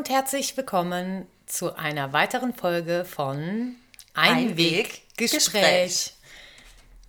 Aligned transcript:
und 0.00 0.08
herzlich 0.08 0.56
willkommen 0.56 1.26
zu 1.44 1.76
einer 1.76 2.14
weiteren 2.14 2.54
Folge 2.54 3.04
von 3.04 3.76
Einweggespräch. 4.14 6.14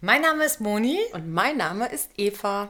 Mein 0.02 0.22
Name 0.22 0.44
ist 0.44 0.60
Moni. 0.60 1.00
Und 1.14 1.32
mein 1.32 1.56
Name 1.56 1.88
ist 1.88 2.10
Eva. 2.18 2.68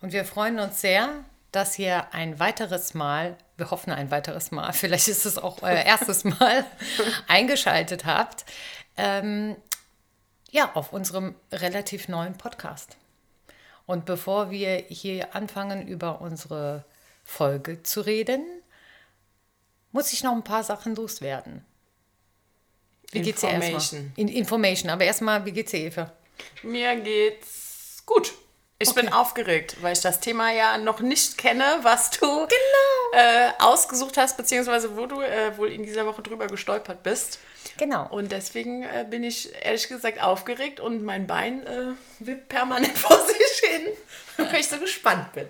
Und 0.00 0.14
wir 0.14 0.24
freuen 0.24 0.58
uns 0.58 0.80
sehr, 0.80 1.10
dass 1.50 1.78
ihr 1.78 2.14
ein 2.14 2.40
weiteres 2.40 2.94
Mal, 2.94 3.36
wir 3.58 3.70
hoffen 3.70 3.92
ein 3.92 4.10
weiteres 4.10 4.52
Mal, 4.52 4.72
vielleicht 4.72 5.08
ist 5.08 5.26
es 5.26 5.36
auch 5.36 5.60
euer 5.60 5.82
erstes 5.82 6.24
Mal, 6.24 6.64
eingeschaltet 7.28 8.06
habt. 8.06 8.46
Ähm, 8.96 9.56
ja, 10.50 10.70
auf 10.72 10.94
unserem 10.94 11.34
relativ 11.52 12.08
neuen 12.08 12.38
Podcast. 12.38 12.96
Und 13.84 14.06
bevor 14.06 14.50
wir 14.50 14.76
hier 14.88 15.36
anfangen, 15.36 15.86
über 15.86 16.22
unsere 16.22 16.86
Folge 17.22 17.82
zu 17.82 18.00
reden, 18.00 18.46
muss 19.92 20.12
ich 20.12 20.22
noch 20.22 20.32
ein 20.32 20.44
paar 20.44 20.64
Sachen 20.64 20.96
loswerden. 20.96 21.64
Wie 23.12 23.20
geht's 23.20 23.42
dir 23.42 23.50
erstmal? 23.50 24.04
In 24.16 24.28
Information. 24.28 24.90
Aber 24.90 25.04
erstmal, 25.04 25.44
wie 25.44 25.52
geht's 25.52 25.70
dir, 25.70 25.80
Eva? 25.80 26.12
Mir 26.62 26.96
geht's 26.96 28.02
gut. 28.06 28.32
Ich 28.78 28.88
okay. 28.88 29.02
bin 29.02 29.12
aufgeregt, 29.12 29.76
weil 29.80 29.92
ich 29.92 30.00
das 30.00 30.18
Thema 30.18 30.50
ja 30.50 30.76
noch 30.76 30.98
nicht 31.00 31.38
kenne, 31.38 31.78
was 31.82 32.10
du 32.10 32.26
genau. 32.26 33.12
äh, 33.12 33.50
ausgesucht 33.60 34.16
hast, 34.16 34.36
beziehungsweise 34.36 34.96
wo 34.96 35.06
du 35.06 35.20
äh, 35.20 35.56
wohl 35.56 35.70
in 35.70 35.84
dieser 35.84 36.04
Woche 36.04 36.22
drüber 36.22 36.48
gestolpert 36.48 37.04
bist. 37.04 37.38
Genau. 37.76 38.08
Und 38.08 38.32
deswegen 38.32 38.82
äh, 38.82 39.06
bin 39.08 39.22
ich 39.22 39.54
ehrlich 39.62 39.86
gesagt 39.86 40.20
aufgeregt 40.20 40.80
und 40.80 41.04
mein 41.04 41.28
Bein 41.28 41.64
äh, 41.64 41.92
wippt 42.18 42.48
permanent 42.48 42.98
vor 42.98 43.16
sich 43.24 43.70
hin, 43.70 43.86
weil 44.36 44.60
ich 44.60 44.68
so 44.68 44.78
gespannt 44.78 45.32
bin. 45.32 45.48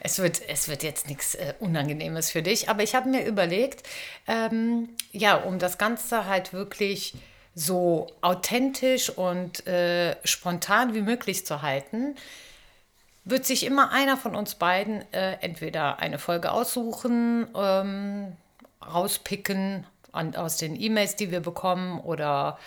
Es 0.00 0.18
wird, 0.18 0.42
es 0.48 0.68
wird 0.68 0.82
jetzt 0.82 1.08
nichts 1.08 1.34
äh, 1.34 1.54
Unangenehmes 1.60 2.30
für 2.30 2.42
dich, 2.42 2.68
aber 2.68 2.82
ich 2.82 2.94
habe 2.94 3.08
mir 3.08 3.24
überlegt, 3.24 3.88
ähm, 4.26 4.88
ja, 5.12 5.36
um 5.36 5.58
das 5.58 5.78
Ganze 5.78 6.26
halt 6.26 6.52
wirklich 6.52 7.14
so 7.54 8.08
authentisch 8.22 9.10
und 9.10 9.66
äh, 9.66 10.16
spontan 10.24 10.94
wie 10.94 11.02
möglich 11.02 11.44
zu 11.46 11.62
halten, 11.62 12.16
wird 13.24 13.44
sich 13.46 13.64
immer 13.64 13.92
einer 13.92 14.16
von 14.16 14.34
uns 14.34 14.56
beiden 14.56 15.04
äh, 15.12 15.34
entweder 15.40 15.98
eine 16.00 16.18
Folge 16.18 16.50
aussuchen, 16.50 17.46
ähm, 17.54 18.36
rauspicken 18.84 19.86
an, 20.10 20.34
aus 20.34 20.56
den 20.56 20.80
E-Mails, 20.80 21.16
die 21.16 21.30
wir 21.30 21.40
bekommen 21.40 22.00
oder 22.00 22.58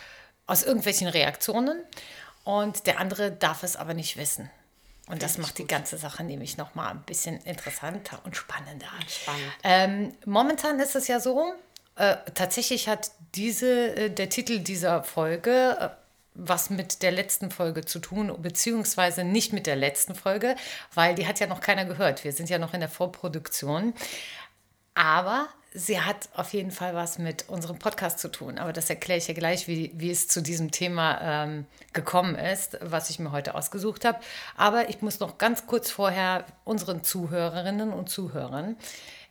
aus 0.47 0.63
irgendwelchen 0.63 1.07
Reaktionen. 1.07 1.77
Und 2.43 2.85
der 2.85 2.99
andere 2.99 3.31
darf 3.31 3.63
es 3.63 3.75
aber 3.75 3.93
nicht 3.93 4.17
wissen. 4.17 4.49
Und 5.07 5.21
das 5.21 5.37
macht 5.37 5.57
die 5.59 5.67
ganze 5.67 5.97
Sache 5.97 6.23
nämlich 6.23 6.57
nochmal 6.57 6.91
ein 6.91 7.03
bisschen 7.03 7.39
interessanter 7.41 8.19
und 8.23 8.35
spannender. 8.35 8.87
Spannend. 9.07 9.51
Ähm, 9.63 10.13
momentan 10.25 10.79
ist 10.79 10.95
es 10.95 11.07
ja 11.07 11.19
so, 11.19 11.53
äh, 11.95 12.15
tatsächlich 12.33 12.89
hat 12.89 13.11
diese, 13.35 13.95
äh, 13.95 14.09
der 14.09 14.29
Titel 14.29 14.59
dieser 14.59 15.03
Folge 15.03 15.77
äh, 15.79 15.89
was 16.35 16.69
mit 16.69 17.01
der 17.01 17.11
letzten 17.11 17.49
Folge 17.49 17.85
zu 17.85 17.99
tun, 17.99 18.35
beziehungsweise 18.41 19.23
nicht 19.23 19.53
mit 19.53 19.65
der 19.65 19.77
letzten 19.77 20.15
Folge, 20.15 20.55
weil 20.93 21.15
die 21.15 21.27
hat 21.27 21.39
ja 21.39 21.47
noch 21.47 21.61
keiner 21.61 21.85
gehört. 21.85 22.25
Wir 22.25 22.33
sind 22.33 22.49
ja 22.49 22.59
noch 22.59 22.73
in 22.73 22.81
der 22.81 22.89
Vorproduktion. 22.89 23.93
Aber 24.93 25.47
sie 25.75 25.99
hat 25.99 26.29
auf 26.33 26.53
jeden 26.53 26.71
Fall 26.71 26.95
was 26.95 27.19
mit 27.19 27.49
unserem 27.49 27.77
Podcast 27.77 28.19
zu 28.19 28.29
tun. 28.29 28.57
Aber 28.57 28.73
das 28.73 28.89
erkläre 28.89 29.17
ich 29.17 29.27
ja 29.27 29.33
gleich, 29.33 29.67
wie, 29.67 29.91
wie 29.93 30.09
es 30.09 30.27
zu 30.27 30.41
diesem 30.41 30.71
Thema 30.71 31.19
ähm, 31.21 31.65
gekommen 31.93 32.35
ist, 32.35 32.79
was 32.81 33.09
ich 33.09 33.19
mir 33.19 33.31
heute 33.31 33.53
ausgesucht 33.55 34.05
habe. 34.05 34.19
Aber 34.55 34.89
ich 34.89 35.01
muss 35.01 35.19
noch 35.19 35.37
ganz 35.37 35.67
kurz 35.67 35.91
vorher 35.91 36.45
unseren 36.63 37.03
Zuhörerinnen 37.03 37.91
und 37.91 38.09
Zuhörern 38.09 38.77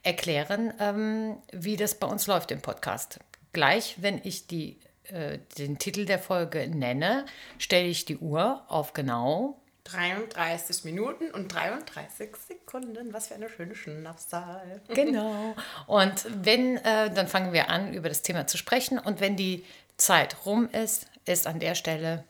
erklären, 0.02 0.72
ähm, 0.78 1.36
wie 1.50 1.76
das 1.76 1.94
bei 1.94 2.06
uns 2.06 2.26
läuft 2.26 2.50
im 2.50 2.60
Podcast. 2.60 3.18
Gleich, 3.54 3.96
wenn 4.02 4.20
ich 4.22 4.46
die, 4.46 4.78
äh, 5.04 5.38
den 5.58 5.78
Titel 5.78 6.04
der 6.04 6.18
Folge 6.18 6.68
nenne, 6.68 7.24
stelle 7.58 7.88
ich 7.88 8.04
die 8.04 8.18
Uhr 8.18 8.62
auf 8.68 8.92
genau 8.92 9.60
33 9.84 10.84
Minuten 10.84 11.30
und 11.30 11.48
33 11.48 12.30
Sekunden. 12.36 13.12
Was 13.12 13.28
für 13.28 13.34
eine 13.34 13.48
schöne 13.48 13.74
Schnapszahl. 13.74 14.80
Genau. 14.88 15.54
Und 15.86 16.26
wenn, 16.42 16.78
äh, 16.78 17.12
dann 17.12 17.28
fangen 17.28 17.52
wir 17.52 17.68
an, 17.68 17.92
über 17.92 18.08
das 18.08 18.22
Thema 18.22 18.46
zu 18.46 18.56
sprechen. 18.56 18.98
Und 18.98 19.20
wenn 19.20 19.36
die 19.36 19.64
Zeit 19.96 20.46
rum 20.46 20.68
ist, 20.70 21.06
ist 21.26 21.46
an 21.46 21.60
der 21.60 21.74
Stelle 21.74 22.24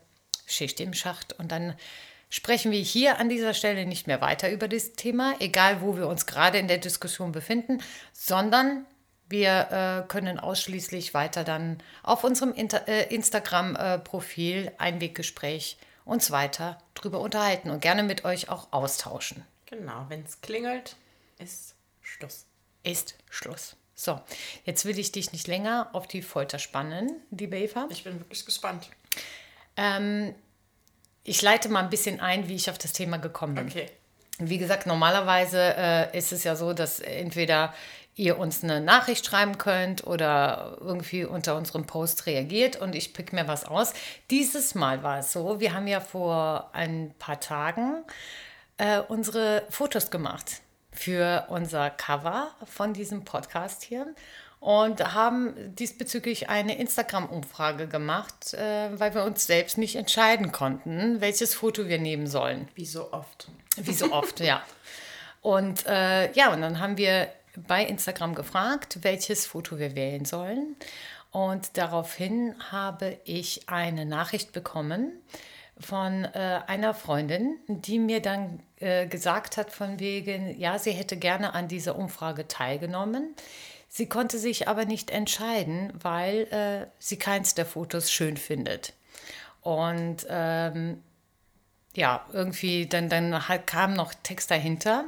Schicht 0.45 0.79
im 0.79 0.93
Schacht. 0.93 1.33
Und 1.33 1.51
dann 1.51 1.75
sprechen 2.29 2.71
wir 2.71 2.79
hier 2.79 3.19
an 3.19 3.29
dieser 3.29 3.53
Stelle 3.53 3.85
nicht 3.85 4.07
mehr 4.07 4.21
weiter 4.21 4.51
über 4.51 4.67
das 4.67 4.93
Thema, 4.93 5.35
egal 5.39 5.81
wo 5.81 5.97
wir 5.97 6.07
uns 6.07 6.25
gerade 6.25 6.57
in 6.57 6.67
der 6.67 6.77
Diskussion 6.77 7.31
befinden, 7.31 7.81
sondern 8.13 8.85
wir 9.27 10.03
äh, 10.03 10.07
können 10.07 10.39
ausschließlich 10.39 11.13
weiter 11.13 11.43
dann 11.43 11.81
auf 12.03 12.23
unserem 12.23 12.53
äh, 12.53 13.03
Instagram-Profil 13.13 14.71
Einweggespräch 14.77 15.77
uns 16.05 16.31
weiter 16.31 16.77
drüber 16.93 17.19
unterhalten 17.19 17.69
und 17.69 17.81
gerne 17.81 18.03
mit 18.03 18.23
euch 18.23 18.49
auch 18.49 18.67
austauschen. 18.71 19.43
Genau, 19.65 20.05
wenn 20.07 20.23
es 20.23 20.41
klingelt, 20.41 20.95
ist 21.39 21.75
Schluss. 22.01 22.45
Ist 22.83 23.15
Schluss. 23.29 23.75
So, 23.95 24.19
jetzt 24.65 24.85
will 24.85 24.99
ich 24.99 25.11
dich 25.11 25.31
nicht 25.31 25.47
länger 25.47 25.89
auf 25.93 26.07
die 26.07 26.21
Folter 26.21 26.59
spannen, 26.59 27.11
liebe 27.31 27.57
Eva. 27.57 27.87
Ich 27.89 28.03
bin 28.03 28.19
wirklich 28.19 28.45
gespannt. 28.45 28.89
Ähm, 29.77 30.35
ich 31.23 31.41
leite 31.41 31.69
mal 31.69 31.83
ein 31.83 31.89
bisschen 31.89 32.19
ein, 32.19 32.47
wie 32.47 32.55
ich 32.55 32.69
auf 32.69 32.77
das 32.77 32.93
Thema 32.93 33.17
gekommen 33.17 33.55
bin. 33.55 33.67
Okay. 33.67 33.89
Wie 34.37 34.57
gesagt, 34.57 34.85
normalerweise 34.85 35.75
äh, 35.77 36.17
ist 36.17 36.33
es 36.33 36.43
ja 36.43 36.55
so, 36.57 36.73
dass 36.73 36.99
entweder 36.99 37.73
ihr 38.15 38.37
uns 38.39 38.63
eine 38.63 38.79
Nachricht 38.79 39.25
schreiben 39.25 39.57
könnt 39.57 40.07
oder 40.07 40.77
irgendwie 40.79 41.25
unter 41.25 41.55
unserem 41.55 41.85
Post 41.85 42.25
reagiert 42.25 42.77
und 42.77 42.95
ich 42.95 43.13
pick 43.13 43.33
mir 43.33 43.47
was 43.47 43.65
aus. 43.65 43.93
Dieses 44.29 44.73
Mal 44.73 45.03
war 45.03 45.19
es 45.19 45.33
so, 45.33 45.59
wir 45.59 45.73
haben 45.73 45.87
ja 45.87 45.99
vor 45.99 46.69
ein 46.73 47.13
paar 47.19 47.39
Tagen 47.39 48.03
äh, 48.77 48.99
unsere 48.99 49.63
Fotos 49.69 50.11
gemacht 50.11 50.61
für 50.91 51.45
unser 51.49 51.89
Cover 51.89 52.51
von 52.65 52.93
diesem 52.93 53.25
Podcast 53.25 53.83
hier 53.83 54.15
und 54.61 55.13
haben 55.13 55.53
diesbezüglich 55.75 56.49
eine 56.49 56.77
Instagram-Umfrage 56.77 57.87
gemacht, 57.87 58.53
äh, 58.53 58.97
weil 58.97 59.13
wir 59.13 59.23
uns 59.23 59.45
selbst 59.45 59.77
nicht 59.77 59.97
entscheiden 59.97 60.53
konnten, 60.53 61.19
welches 61.19 61.53
Foto 61.53 61.87
wir 61.89 61.99
nehmen 61.99 62.27
sollen. 62.27 62.69
Wie 62.75 62.85
so 62.85 63.11
oft. 63.11 63.49
Wie 63.75 63.93
so 63.93 64.11
oft, 64.13 64.39
ja. 64.39 64.63
Und 65.41 65.85
äh, 65.85 66.31
ja, 66.31 66.51
und 66.51 66.61
dann 66.61 66.79
haben 66.79 66.97
wir 66.97 67.27
bei 67.67 67.83
Instagram 67.83 68.35
gefragt, 68.35 68.99
welches 69.01 69.45
Foto 69.45 69.79
wir 69.79 69.95
wählen 69.95 70.25
sollen. 70.25 70.75
Und 71.31 71.77
daraufhin 71.77 72.55
habe 72.71 73.17
ich 73.25 73.67
eine 73.67 74.05
Nachricht 74.05 74.53
bekommen 74.53 75.11
von 75.77 76.23
äh, 76.23 76.61
einer 76.67 76.93
Freundin, 76.93 77.57
die 77.67 77.99
mir 77.99 78.21
dann 78.21 78.61
äh, 78.79 79.07
gesagt 79.07 79.57
hat 79.57 79.71
von 79.71 79.99
wegen, 79.99 80.57
ja, 80.57 80.79
sie 80.79 80.91
hätte 80.91 81.17
gerne 81.17 81.53
an 81.53 81.67
dieser 81.67 81.97
Umfrage 81.97 82.47
teilgenommen. 82.47 83.35
Sie 83.89 84.07
konnte 84.07 84.37
sich 84.37 84.67
aber 84.67 84.85
nicht 84.85 85.09
entscheiden, 85.11 85.93
weil 86.01 86.47
äh, 86.51 86.87
sie 86.99 87.17
keins 87.17 87.55
der 87.55 87.65
Fotos 87.65 88.11
schön 88.11 88.37
findet. 88.37 88.93
Und 89.61 90.25
ähm, 90.29 91.01
ja, 91.95 92.25
irgendwie, 92.31 92.87
dann, 92.87 93.09
dann 93.09 93.41
kam 93.65 93.93
noch 93.93 94.13
Text 94.13 94.51
dahinter. 94.51 95.05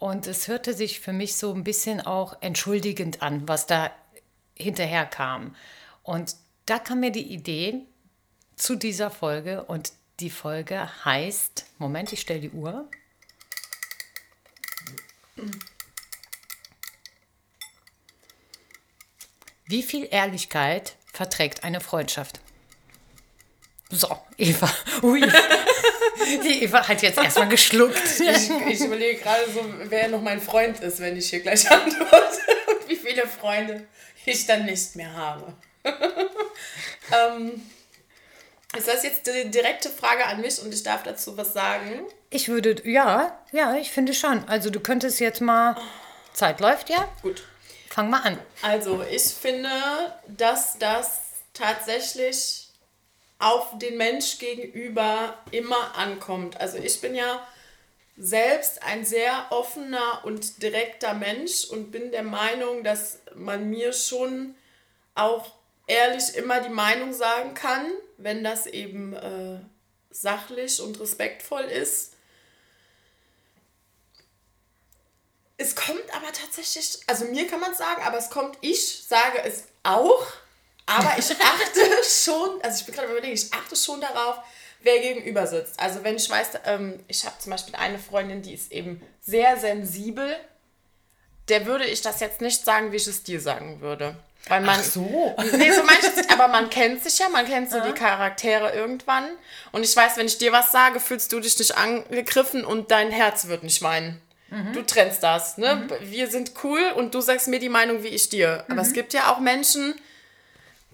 Und 0.00 0.26
es 0.26 0.48
hörte 0.48 0.72
sich 0.72 0.98
für 0.98 1.12
mich 1.12 1.36
so 1.36 1.52
ein 1.52 1.62
bisschen 1.62 2.00
auch 2.00 2.40
entschuldigend 2.40 3.20
an, 3.20 3.46
was 3.46 3.66
da 3.66 3.90
hinterher 4.54 5.04
kam. 5.04 5.54
Und 6.02 6.36
da 6.64 6.78
kam 6.78 7.00
mir 7.00 7.12
die 7.12 7.30
Idee 7.30 7.82
zu 8.56 8.76
dieser 8.76 9.10
Folge 9.10 9.64
und 9.64 9.92
die 10.20 10.30
Folge 10.30 10.88
heißt, 11.04 11.66
Moment, 11.76 12.14
ich 12.14 12.22
stelle 12.22 12.40
die 12.40 12.50
Uhr. 12.50 12.88
Wie 19.66 19.82
viel 19.82 20.08
Ehrlichkeit 20.10 20.96
verträgt 21.12 21.62
eine 21.62 21.80
Freundschaft? 21.82 22.40
So, 23.90 24.18
Eva. 24.38 24.72
Ui. 25.02 25.22
Die 26.38 26.64
Eva 26.64 26.86
hat 26.86 27.02
jetzt 27.02 27.18
erstmal 27.18 27.48
geschluckt. 27.48 28.00
Ich, 28.20 28.50
ich 28.50 28.80
überlege 28.80 29.20
gerade 29.20 29.50
so, 29.52 29.64
wer 29.84 30.08
noch 30.08 30.20
mein 30.20 30.40
Freund 30.40 30.80
ist, 30.80 31.00
wenn 31.00 31.16
ich 31.16 31.30
hier 31.30 31.40
gleich 31.40 31.70
antworte. 31.70 32.40
Und 32.66 32.88
wie 32.88 32.96
viele 32.96 33.26
Freunde 33.26 33.86
ich 34.24 34.46
dann 34.46 34.64
nicht 34.66 34.96
mehr 34.96 35.12
habe. 35.14 35.52
ähm, 35.84 37.62
ist 38.76 38.86
das 38.86 39.02
jetzt 39.02 39.26
die 39.26 39.50
direkte 39.50 39.88
Frage 39.88 40.26
an 40.26 40.40
mich 40.40 40.60
und 40.62 40.72
ich 40.72 40.82
darf 40.82 41.02
dazu 41.02 41.36
was 41.36 41.52
sagen? 41.52 42.02
Ich 42.30 42.48
würde, 42.48 42.76
ja, 42.84 43.38
ja, 43.50 43.74
ich 43.74 43.90
finde 43.90 44.14
schon. 44.14 44.48
Also 44.48 44.70
du 44.70 44.78
könntest 44.80 45.18
jetzt 45.20 45.40
mal, 45.40 45.76
Zeit 46.32 46.60
läuft 46.60 46.90
ja. 46.90 47.08
Gut. 47.22 47.42
Fang 47.88 48.08
mal 48.08 48.20
an. 48.22 48.38
Also 48.62 49.02
ich 49.10 49.24
finde, 49.24 49.70
dass 50.28 50.78
das 50.78 51.20
tatsächlich 51.52 52.69
auf 53.40 53.78
den 53.78 53.96
Mensch 53.96 54.38
gegenüber 54.38 55.38
immer 55.50 55.96
ankommt. 55.96 56.60
Also 56.60 56.78
ich 56.78 57.00
bin 57.00 57.14
ja 57.14 57.46
selbst 58.16 58.82
ein 58.82 59.04
sehr 59.04 59.46
offener 59.50 60.20
und 60.24 60.62
direkter 60.62 61.14
Mensch 61.14 61.64
und 61.64 61.90
bin 61.90 62.12
der 62.12 62.22
Meinung, 62.22 62.84
dass 62.84 63.20
man 63.34 63.70
mir 63.70 63.94
schon 63.94 64.54
auch 65.14 65.52
ehrlich 65.86 66.36
immer 66.36 66.60
die 66.60 66.68
Meinung 66.68 67.14
sagen 67.14 67.54
kann, 67.54 67.90
wenn 68.18 68.44
das 68.44 68.66
eben 68.66 69.14
äh, 69.14 69.58
sachlich 70.10 70.80
und 70.80 71.00
respektvoll 71.00 71.62
ist. 71.62 72.12
Es 75.56 75.74
kommt 75.74 76.14
aber 76.14 76.32
tatsächlich, 76.32 77.00
also 77.06 77.24
mir 77.26 77.46
kann 77.46 77.60
man 77.60 77.72
es 77.72 77.78
sagen, 77.78 78.02
aber 78.02 78.18
es 78.18 78.30
kommt, 78.30 78.58
ich 78.60 79.04
sage 79.06 79.42
es 79.44 79.64
auch, 79.82 80.26
aber 80.90 81.18
ich 81.18 81.30
achte 81.30 81.80
schon, 82.04 82.60
also 82.62 82.80
ich 82.80 82.86
bin 82.86 82.94
gerade 82.94 83.10
überlegen, 83.10 83.34
ich 83.34 83.52
achte 83.52 83.76
schon 83.76 84.00
darauf, 84.00 84.38
wer 84.82 84.98
gegenüber 85.00 85.46
sitzt. 85.46 85.78
Also 85.78 86.02
wenn 86.04 86.16
ich 86.16 86.28
weiß, 86.28 86.50
ähm, 86.66 87.02
ich 87.08 87.24
habe 87.24 87.38
zum 87.38 87.50
Beispiel 87.50 87.74
eine 87.76 87.98
Freundin, 87.98 88.42
die 88.42 88.54
ist 88.54 88.72
eben 88.72 89.00
sehr 89.20 89.56
sensibel, 89.56 90.36
der 91.48 91.66
würde 91.66 91.84
ich 91.84 92.02
das 92.02 92.20
jetzt 92.20 92.40
nicht 92.40 92.64
sagen, 92.64 92.92
wie 92.92 92.96
ich 92.96 93.06
es 93.06 93.22
dir 93.22 93.40
sagen 93.40 93.80
würde. 93.80 94.16
Weil 94.48 94.62
man, 94.62 94.78
Ach 94.78 94.84
so. 94.84 95.36
Nee, 95.56 95.70
so 95.70 95.82
manches, 95.82 96.28
aber 96.32 96.48
man 96.48 96.70
kennt 96.70 97.02
sich 97.02 97.18
ja, 97.18 97.28
man 97.28 97.46
kennt 97.46 97.70
so 97.70 97.76
ja. 97.76 97.86
die 97.86 97.92
Charaktere 97.92 98.72
irgendwann. 98.72 99.24
Und 99.72 99.84
ich 99.84 99.94
weiß, 99.94 100.16
wenn 100.16 100.26
ich 100.26 100.38
dir 100.38 100.52
was 100.52 100.72
sage, 100.72 100.98
fühlst 100.98 101.32
du 101.32 101.40
dich 101.40 101.58
nicht 101.58 101.76
angegriffen 101.76 102.64
und 102.64 102.90
dein 102.90 103.10
Herz 103.10 103.48
wird 103.48 103.62
nicht 103.62 103.82
weinen. 103.82 104.20
Mhm. 104.48 104.72
Du 104.72 104.82
trennst 104.82 105.22
das. 105.22 105.58
Ne? 105.58 105.76
Mhm. 105.76 106.10
Wir 106.10 106.28
sind 106.28 106.52
cool 106.64 106.80
und 106.96 107.14
du 107.14 107.20
sagst 107.20 107.48
mir 107.48 107.58
die 107.58 107.68
Meinung 107.68 108.02
wie 108.02 108.08
ich 108.08 108.28
dir. 108.28 108.64
Mhm. 108.66 108.72
Aber 108.72 108.82
es 108.82 108.92
gibt 108.92 109.12
ja 109.12 109.32
auch 109.32 109.40
Menschen, 109.40 109.94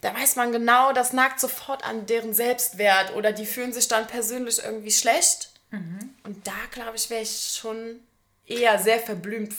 da 0.06 0.14
weiß 0.14 0.36
man 0.36 0.52
genau, 0.52 0.92
das 0.92 1.12
nagt 1.12 1.40
sofort 1.40 1.84
an 1.84 2.06
deren 2.06 2.32
Selbstwert 2.32 3.16
oder 3.16 3.32
die 3.32 3.44
fühlen 3.44 3.72
sich 3.72 3.88
dann 3.88 4.06
persönlich 4.06 4.62
irgendwie 4.62 4.92
schlecht. 4.92 5.50
Mhm. 5.72 6.14
Und 6.22 6.46
da, 6.46 6.52
glaube 6.70 6.94
ich, 6.94 7.10
wäre 7.10 7.22
ich 7.22 7.56
schon 7.60 7.98
eher 8.46 8.78
sehr 8.78 9.00
verblümt 9.00 9.52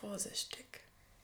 vorsichtig. 0.00 0.64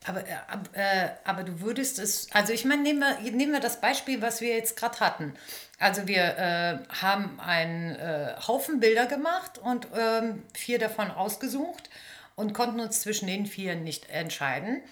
Aber, 0.05 0.23
äh, 0.27 0.35
äh, 0.73 1.09
aber 1.23 1.45
du 1.45 1.61
würdest 1.61 1.97
es, 1.97 2.27
also 2.31 2.53
ich 2.53 2.63
meine, 2.63 2.83
nehmen 2.83 2.99
wir, 2.99 3.31
nehmen 3.31 3.53
wir 3.53 3.59
das 3.59 3.81
Beispiel, 3.81 4.21
was 4.21 4.39
wir 4.39 4.55
jetzt 4.55 4.77
gerade 4.77 4.99
hatten. 4.99 5.33
Also 5.79 6.07
wir 6.07 6.37
äh, 6.37 6.77
haben 7.01 7.39
einen 7.39 7.95
äh, 7.95 8.35
Haufen 8.47 8.79
Bilder 8.79 9.07
gemacht 9.07 9.57
und 9.57 9.87
ähm, 9.97 10.43
vier 10.53 10.77
davon 10.77 11.09
ausgesucht 11.09 11.89
und 12.35 12.53
konnten 12.53 12.81
uns 12.81 13.01
zwischen 13.01 13.25
den 13.25 13.47
vier 13.47 13.73
nicht 13.73 14.11
entscheiden. 14.11 14.83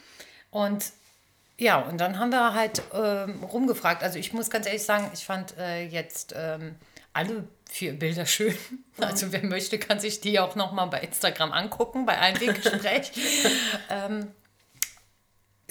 Und 0.50 0.86
ja, 1.57 1.80
und 1.80 2.00
dann 2.00 2.19
haben 2.19 2.31
wir 2.31 2.54
halt 2.54 2.81
ähm, 2.94 3.44
rumgefragt. 3.44 4.04
Also 4.04 4.19
ich 4.19 4.34
muss 4.34 4.50
ganz 4.50 4.66
ehrlich 4.66 4.84
sagen, 4.84 5.10
ich 5.13 5.25
fand 5.25 5.57
äh, 5.57 5.86
jetzt 5.86 6.34
ähm, 6.38 6.75
alle 7.13 7.48
vier 7.69 7.94
Bilder 7.94 8.25
schön. 8.25 8.56
Also 8.98 9.34
wer 9.34 9.44
möchte, 9.44 9.78
kann 9.78 10.00
sich 10.00 10.22
die 10.22 10.40
auch 10.40 10.56
nochmal 10.56 10.88
bei 10.88 11.02
Instagram 11.02 11.52
angucken, 11.52 12.06
bei 12.06 12.18
einem 12.18 12.40
Weggespräch. 12.40 13.12
ähm, 13.90 14.31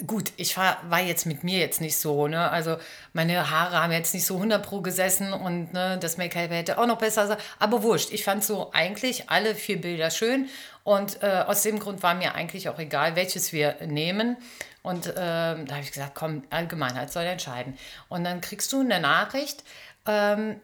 gut, 0.05 0.31
ich 0.37 0.55
war, 0.57 0.79
war 0.89 1.01
jetzt 1.01 1.25
mit 1.25 1.43
mir 1.43 1.57
jetzt 1.57 1.81
nicht 1.81 1.97
so, 1.97 2.27
ne? 2.27 2.51
Also 2.51 2.77
meine 3.13 3.49
Haare 3.49 3.81
haben 3.81 3.91
jetzt 3.91 4.13
nicht 4.13 4.27
so 4.27 4.35
100 4.35 4.63
pro 4.63 4.81
gesessen 4.81 5.33
und 5.33 5.73
ne, 5.73 5.97
das 5.99 6.17
Make-up 6.17 6.51
hätte 6.51 6.77
auch 6.77 6.85
noch 6.85 6.99
besser 6.99 7.25
sein. 7.25 7.37
Aber 7.57 7.81
wurscht, 7.81 8.11
ich 8.11 8.23
fand 8.23 8.43
so 8.43 8.71
eigentlich 8.73 9.31
alle 9.31 9.55
vier 9.55 9.81
Bilder 9.81 10.11
schön 10.11 10.49
und 10.83 11.23
äh, 11.23 11.43
aus 11.47 11.63
dem 11.63 11.79
Grund 11.79 12.03
war 12.03 12.13
mir 12.13 12.35
eigentlich 12.35 12.69
auch 12.69 12.77
egal, 12.77 13.15
welches 13.15 13.53
wir 13.53 13.77
nehmen. 13.87 14.37
Und 14.85 15.07
äh, 15.07 15.13
da 15.15 15.65
habe 15.69 15.81
ich 15.81 15.91
gesagt, 15.91 16.13
komm, 16.13 16.43
Allgemeinheit 16.51 17.11
soll 17.11 17.23
entscheiden. 17.23 17.75
Und 18.07 18.23
dann 18.23 18.39
kriegst 18.39 18.71
du 18.71 18.81
eine 18.81 18.99
Nachricht, 18.99 19.63
ähm, 20.05 20.61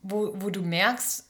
wo, 0.00 0.32
wo 0.36 0.48
du 0.48 0.62
merkst, 0.62 1.26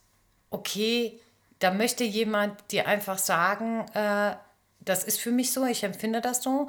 okay, 0.50 1.18
da 1.58 1.72
möchte 1.72 2.04
jemand 2.04 2.70
dir 2.70 2.86
einfach 2.86 3.18
sagen, 3.18 3.86
äh, 3.94 4.36
das 4.80 5.02
ist 5.02 5.20
für 5.20 5.32
mich 5.32 5.52
so, 5.52 5.64
ich 5.64 5.82
empfinde 5.82 6.20
das 6.20 6.44
so. 6.44 6.68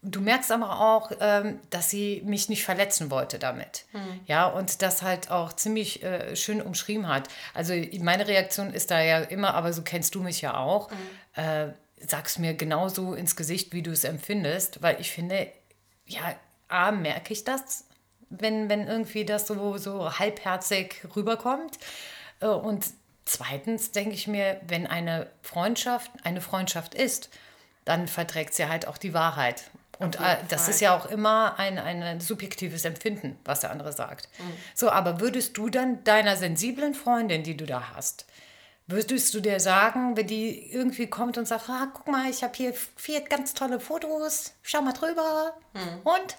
Du 0.00 0.20
merkst 0.20 0.50
aber 0.50 0.80
auch, 0.80 1.10
ähm, 1.20 1.60
dass 1.68 1.90
sie 1.90 2.22
mich 2.24 2.48
nicht 2.48 2.64
verletzen 2.64 3.10
wollte 3.10 3.38
damit. 3.38 3.84
Mhm. 3.92 4.20
Ja, 4.26 4.46
und 4.46 4.80
das 4.80 5.02
halt 5.02 5.30
auch 5.30 5.52
ziemlich 5.52 6.02
äh, 6.02 6.34
schön 6.34 6.62
umschrieben 6.62 7.08
hat. 7.08 7.28
Also 7.52 7.74
meine 8.00 8.26
Reaktion 8.26 8.72
ist 8.72 8.90
da 8.90 9.02
ja 9.02 9.18
immer, 9.18 9.52
aber 9.54 9.74
so 9.74 9.82
kennst 9.82 10.14
du 10.14 10.22
mich 10.22 10.40
ja 10.40 10.56
auch. 10.56 10.90
Mhm. 10.90 11.42
Äh, 11.42 11.66
sag's 11.98 12.38
mir 12.38 12.54
genauso 12.54 13.14
ins 13.14 13.36
Gesicht, 13.36 13.72
wie 13.72 13.82
du 13.82 13.90
es 13.90 14.04
empfindest, 14.04 14.82
weil 14.82 15.00
ich 15.00 15.10
finde, 15.10 15.48
ja, 16.06 16.34
A, 16.68 16.90
merke 16.90 17.32
ich 17.32 17.44
das, 17.44 17.84
wenn, 18.28 18.68
wenn 18.68 18.86
irgendwie 18.86 19.24
das 19.24 19.46
so, 19.46 19.78
so 19.78 20.18
halbherzig 20.18 21.02
rüberkommt. 21.14 21.78
Äh, 22.40 22.46
und 22.46 22.86
zweitens 23.24 23.92
denke 23.92 24.14
ich 24.14 24.26
mir, 24.26 24.60
wenn 24.66 24.86
eine 24.86 25.28
Freundschaft 25.42 26.10
eine 26.24 26.40
Freundschaft 26.40 26.94
ist, 26.94 27.30
dann 27.84 28.08
verträgt 28.08 28.54
sie 28.54 28.68
halt 28.68 28.88
auch 28.88 28.98
die 28.98 29.14
Wahrheit. 29.14 29.64
Und 29.98 30.16
äh, 30.16 30.36
das 30.48 30.68
ist 30.68 30.80
ja 30.80 30.94
auch 30.94 31.06
immer 31.06 31.58
ein, 31.58 31.78
ein 31.78 32.20
subjektives 32.20 32.84
Empfinden, 32.84 33.38
was 33.44 33.60
der 33.60 33.70
andere 33.70 33.92
sagt. 33.92 34.28
Mhm. 34.38 34.52
So, 34.74 34.90
aber 34.90 35.20
würdest 35.20 35.56
du 35.56 35.70
dann 35.70 36.04
deiner 36.04 36.36
sensiblen 36.36 36.94
Freundin, 36.94 37.44
die 37.44 37.56
du 37.56 37.64
da 37.64 37.94
hast, 37.94 38.26
Würdest 38.88 39.34
du 39.34 39.40
dir 39.40 39.58
sagen, 39.58 40.16
wenn 40.16 40.28
die 40.28 40.72
irgendwie 40.72 41.08
kommt 41.08 41.38
und 41.38 41.48
sagt, 41.48 41.68
ah, 41.68 41.88
guck 41.92 42.06
mal, 42.06 42.30
ich 42.30 42.44
habe 42.44 42.54
hier 42.54 42.72
vier 42.94 43.20
ganz 43.22 43.52
tolle 43.52 43.80
Fotos, 43.80 44.54
schau 44.62 44.80
mal 44.82 44.92
drüber. 44.92 45.56
Hm. 45.74 46.00
Und? 46.04 46.36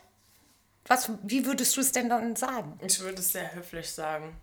Was, 0.85 1.11
wie 1.23 1.45
würdest 1.45 1.75
du 1.75 1.81
es 1.81 1.91
denn 1.91 2.07
dann 2.07 2.37
sagen? 2.37 2.79
Ich 2.81 2.99
würde 3.01 3.19
es 3.19 3.33
sehr 3.33 3.53
höflich 3.53 3.91
sagen. 3.91 4.39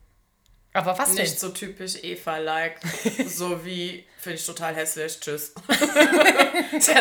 Aber 0.76 0.99
was 0.99 1.11
Nicht 1.11 1.35
denn? 1.35 1.38
so 1.38 1.50
typisch 1.50 2.03
Eva-like, 2.03 2.81
so 3.29 3.65
wie, 3.65 4.05
finde 4.19 4.38
ich 4.38 4.44
total 4.44 4.75
hässlich, 4.75 5.21
tschüss. 5.21 5.53
so, 6.81 6.93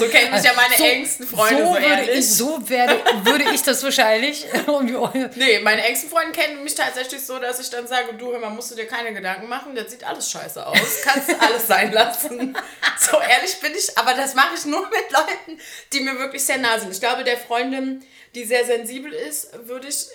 so 0.00 0.08
kennen 0.08 0.34
mich 0.34 0.42
ja 0.42 0.52
meine 0.56 0.76
so, 0.76 0.84
engsten 0.84 1.28
Freunde, 1.28 1.62
so, 1.62 1.74
so 1.74 1.80
würde 1.80 2.10
ich, 2.10 2.34
so 2.34 2.68
werde, 2.68 3.00
würde 3.22 3.44
ich 3.54 3.62
das 3.62 3.84
wahrscheinlich. 3.84 4.46
nee, 5.36 5.60
meine 5.60 5.84
engsten 5.84 6.10
Freunde 6.10 6.32
kennen 6.32 6.64
mich 6.64 6.74
tatsächlich 6.74 7.24
so, 7.24 7.38
dass 7.38 7.60
ich 7.60 7.70
dann 7.70 7.86
sage, 7.86 8.14
du, 8.14 8.32
hör 8.32 8.40
mal, 8.40 8.50
musst 8.50 8.72
du 8.72 8.74
dir 8.74 8.88
keine 8.88 9.14
Gedanken 9.14 9.48
machen, 9.48 9.76
das 9.76 9.92
sieht 9.92 10.02
alles 10.02 10.28
scheiße 10.28 10.66
aus, 10.66 11.02
kannst 11.04 11.30
alles 11.40 11.68
sein 11.68 11.92
lassen. 11.92 12.58
so 12.98 13.16
ehrlich 13.20 13.60
bin 13.60 13.72
ich, 13.78 13.96
aber 13.96 14.14
das 14.14 14.34
mache 14.34 14.56
ich 14.56 14.64
nur 14.64 14.82
mit 14.88 15.12
Leuten, 15.12 15.60
die 15.92 16.00
mir 16.00 16.18
wirklich 16.18 16.44
sehr 16.44 16.58
nah 16.58 16.76
sind. 16.80 16.90
Ich 16.90 17.00
glaube, 17.00 17.22
der 17.22 17.36
Freundin, 17.36 18.04
die 18.34 18.44
sehr 18.44 18.64
sensibel 18.64 19.12
ist, 19.12 19.50
würde 19.68 19.86
ich 19.86 20.08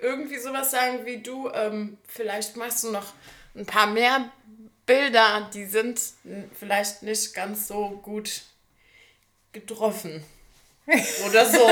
irgendwie 0.00 0.38
sowas 0.38 0.70
sagen 0.70 1.04
wie 1.04 1.22
du, 1.22 1.50
ähm, 1.50 1.98
vielleicht 2.06 2.56
machst 2.56 2.84
du 2.84 2.90
noch 2.90 3.12
ein 3.54 3.66
paar 3.66 3.86
mehr 3.86 4.30
Bilder, 4.86 5.50
die 5.54 5.64
sind 5.64 6.00
vielleicht 6.58 7.02
nicht 7.02 7.34
ganz 7.34 7.68
so 7.68 8.00
gut 8.02 8.42
getroffen. 9.52 10.24
Oder 11.26 11.46
so. 11.50 11.64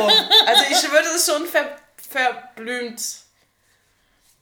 Also 0.46 0.64
ich 0.70 0.90
würde 0.90 1.08
es 1.14 1.26
schon 1.26 1.46
ver 1.46 1.76
verblümt 2.08 3.00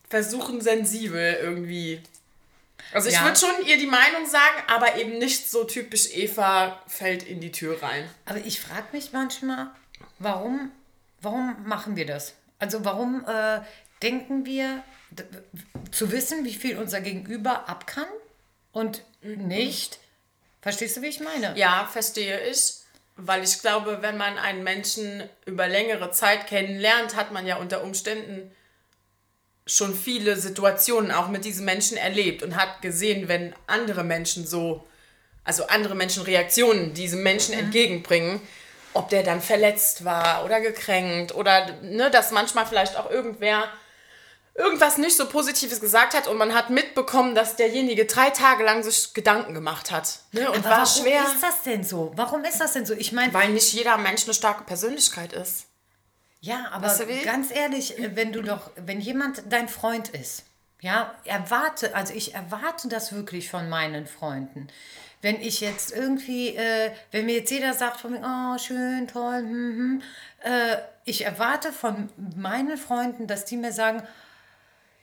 versuchen, 0.09 0.61
sensibel 0.61 1.39
irgendwie. 1.41 2.03
Also 2.93 3.09
ich 3.09 3.15
ja. 3.15 3.25
würde 3.25 3.39
schon 3.39 3.67
ihr 3.67 3.79
die 3.79 3.87
Meinung 3.87 4.27
sagen, 4.27 4.63
aber 4.67 4.97
eben 4.97 5.19
nicht 5.19 5.49
so 5.49 5.65
typisch 5.65 6.09
Eva 6.13 6.83
fällt 6.89 7.23
in 7.23 7.41
die 7.41 7.53
Tür 7.53 7.81
rein. 7.83 8.09
Aber 8.25 8.39
ich 8.39 8.61
frage 8.61 8.87
mich 8.93 9.13
manchmal, 9.13 9.71
warum, 10.19 10.73
warum 11.21 11.57
machen 11.65 11.95
wir 11.95 12.07
das? 12.07 12.35
Also 12.61 12.85
warum 12.85 13.25
äh, 13.27 13.61
denken 14.03 14.47
wir 14.47 14.85
zu 15.91 16.13
wissen, 16.13 16.45
wie 16.45 16.55
viel 16.55 16.79
unser 16.79 17.01
Gegenüber 17.01 17.69
ab 17.69 17.87
kann 17.87 18.07
und 18.73 19.03
mhm. 19.23 19.49
nicht? 19.49 19.99
Verstehst 20.63 20.97
du, 20.97 21.03
wie 21.03 21.09
ich 21.09 21.21
meine? 21.21 21.57
Ja, 21.57 21.89
verstehe 21.91 22.41
ich. 22.49 22.75
Weil 23.17 23.43
ich 23.43 23.61
glaube, 23.61 23.99
wenn 24.03 24.17
man 24.17 24.39
einen 24.39 24.63
Menschen 24.63 25.29
über 25.45 25.69
längere 25.69 26.11
Zeit 26.11 26.47
kennenlernt, 26.47 27.17
hat 27.17 27.33
man 27.33 27.47
ja 27.47 27.57
unter 27.57 27.83
Umständen 27.83 28.51
schon 29.67 29.95
viele 29.95 30.37
Situationen 30.37 31.11
auch 31.11 31.29
mit 31.29 31.45
diesem 31.45 31.65
Menschen 31.65 31.97
erlebt 31.97 32.43
und 32.43 32.57
hat 32.57 32.83
gesehen, 32.83 33.29
wenn 33.29 33.55
andere 33.67 34.05
Menschen 34.05 34.47
so, 34.47 34.87
also 35.45 35.67
andere 35.67 35.95
Menschen 35.95 36.23
Reaktionen 36.23 36.95
diesem 36.95 37.23
Menschen 37.23 37.55
mhm. 37.55 37.65
entgegenbringen, 37.65 38.41
ob 38.93 39.09
der 39.09 39.23
dann 39.23 39.41
verletzt 39.41 40.05
war 40.05 40.45
oder 40.45 40.61
gekränkt 40.61 41.35
oder 41.35 41.73
ne, 41.83 42.11
dass 42.11 42.31
manchmal 42.31 42.67
vielleicht 42.67 42.97
auch 42.97 43.11
irgendwer 43.11 43.65
irgendwas 44.55 44.99
nicht 44.99 45.17
so 45.17 45.29
Positives 45.29 45.81
gesagt 45.81 46.15
hat 46.15 46.27
und 46.27 46.37
man 46.37 46.55
hat 46.55 46.71
mitbekommen, 46.71 47.35
dass 47.35 47.57
derjenige 47.57 48.05
drei 48.05 48.31
Tage 48.31 48.65
lang 48.65 48.83
sich 48.83 49.15
Gedanken 49.15 49.55
gemacht 49.55 49.91
hat. 49.91 50.21
Ne, 50.33 50.51
und 50.51 50.59
Aber 50.59 50.65
war 50.65 50.83
warum 50.83 51.03
schwer. 51.03 51.23
ist 51.23 51.43
das 51.43 51.63
denn 51.63 51.85
so? 51.85 52.13
Warum 52.17 52.45
ist 52.45 52.61
das 52.61 52.73
denn 52.73 52.85
so? 52.85 52.95
Ich 52.95 53.13
meine, 53.13 53.33
weil 53.33 53.51
nicht 53.51 53.73
jeder 53.73 53.97
Mensch 53.97 54.25
eine 54.25 54.35
starke 54.35 54.65
Persönlichkeit 54.65 55.33
ist. 55.33 55.67
Ja, 56.41 56.69
aber 56.73 56.95
ganz 57.25 57.51
ehrlich, 57.51 57.95
wenn 57.99 58.33
du 58.33 58.43
doch, 58.43 58.71
wenn 58.77 59.01
jemand 59.01 59.43
dein 59.51 59.69
Freund 59.69 60.09
ist, 60.09 60.45
ja, 60.81 61.15
erwarte, 61.25 61.95
also 61.95 62.15
ich 62.15 62.35
erwarte 62.35 62.89
das 62.89 63.13
wirklich 63.13 63.51
von 63.51 63.69
meinen 63.69 64.07
Freunden 64.07 64.69
wenn 65.23 65.41
ich 65.41 65.61
jetzt 65.61 65.93
irgendwie, 65.93 66.57
äh, 66.57 66.93
wenn 67.11 67.27
mir 67.27 67.37
jetzt 67.37 67.51
jeder 67.51 67.75
sagt 67.75 68.01
von 68.01 68.13
mir, 68.13 68.23
oh, 68.25 68.59
schön, 68.59 69.07
toll, 69.07 69.41
hm, 69.41 69.77
hm, 69.77 70.03
äh, 70.43 70.77
ich 71.05 71.25
erwarte 71.25 71.73
von 71.73 72.09
meinen 72.37 72.79
Freunden, 72.79 73.27
dass 73.27 73.45
die 73.45 73.57
mir 73.57 73.73
sagen, 73.73 74.03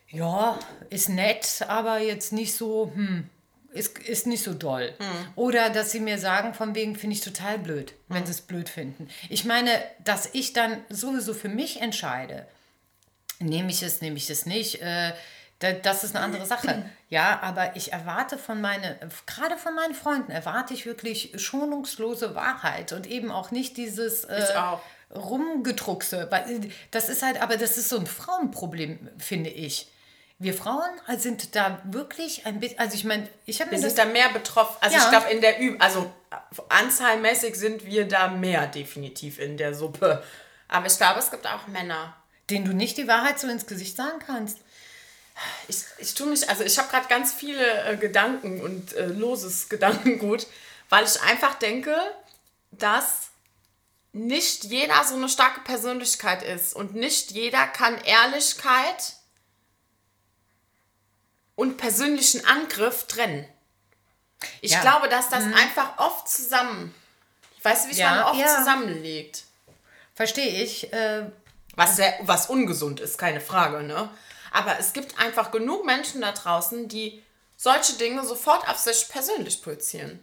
ja, 0.09 0.57
ist 0.89 1.09
nett, 1.09 1.65
aber 1.67 1.99
jetzt 1.99 2.31
nicht 2.31 2.55
so, 2.55 2.91
hm. 2.93 3.29
ist, 3.73 3.99
ist 3.99 4.25
nicht 4.25 4.43
so 4.43 4.53
doll. 4.53 4.93
Oder 5.35 5.69
dass 5.69 5.91
sie 5.91 5.99
mir 5.99 6.17
sagen, 6.17 6.53
von 6.53 6.75
wegen 6.75 6.95
finde 6.95 7.15
ich 7.15 7.21
total 7.21 7.59
blöd, 7.59 7.93
wenn 8.07 8.25
sie 8.25 8.31
es 8.31 8.41
blöd 8.41 8.69
finden. 8.69 9.09
Ich 9.29 9.43
meine, 9.43 9.69
dass 10.03 10.29
ich 10.33 10.53
dann 10.53 10.77
sowieso 10.89 11.33
für 11.33 11.49
mich 11.49 11.81
entscheide, 11.81 12.47
nehme 13.39 13.69
ich 13.69 13.83
es, 13.83 14.01
nehme 14.01 14.17
ich 14.17 14.29
es 14.29 14.45
nicht, 14.45 14.81
äh, 14.81 15.11
das 15.59 16.03
ist 16.03 16.15
eine 16.15 16.23
andere 16.23 16.45
Sache. 16.45 16.89
Ja, 17.09 17.39
aber 17.41 17.75
ich 17.75 17.93
erwarte 17.93 18.37
von 18.37 18.61
meinen, 18.61 18.95
gerade 19.25 19.57
von 19.57 19.73
meinen 19.75 19.95
Freunden, 19.95 20.31
erwarte 20.31 20.73
ich 20.73 20.85
wirklich 20.85 21.31
schonungslose 21.35 22.35
Wahrheit 22.35 22.91
und 22.93 23.07
eben 23.07 23.31
auch 23.31 23.49
nicht 23.51 23.77
dieses 23.77 24.25
äh, 24.25 24.43
auch. 24.55 24.81
Rumgedruckse. 25.15 26.27
Weil 26.29 26.69
das 26.91 27.09
ist 27.09 27.23
halt, 27.23 27.41
aber 27.41 27.57
das 27.57 27.77
ist 27.77 27.89
so 27.89 27.97
ein 27.97 28.07
Frauenproblem, 28.07 29.09
finde 29.17 29.49
ich. 29.49 29.89
Wir 30.39 30.53
Frauen 30.53 30.89
sind 31.17 31.55
da 31.55 31.81
wirklich 31.85 32.45
ein 32.45 32.59
bisschen, 32.59 32.77
also 32.77 32.93
ich 32.93 33.05
meine, 33.05 33.27
ich 33.45 33.59
habe 33.59 33.71
Wir 33.71 33.79
mir 33.79 33.87
sind 33.87 33.97
da 33.97 34.05
mehr 34.05 34.29
betroffen. 34.29 34.75
Also 34.81 34.95
Ja. 34.97 35.03
ich 35.03 35.09
glaube, 35.09 35.29
in 35.31 35.41
der 35.41 35.59
Üb 35.59 35.83
also 35.83 36.11
äh, 36.29 36.35
anzahlmäßig 36.69 37.55
sind 37.55 37.85
wir 37.85 38.07
da 38.07 38.27
mehr 38.27 38.67
definitiv 38.67 39.39
in 39.39 39.57
der 39.57 39.73
Suppe. 39.73 40.23
Aber 40.67 40.85
ich 40.85 40.97
glaube, 40.97 41.19
es 41.19 41.31
gibt 41.31 41.47
auch 41.47 41.65
Männer. 41.67 42.13
den 42.49 42.63
du 42.65 42.73
nicht 42.73 42.97
die 42.97 43.07
Wahrheit 43.07 43.39
so 43.39 43.47
ins 43.47 43.65
Gesicht 43.65 43.97
sagen 43.97 44.19
kannst. 44.25 44.59
Ich, 45.67 45.77
ich 45.99 46.13
tue 46.13 46.27
mich, 46.27 46.49
also 46.49 46.63
ich 46.63 46.77
habe 46.79 46.89
gerade 46.89 47.07
ganz 47.07 47.33
viele 47.33 47.83
äh, 47.83 47.97
Gedanken 47.97 48.61
und 48.61 48.93
äh, 48.93 49.05
loses 49.05 49.69
Gedankengut, 49.69 50.47
weil 50.89 51.05
ich 51.05 51.21
einfach 51.21 51.55
denke, 51.55 51.95
dass 52.71 53.27
nicht 54.13 54.63
jeder 54.65 55.03
so 55.03 55.15
eine 55.15 55.29
starke 55.29 55.61
Persönlichkeit 55.61 56.41
ist 56.43 56.73
und 56.75 56.95
nicht 56.95 57.31
jeder 57.31 57.67
kann 57.67 57.97
Ehrlichkeit 58.01 59.13
und 61.55 61.77
persönlichen 61.77 62.45
Angriff 62.45 63.05
trennen. 63.07 63.47
Ich 64.61 64.71
Ja. 64.71 64.81
glaube, 64.81 65.09
dass 65.09 65.29
das 65.29 65.43
einfach 65.43 65.97
oft 65.97 66.29
zusammen, 66.29 66.93
weißt 67.63 67.85
du, 67.85 67.87
wie 67.89 67.91
ich 67.93 67.97
Ja, 67.99 68.09
meine, 68.11 68.25
oft 68.27 68.39
ja. 68.39 68.57
zusammenlegt. 68.57 69.43
Verstehe 70.15 70.63
ich. 70.63 70.91
Äh, 70.93 71.29
Was, 71.75 71.95
sehr, 71.95 72.15
was 72.21 72.47
ungesund 72.49 72.99
ist, 72.99 73.17
keine 73.19 73.39
Frage, 73.41 73.83
ne? 73.83 74.09
Aber 74.51 74.77
es 74.79 74.93
gibt 74.93 75.19
einfach 75.19 75.51
genug 75.51 75.85
Menschen 75.85 76.21
da 76.21 76.31
draußen, 76.31 76.87
die 76.87 77.23
solche 77.55 77.93
Dinge 77.93 78.23
sofort 78.25 78.67
auf 78.69 78.77
sich 78.77 79.07
persönlich 79.09 79.61
projizieren. 79.61 80.19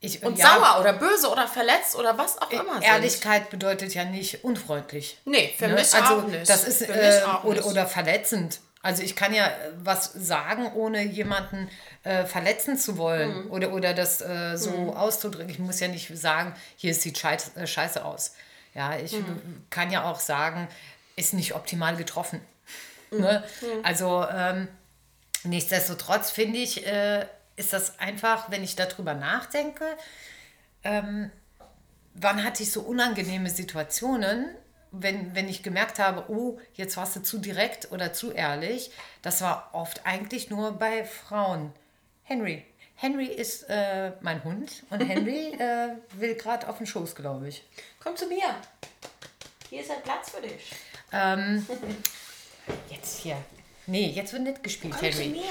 ich 0.00 0.22
Und 0.22 0.38
ja, 0.38 0.46
sauer 0.54 0.80
oder 0.80 0.92
böse 0.92 1.30
oder 1.30 1.48
verletzt 1.48 1.94
oder 1.96 2.18
was 2.18 2.36
auch 2.40 2.50
immer 2.50 2.74
sind. 2.74 2.82
Ehrlichkeit 2.84 3.48
bedeutet 3.50 3.94
ja 3.94 4.04
nicht 4.04 4.44
unfreundlich. 4.44 5.18
Nee, 5.24 5.54
für 5.56 5.68
Ne? 5.68 5.74
mich 5.74 5.94
also 5.94 6.16
auch 6.16 6.26
nicht. 6.26 6.48
das 6.48 6.64
ist 6.64 6.84
für 6.84 6.92
äh, 6.92 7.14
mich 7.20 7.24
auch 7.26 7.44
oder, 7.44 7.56
nicht. 7.60 7.66
oder 7.66 7.86
verletzend. 7.86 8.60
Also 8.82 9.02
ich 9.02 9.16
kann 9.16 9.32
ja 9.32 9.46
äh, 9.46 9.70
was 9.82 10.12
sagen, 10.12 10.70
ohne 10.74 11.02
jemanden 11.02 11.70
äh, 12.02 12.26
verletzen 12.26 12.76
zu 12.76 12.92
Mhm. 12.92 12.98
wollen 12.98 13.50
oder, 13.50 13.72
oder 13.72 13.94
das 13.94 14.20
äh, 14.20 14.56
so 14.58 14.92
auszudrücken. 14.94 15.48
Ich 15.48 15.58
muss 15.58 15.80
ja 15.80 15.88
nicht 15.88 16.10
sagen, 16.18 16.54
hier 16.76 16.94
sieht 16.94 17.16
scheiß, 17.16 17.52
äh, 17.56 17.66
scheiße 17.66 18.04
aus. 18.04 18.32
Ja, 18.74 18.96
ich 18.98 19.12
Mhm. 19.12 19.64
kann 19.70 19.90
ja 19.90 20.04
auch 20.04 20.20
sagen, 20.20 20.68
ist 21.16 21.32
nicht 21.32 21.54
optimal 21.54 21.96
getroffen. 21.96 22.40
Mhm. 23.14 23.20
Ne? 23.20 23.44
Also 23.82 24.26
ähm, 24.30 24.68
nichtsdestotrotz 25.44 26.30
finde 26.30 26.58
ich, 26.58 26.86
äh, 26.86 27.26
ist 27.56 27.72
das 27.72 27.98
einfach, 27.98 28.50
wenn 28.50 28.64
ich 28.64 28.76
darüber 28.76 29.14
nachdenke, 29.14 29.84
wann 32.14 32.44
hatte 32.44 32.62
ich 32.62 32.72
so 32.72 32.82
unangenehme 32.82 33.48
Situationen, 33.48 34.54
wenn, 34.92 35.34
wenn 35.34 35.48
ich 35.48 35.62
gemerkt 35.62 35.98
habe, 35.98 36.30
oh, 36.30 36.58
jetzt 36.74 36.96
warst 36.96 37.16
du 37.16 37.22
zu 37.22 37.38
direkt 37.38 37.90
oder 37.90 38.12
zu 38.12 38.32
ehrlich. 38.32 38.90
Das 39.22 39.42
war 39.42 39.70
oft 39.72 40.06
eigentlich 40.06 40.50
nur 40.50 40.72
bei 40.72 41.04
Frauen. 41.04 41.72
Henry. 42.22 42.64
Henry 42.96 43.26
ist 43.26 43.64
äh, 43.68 44.12
mein 44.20 44.44
Hund 44.44 44.84
und 44.90 45.00
Henry 45.08 45.52
äh, 45.58 45.96
will 46.12 46.34
gerade 46.36 46.68
auf 46.68 46.78
den 46.78 46.86
Schoß, 46.86 47.16
glaube 47.16 47.48
ich. 47.48 47.64
Komm 48.02 48.16
zu 48.16 48.26
mir. 48.26 48.54
Hier 49.68 49.80
ist 49.80 49.90
ein 49.90 50.02
Platz 50.02 50.30
für 50.30 50.40
dich. 50.40 50.72
Jetzt 52.90 53.18
hier. 53.18 53.36
Nee, 53.86 54.06
jetzt 54.06 54.32
wird 54.32 54.42
nicht 54.42 54.62
gespielt, 54.62 55.00
Henry. 55.00 55.42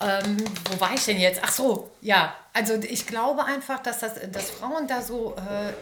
Ähm, 0.00 0.36
wo 0.70 0.80
war 0.80 0.94
ich 0.94 1.04
denn 1.04 1.18
jetzt? 1.18 1.40
Ach 1.42 1.50
so, 1.50 1.90
ja. 2.00 2.34
Also 2.52 2.74
ich 2.74 3.06
glaube 3.06 3.44
einfach, 3.44 3.80
dass, 3.82 4.00
das, 4.00 4.14
dass 4.30 4.50
Frauen 4.50 4.86
da 4.86 5.02
so 5.02 5.36
äh, 5.36 5.72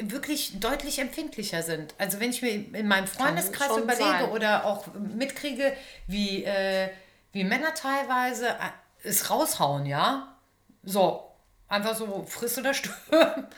wirklich 0.00 0.60
deutlich 0.60 0.98
empfindlicher 0.98 1.62
sind. 1.62 1.94
Also 1.98 2.20
wenn 2.20 2.30
ich 2.30 2.42
mir 2.42 2.50
in 2.50 2.88
meinem 2.88 3.06
Freundeskreis 3.06 3.76
überlege 3.76 4.04
sein. 4.04 4.30
oder 4.30 4.64
auch 4.64 4.86
mitkriege, 4.94 5.74
wie, 6.06 6.44
äh, 6.44 6.90
wie 7.32 7.44
Männer 7.44 7.74
teilweise 7.74 8.48
äh, 8.48 9.08
es 9.08 9.30
raushauen, 9.30 9.86
ja. 9.86 10.36
So, 10.82 11.30
einfach 11.68 11.94
so 11.94 12.24
friss 12.26 12.58
oder 12.58 12.72
stirb. 12.72 12.94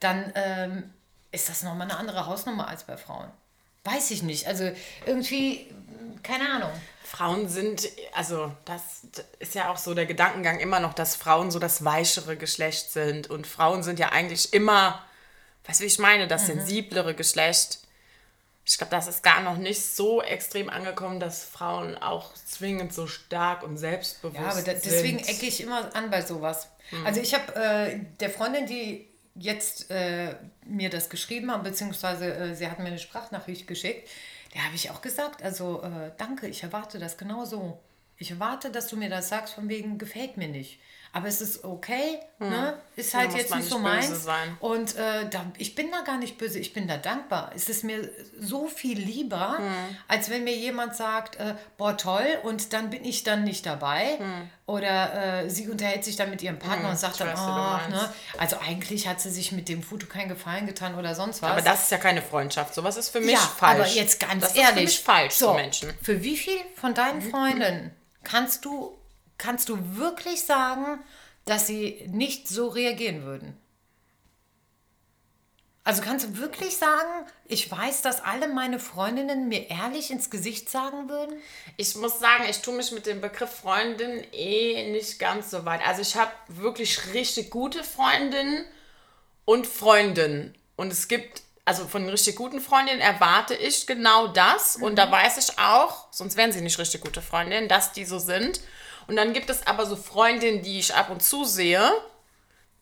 Dann 0.00 0.32
ähm, 0.34 0.92
ist 1.32 1.48
das 1.48 1.62
nochmal 1.62 1.90
eine 1.90 1.98
andere 1.98 2.26
Hausnummer 2.26 2.68
als 2.68 2.84
bei 2.84 2.96
Frauen. 2.98 3.30
Weiß 3.86 4.10
ich 4.10 4.22
nicht. 4.22 4.46
Also 4.46 4.70
irgendwie, 5.06 5.66
keine 6.22 6.48
Ahnung. 6.50 6.70
Frauen 7.04 7.48
sind, 7.48 7.88
also 8.14 8.52
das 8.64 8.82
ist 9.38 9.54
ja 9.54 9.70
auch 9.70 9.76
so 9.76 9.94
der 9.94 10.06
Gedankengang 10.06 10.58
immer 10.58 10.80
noch, 10.80 10.92
dass 10.92 11.14
Frauen 11.14 11.50
so 11.52 11.58
das 11.58 11.84
weichere 11.84 12.36
Geschlecht 12.36 12.90
sind. 12.90 13.30
Und 13.30 13.46
Frauen 13.46 13.82
sind 13.84 13.98
ja 14.00 14.10
eigentlich 14.10 14.52
immer, 14.52 15.02
weißt 15.66 15.80
du, 15.80 15.84
wie 15.84 15.88
ich 15.88 15.98
meine, 16.00 16.26
das 16.26 16.46
sensiblere 16.46 17.14
Geschlecht. 17.14 17.78
Ich 18.64 18.76
glaube, 18.76 18.90
das 18.90 19.06
ist 19.06 19.22
gar 19.22 19.40
noch 19.42 19.56
nicht 19.56 19.80
so 19.80 20.20
extrem 20.20 20.68
angekommen, 20.68 21.20
dass 21.20 21.44
Frauen 21.44 21.96
auch 21.96 22.34
zwingend 22.34 22.92
so 22.92 23.06
stark 23.06 23.62
und 23.62 23.76
selbstbewusst 23.76 24.40
Ja, 24.40 24.48
aber 24.48 24.62
da, 24.62 24.72
sind. 24.72 24.84
deswegen 24.86 25.18
ecke 25.20 25.46
ich 25.46 25.60
immer 25.60 25.94
an 25.94 26.10
bei 26.10 26.22
sowas. 26.22 26.68
Also 27.04 27.20
ich 27.20 27.32
habe 27.34 27.54
äh, 27.54 28.00
der 28.18 28.30
Freundin, 28.30 28.66
die 28.66 29.06
jetzt 29.36 29.90
äh, 29.90 30.34
mir 30.68 30.90
das 30.90 31.08
geschrieben 31.08 31.50
hat, 31.50 31.64
beziehungsweise 31.64 32.34
äh, 32.34 32.54
sie 32.54 32.68
hat 32.68 32.78
mir 32.78 32.86
eine 32.86 32.98
Sprachnachricht 32.98 33.66
geschickt, 33.66 34.08
der 34.54 34.64
habe 34.64 34.74
ich 34.74 34.90
auch 34.90 35.02
gesagt, 35.02 35.42
also 35.42 35.82
äh, 35.82 36.12
danke, 36.16 36.48
ich 36.48 36.62
erwarte 36.62 36.98
das 36.98 37.18
genau 37.18 37.44
so. 37.44 37.78
Ich 38.18 38.30
erwarte, 38.30 38.70
dass 38.70 38.88
du 38.88 38.96
mir 38.96 39.10
das 39.10 39.28
sagst, 39.28 39.54
von 39.54 39.68
wegen 39.68 39.98
gefällt 39.98 40.36
mir 40.36 40.48
nicht. 40.48 40.80
Aber 41.16 41.28
es 41.28 41.40
ist 41.40 41.64
okay, 41.64 42.18
ne? 42.38 42.74
Ist 42.94 43.14
halt 43.14 43.32
jetzt 43.32 43.54
nicht 43.54 43.70
so 43.70 43.78
meins. 43.78 44.24
sein. 44.24 44.54
Und 44.60 44.94
äh, 44.96 45.26
da, 45.30 45.46
ich 45.56 45.74
bin 45.74 45.90
da 45.90 46.02
gar 46.02 46.18
nicht 46.18 46.36
böse, 46.36 46.58
ich 46.58 46.74
bin 46.74 46.86
da 46.86 46.98
dankbar. 46.98 47.52
Es 47.56 47.70
ist 47.70 47.84
mir 47.84 48.10
so 48.38 48.66
viel 48.68 48.98
lieber, 48.98 49.56
Hm. 49.56 49.64
als 50.08 50.28
wenn 50.28 50.44
mir 50.44 50.54
jemand 50.54 50.94
sagt, 50.94 51.36
äh, 51.36 51.54
boah, 51.78 51.96
toll, 51.96 52.26
und 52.42 52.74
dann 52.74 52.90
bin 52.90 53.02
ich 53.02 53.22
dann 53.24 53.44
nicht 53.44 53.64
dabei. 53.64 54.18
Oder 54.66 55.44
äh, 55.44 55.48
sie 55.48 55.68
unterhält 55.70 56.04
sich 56.04 56.16
dann 56.16 56.28
mit 56.28 56.42
ihrem 56.42 56.58
Partner 56.58 56.90
und 56.90 56.98
sagt 56.98 57.18
Hm. 57.18 57.28
dann, 57.28 57.34
weiß, 57.38 57.88
meinst. 57.88 57.90
ne? 57.90 58.14
Also 58.36 58.58
eigentlich 58.58 59.08
hat 59.08 59.18
sie 59.18 59.30
sich 59.30 59.52
mit 59.52 59.70
dem 59.70 59.82
Foto 59.82 60.06
keinen 60.06 60.28
Gefallen 60.28 60.66
getan 60.66 60.96
oder 60.96 61.14
sonst 61.14 61.40
was. 61.40 61.50
aber 61.52 61.62
das 61.62 61.84
ist 61.84 61.92
ja 61.92 61.96
keine 61.98 62.20
Freundschaft. 62.20 62.74
Sowas 62.74 62.98
ist 62.98 63.08
für 63.08 63.20
mich 63.22 63.32
ja, 63.32 63.38
falsch. 63.38 63.80
aber 63.80 63.88
jetzt 63.88 64.20
ganz 64.20 64.42
das 64.42 64.54
ehrlich. 64.54 64.84
ist 64.84 64.96
für 64.96 64.98
mich 64.98 65.00
falsch 65.00 65.34
so, 65.34 65.54
Menschen. 65.54 65.94
Für 66.02 66.22
wie 66.22 66.36
viel 66.36 66.58
von 66.74 66.92
deinen 66.92 67.22
Freunden 67.22 67.90
kannst 68.22 68.66
du, 68.66 68.92
kannst 69.38 69.68
du 69.68 69.78
wirklich 69.96 70.42
sagen, 70.42 71.00
dass 71.44 71.66
sie 71.66 72.06
nicht 72.08 72.48
so 72.48 72.68
reagieren 72.68 73.24
würden? 73.24 73.56
Also 75.86 76.02
kannst 76.02 76.26
du 76.26 76.38
wirklich 76.38 76.76
sagen, 76.78 77.28
ich 77.44 77.70
weiß, 77.70 78.02
dass 78.02 78.20
alle 78.20 78.48
meine 78.48 78.80
Freundinnen 78.80 79.48
mir 79.48 79.70
ehrlich 79.70 80.10
ins 80.10 80.30
Gesicht 80.30 80.68
sagen 80.68 81.08
würden? 81.08 81.40
Ich 81.76 81.94
muss 81.94 82.18
sagen, 82.18 82.42
ich 82.50 82.60
tue 82.60 82.74
mich 82.74 82.90
mit 82.90 83.06
dem 83.06 83.20
Begriff 83.20 83.50
Freundin 83.50 84.24
eh 84.32 84.90
nicht 84.90 85.20
ganz 85.20 85.52
so 85.52 85.64
weit. 85.64 85.86
Also 85.86 86.02
ich 86.02 86.16
habe 86.16 86.32
wirklich 86.48 87.14
richtig 87.14 87.50
gute 87.50 87.84
Freundinnen 87.84 88.64
und 89.44 89.64
Freundinnen. 89.68 90.56
Und 90.74 90.92
es 90.92 91.06
gibt, 91.06 91.42
also 91.64 91.86
von 91.86 92.08
richtig 92.08 92.34
guten 92.34 92.60
Freundinnen 92.60 93.00
erwarte 93.00 93.54
ich 93.54 93.86
genau 93.86 94.26
das. 94.26 94.74
Und 94.74 94.96
da 94.96 95.08
weiß 95.08 95.38
ich 95.38 95.56
auch, 95.56 96.08
sonst 96.10 96.36
wären 96.36 96.50
sie 96.50 96.62
nicht 96.62 96.80
richtig 96.80 97.00
gute 97.00 97.22
Freundinnen, 97.22 97.68
dass 97.68 97.92
die 97.92 98.04
so 98.04 98.18
sind. 98.18 98.60
Und 99.08 99.16
dann 99.16 99.32
gibt 99.32 99.50
es 99.50 99.66
aber 99.66 99.86
so 99.86 99.96
Freundinnen, 99.96 100.62
die 100.62 100.78
ich 100.78 100.94
ab 100.94 101.10
und 101.10 101.22
zu 101.22 101.44
sehe. 101.44 101.90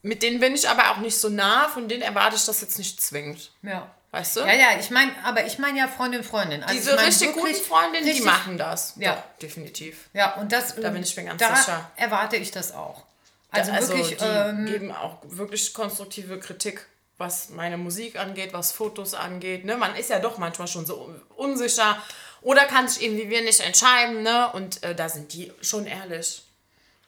Mit 0.02 0.23
denen 0.23 0.38
bin 0.40 0.54
ich 0.54 0.69
aber 0.69 0.90
auch 0.90 0.99
nicht 0.99 1.16
so 1.19 1.28
nah, 1.28 1.69
von 1.69 1.88
denen 1.88 2.02
erwarte 2.02 2.37
ich 2.37 2.45
das 2.45 2.61
jetzt 2.61 2.78
nicht 2.78 3.00
zwingend. 3.00 3.50
Ja. 3.62 3.90
Weißt 4.11 4.37
du? 4.37 4.40
Ja, 4.40 4.52
ja, 4.52 4.78
ich 4.78 4.90
meine, 4.90 5.11
aber 5.25 5.45
ich 5.45 5.59
meine 5.59 5.78
ja 5.78 5.88
Freundin, 5.88 6.23
Freundin. 6.23 6.62
Also 6.62 6.75
Diese 6.75 6.90
ich 6.90 6.97
mein 6.97 7.04
richtig 7.07 7.33
guten 7.33 7.54
Freundinnen, 7.54 8.04
die 8.04 8.11
richtig- 8.11 8.26
machen 8.26 8.57
das. 8.59 8.95
Ja. 8.97 9.14
Doch, 9.14 9.23
definitiv. 9.43 10.09
Ja, 10.12 10.35
und 10.35 10.52
das, 10.52 10.76
Da 10.76 10.90
bin 10.90 11.02
ich 11.02 11.16
mir 11.16 11.25
ganz 11.25 11.40
da 11.40 11.57
sicher. 11.57 11.90
erwarte 11.97 12.37
ich 12.37 12.50
das 12.52 12.73
auch. 12.73 13.02
Also, 13.50 13.73
wirklich, 13.73 14.16
die 14.19 14.25
ähm, 14.25 14.66
geben 14.66 14.93
auch 14.93 15.19
wirklich 15.23 15.73
konstruktive 15.75 16.38
Kritik, 16.38 16.87
was 17.19 17.50
meine 17.50 17.76
Musik 17.76 18.16
angeht, 18.19 18.52
was 18.52 18.73
Fotos 18.73 19.14
angeht. 19.14 19.64
Ne? 19.64 19.76
Man 19.76 19.95
ist 19.97 20.11
ja 20.11 20.19
doch 20.19 20.38
manchmal 20.38 20.69
schon 20.69 20.85
so 20.87 21.02
un- 21.07 21.23
unsicher 21.37 22.00
oder 22.45 22.65
kann 22.67 22.87
sich 22.87 23.03
eben 23.03 23.17
wie 23.19 23.29
wir 23.29 23.43
nicht 23.43 23.59
entscheiden. 23.61 24.23
Ne? 24.23 24.51
Und 24.53 24.83
äh, 24.85 24.95
da 24.95 25.09
sind 25.09 25.33
die 25.33 25.51
schon 25.61 25.87
ehrlich. 25.87 26.43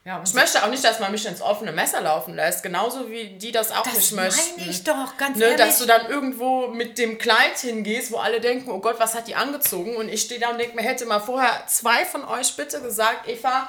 ja, 0.04 0.20
Ich 0.24 0.34
möchte 0.34 0.64
auch 0.64 0.68
nicht, 0.68 0.82
dass 0.82 0.98
man 0.98 1.12
mich 1.12 1.24
ins 1.26 1.40
offene 1.40 1.70
Messer 1.72 2.00
laufen 2.00 2.34
lässt, 2.34 2.62
genauso 2.62 3.10
wie 3.10 3.28
die 3.38 3.52
das 3.52 3.70
auch 3.70 3.82
Das 3.84 3.94
nicht 3.94 4.12
meine 4.12 4.28
möchten. 4.28 4.68
ich 4.68 4.82
doch, 4.82 5.16
ganz 5.18 5.36
ne, 5.38 5.44
ehrlich. 5.44 5.58
Dass 5.58 5.78
du 5.78 5.86
dann 5.86 6.06
irgendwo 6.06 6.68
mit 6.68 6.96
dem 6.98 7.18
Kleid 7.18 7.58
hingehst, 7.58 8.10
wo 8.10 8.16
alle 8.16 8.40
denken, 8.40 8.70
oh 8.70 8.80
Gott, 8.80 8.96
was 8.98 9.14
hat 9.14 9.28
die 9.28 9.34
angezogen? 9.34 9.94
Und 9.96 10.08
ich 10.08 10.22
stehe 10.22 10.40
da 10.40 10.48
und 10.50 10.58
denke 10.58 10.74
mir, 10.74 10.82
hätte 10.82 11.04
mal 11.06 11.20
vorher 11.20 11.66
zwei 11.68 12.04
von 12.04 12.24
euch 12.24 12.56
bitte 12.56 12.80
gesagt, 12.80 13.28
Eva, 13.28 13.68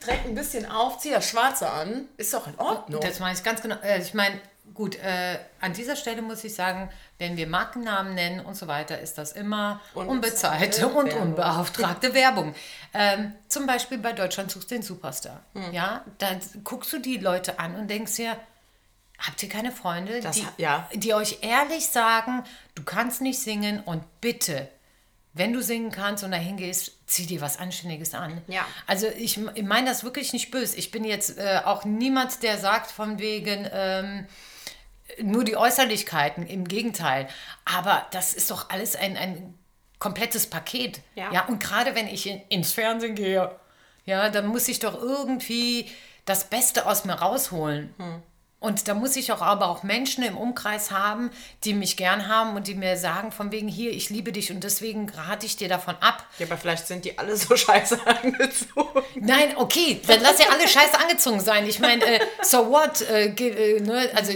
trägt 0.00 0.26
ein 0.26 0.34
bisschen 0.34 0.66
auf, 0.70 0.98
zieh 0.98 1.10
das 1.10 1.26
Schwarze 1.28 1.70
an. 1.70 2.08
Ist 2.16 2.34
doch 2.34 2.46
in 2.46 2.58
Ordnung. 2.58 3.00
Das 3.00 3.20
meine 3.20 3.36
ich 3.38 3.44
ganz 3.44 3.62
genau. 3.62 3.76
Äh, 3.82 4.00
Ich 4.00 4.12
meine, 4.12 4.40
gut, 4.74 4.96
äh, 4.96 5.38
an 5.60 5.72
dieser 5.72 5.94
Stelle 5.96 6.20
muss 6.20 6.42
ich 6.44 6.54
sagen, 6.54 6.90
wenn 7.18 7.36
wir 7.36 7.46
Markennamen 7.46 8.14
nennen 8.14 8.40
und 8.40 8.56
so 8.56 8.66
weiter, 8.66 9.00
ist 9.00 9.18
das 9.18 9.32
immer 9.32 9.80
Unbezahlte 9.94 10.10
unbezahlte 10.10 10.88
und 10.88 11.06
Werbung. 11.06 11.22
unbeauftragte 11.22 12.14
Werbung. 12.14 12.54
Ähm, 12.92 13.32
zum 13.48 13.66
Beispiel 13.66 13.98
bei 13.98 14.12
Deutschland 14.12 14.50
suchst 14.50 14.70
den 14.70 14.82
Superstar. 14.82 15.40
Hm. 15.54 15.72
Ja, 15.72 16.04
da 16.18 16.28
guckst 16.64 16.92
du 16.92 16.98
die 16.98 17.18
Leute 17.18 17.58
an 17.58 17.76
und 17.76 17.88
denkst 17.88 18.16
dir, 18.16 18.36
habt 19.18 19.42
ihr 19.42 19.48
keine 19.48 19.70
Freunde, 19.70 20.20
Das 20.20 20.36
die, 20.36 20.46
ja. 20.58 20.88
die 20.92 21.14
euch 21.14 21.38
ehrlich 21.42 21.86
sagen, 21.86 22.42
du 22.74 22.82
kannst 22.82 23.20
nicht 23.20 23.38
singen 23.38 23.80
und 23.80 24.02
bitte, 24.20 24.68
wenn 25.34 25.52
du 25.52 25.62
singen 25.62 25.90
kannst 25.90 26.24
und 26.24 26.32
dahin 26.32 26.56
gehst, 26.56 26.92
zieh 27.06 27.26
dir 27.26 27.40
was 27.40 27.58
Anständiges 27.58 28.14
an. 28.14 28.40
Ja. 28.48 28.66
Also 28.86 29.06
ich, 29.06 29.38
ich 29.54 29.62
meine 29.64 29.88
das 29.88 30.04
wirklich 30.04 30.32
nicht 30.32 30.50
böse. 30.50 30.76
Ich 30.76 30.90
bin 30.90 31.04
jetzt 31.04 31.38
äh, 31.38 31.60
auch 31.64 31.84
niemand, 31.84 32.42
der 32.42 32.58
sagt 32.58 32.90
von 32.90 33.18
wegen 33.18 33.68
ähm, 33.72 34.26
nur 35.20 35.44
die 35.44 35.56
Äußerlichkeiten. 35.56 36.46
Im 36.46 36.66
Gegenteil. 36.66 37.28
Aber 37.64 38.06
das 38.10 38.34
ist 38.34 38.50
doch 38.50 38.70
alles 38.70 38.96
ein, 38.96 39.16
ein 39.16 39.54
komplettes 39.98 40.46
Paket. 40.48 41.00
Ja. 41.14 41.32
ja 41.32 41.46
und 41.46 41.60
gerade 41.60 41.94
wenn 41.94 42.08
ich 42.08 42.26
in, 42.28 42.40
ins 42.48 42.72
Fernsehen 42.72 43.14
gehe, 43.14 43.50
ja, 44.04 44.28
dann 44.28 44.46
muss 44.46 44.68
ich 44.68 44.78
doch 44.78 45.00
irgendwie 45.00 45.90
das 46.24 46.44
Beste 46.44 46.86
aus 46.86 47.04
mir 47.04 47.14
rausholen. 47.14 47.94
Und 48.64 48.88
da 48.88 48.94
muss 48.94 49.14
ich 49.16 49.30
auch 49.30 49.42
aber 49.42 49.68
auch 49.68 49.82
Menschen 49.82 50.24
im 50.24 50.38
Umkreis 50.38 50.90
haben, 50.90 51.30
die 51.64 51.74
mich 51.74 51.98
gern 51.98 52.28
haben 52.28 52.56
und 52.56 52.66
die 52.66 52.74
mir 52.74 52.96
sagen, 52.96 53.30
von 53.30 53.52
wegen 53.52 53.68
hier, 53.68 53.90
ich 53.90 54.08
liebe 54.08 54.32
dich 54.32 54.50
und 54.50 54.64
deswegen 54.64 55.10
rate 55.10 55.44
ich 55.44 55.58
dir 55.58 55.68
davon 55.68 55.96
ab. 56.00 56.24
Ja, 56.38 56.46
aber 56.46 56.56
vielleicht 56.56 56.86
sind 56.86 57.04
die 57.04 57.18
alle 57.18 57.36
so 57.36 57.54
scheiße 57.58 58.06
angezogen. 58.06 59.02
Nein, 59.16 59.54
okay, 59.56 60.00
dann 60.06 60.22
lass 60.22 60.38
ja 60.38 60.46
alle 60.50 60.66
scheiße 60.66 60.98
angezogen 60.98 61.40
sein. 61.40 61.66
Ich 61.66 61.78
meine, 61.78 62.02
äh, 62.06 62.20
so 62.40 62.70
what? 62.70 63.02
Äh, 63.02 63.34
äh, 63.34 63.80
ne? 63.80 64.08
Also, 64.14 64.32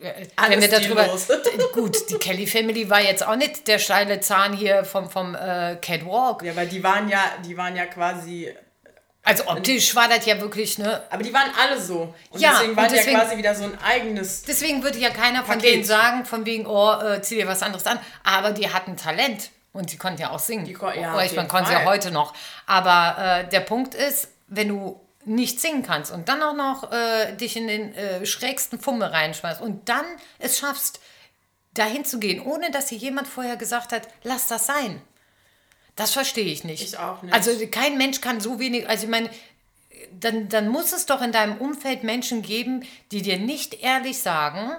wenn 0.00 0.28
Alles 0.36 0.70
wir 0.70 0.80
darüber. 0.80 1.06
Gut, 1.72 2.08
die 2.10 2.14
Kelly 2.14 2.46
Family 2.46 2.88
war 2.88 3.00
jetzt 3.00 3.26
auch 3.26 3.36
nicht 3.36 3.68
der 3.68 3.78
steile 3.78 4.20
Zahn 4.20 4.52
hier 4.54 4.84
vom, 4.84 5.10
vom 5.10 5.34
äh, 5.34 5.76
Catwalk. 5.80 6.42
Ja, 6.42 6.56
weil 6.56 6.66
die 6.68 6.82
waren 6.82 7.08
ja, 7.08 7.22
die 7.44 7.56
waren 7.56 7.76
ja 7.76 7.86
quasi. 7.86 8.52
Also 9.22 9.46
optisch 9.46 9.94
war 9.94 10.08
das 10.08 10.24
ja 10.24 10.40
wirklich, 10.40 10.78
ne? 10.78 11.02
Aber 11.10 11.22
die 11.22 11.32
waren 11.32 11.50
alle 11.60 11.78
so. 11.78 12.14
Und 12.30 12.40
Ja, 12.40 12.52
deswegen 12.52 12.70
und 12.70 12.76
waren 12.78 12.88
die 12.88 12.94
deswegen- 12.94 13.16
ja 13.16 13.22
quasi 13.24 13.36
wieder 13.36 13.54
so 13.54 13.64
ein 13.64 13.78
eigenes. 13.82 14.42
Deswegen 14.42 14.82
würde 14.82 14.98
ja 14.98 15.10
keiner 15.10 15.44
von 15.44 15.56
Paket. 15.56 15.74
denen 15.74 15.84
sagen, 15.84 16.24
von 16.24 16.46
wegen, 16.46 16.66
oh, 16.66 16.92
äh, 16.94 17.20
zieh 17.20 17.34
dir 17.36 17.46
was 17.46 17.62
anderes 17.62 17.86
an. 17.86 17.98
Aber 18.24 18.52
die 18.52 18.72
hatten 18.72 18.96
Talent 18.96 19.50
und 19.72 19.92
die 19.92 19.98
konnten 19.98 20.22
ja 20.22 20.30
auch 20.30 20.38
singen. 20.38 20.64
Die 20.64 20.72
ja, 20.72 21.22
ich 21.22 21.36
meine, 21.36 21.48
konnten 21.48 21.66
sie 21.66 21.74
ja 21.74 21.84
heute 21.84 22.10
noch. 22.10 22.32
Aber 22.66 23.42
äh, 23.44 23.48
der 23.50 23.60
Punkt 23.60 23.94
ist, 23.94 24.28
wenn 24.48 24.68
du 24.68 24.98
nicht 25.24 25.60
singen 25.60 25.82
kannst 25.82 26.10
und 26.10 26.28
dann 26.28 26.42
auch 26.42 26.54
noch 26.54 26.92
äh, 26.92 27.34
dich 27.36 27.56
in 27.56 27.68
den 27.68 27.94
äh, 27.94 28.24
schrägsten 28.24 28.80
Fummel 28.80 29.08
reinschmeißt 29.08 29.60
und 29.60 29.88
dann 29.88 30.04
es 30.38 30.58
schaffst, 30.58 31.00
dahin 31.74 32.04
zu 32.04 32.18
gehen, 32.18 32.40
ohne 32.40 32.70
dass 32.70 32.86
dir 32.86 32.98
jemand 32.98 33.28
vorher 33.28 33.56
gesagt 33.56 33.92
hat, 33.92 34.08
lass 34.22 34.46
das 34.46 34.66
sein. 34.66 35.00
Das 35.94 36.12
verstehe 36.12 36.46
ich 36.46 36.64
nicht. 36.64 36.82
Ich 36.82 36.98
auch 36.98 37.22
nicht. 37.22 37.34
Also 37.34 37.52
kein 37.70 37.98
Mensch 37.98 38.20
kann 38.20 38.40
so 38.40 38.58
wenig, 38.58 38.88
also 38.88 39.04
ich 39.04 39.10
meine, 39.10 39.30
dann, 40.18 40.48
dann 40.48 40.68
muss 40.68 40.92
es 40.92 41.06
doch 41.06 41.20
in 41.20 41.32
deinem 41.32 41.58
Umfeld 41.58 42.04
Menschen 42.04 42.42
geben, 42.42 42.84
die 43.12 43.22
dir 43.22 43.38
nicht 43.38 43.82
ehrlich 43.82 44.20
sagen, 44.20 44.72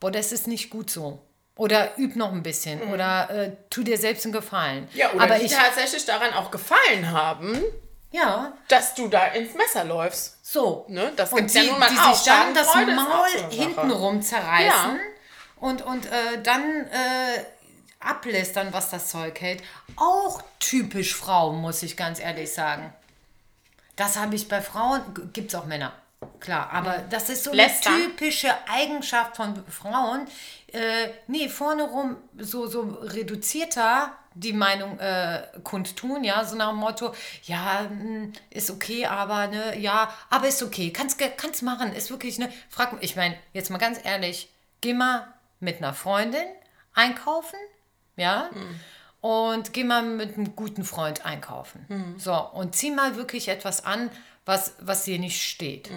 boah, 0.00 0.10
das 0.10 0.32
ist 0.32 0.46
nicht 0.46 0.70
gut 0.70 0.90
so. 0.90 1.20
Oder 1.56 1.98
üb 1.98 2.16
noch 2.16 2.32
ein 2.32 2.42
bisschen. 2.42 2.82
Oder 2.82 3.30
äh, 3.30 3.52
tu 3.70 3.82
dir 3.82 3.96
selbst 3.96 4.24
einen 4.26 4.32
Gefallen. 4.32 4.84
Mhm. 4.84 4.98
Ja, 4.98 5.12
oder 5.12 5.22
Aber 5.24 5.38
die 5.38 5.46
ich, 5.46 5.52
tatsächlich 5.52 6.04
daran 6.04 6.34
auch 6.34 6.50
gefallen 6.50 7.10
haben, 7.10 7.62
ja, 8.16 8.52
dass 8.68 8.94
du 8.94 9.08
da 9.08 9.26
ins 9.28 9.54
Messer 9.54 9.84
läufst. 9.84 10.44
so. 10.44 10.84
Ne? 10.88 11.12
Das 11.16 11.32
und 11.32 11.52
die, 11.52 11.58
ja 11.58 11.64
nun 11.70 11.78
mal 11.78 11.90
die 11.90 11.98
auch. 11.98 12.14
sich 12.14 12.24
dann 12.24 12.54
das 12.54 12.74
Maul 12.74 13.28
so 13.50 13.56
hintenrum 13.56 14.22
zerreißen 14.22 14.96
Ja. 14.96 14.96
und, 15.60 15.82
und 15.82 16.06
äh, 16.06 16.42
dann 16.42 16.86
äh, 16.86 17.44
ablästern, 18.00 18.72
was 18.72 18.90
das 18.90 19.08
Zeug 19.08 19.40
hält. 19.40 19.62
Auch 19.96 20.42
typisch 20.58 21.14
Frauen, 21.14 21.56
muss 21.60 21.82
ich 21.82 21.96
ganz 21.96 22.18
ehrlich 22.20 22.52
sagen. 22.52 22.92
Das 23.96 24.16
habe 24.16 24.34
ich 24.34 24.48
bei 24.48 24.60
Frauen, 24.60 25.00
gibt 25.32 25.48
es 25.52 25.54
auch 25.58 25.64
Männer, 25.64 25.92
klar, 26.40 26.70
aber 26.72 27.04
das 27.10 27.28
ist 27.30 27.44
so 27.44 27.50
eine 27.50 27.62
Lästern. 27.62 27.94
typische 27.94 28.48
Eigenschaft 28.68 29.36
von 29.36 29.64
Frauen. 29.68 30.26
Äh, 30.72 31.10
nee, 31.26 31.48
vorne 31.48 31.84
rum 31.84 32.16
so, 32.38 32.66
so 32.66 32.80
reduzierter 33.02 34.16
die 34.36 34.52
Meinung 34.52 34.98
äh, 34.98 35.42
kundtun, 35.64 36.22
ja, 36.22 36.44
so 36.44 36.56
nach 36.56 36.68
dem 36.68 36.78
Motto, 36.78 37.14
ja, 37.44 37.86
hm, 37.88 38.32
ist 38.50 38.70
okay, 38.70 39.06
aber, 39.06 39.46
ne, 39.46 39.78
ja, 39.78 40.12
aber 40.28 40.46
ist 40.48 40.62
okay, 40.62 40.92
kannst, 40.92 41.18
kannst 41.38 41.62
machen, 41.62 41.92
ist 41.94 42.10
wirklich, 42.10 42.38
ne, 42.38 42.52
frag, 42.68 42.94
ich 43.00 43.16
meine, 43.16 43.36
jetzt 43.54 43.70
mal 43.70 43.78
ganz 43.78 43.98
ehrlich, 44.04 44.52
geh 44.82 44.92
mal 44.92 45.26
mit 45.58 45.78
einer 45.78 45.94
Freundin 45.94 46.44
einkaufen, 46.92 47.58
ja, 48.16 48.50
und 49.22 49.72
geh 49.72 49.84
mal 49.84 50.02
mit 50.02 50.36
einem 50.36 50.54
guten 50.54 50.84
Freund 50.84 51.24
einkaufen. 51.24 52.14
So, 52.18 52.34
und 52.34 52.76
zieh 52.76 52.90
mal 52.90 53.16
wirklich 53.16 53.48
etwas 53.48 53.86
an, 53.86 54.10
was, 54.46 54.72
was 54.78 55.04
dir 55.04 55.18
nicht 55.18 55.42
steht. 55.42 55.90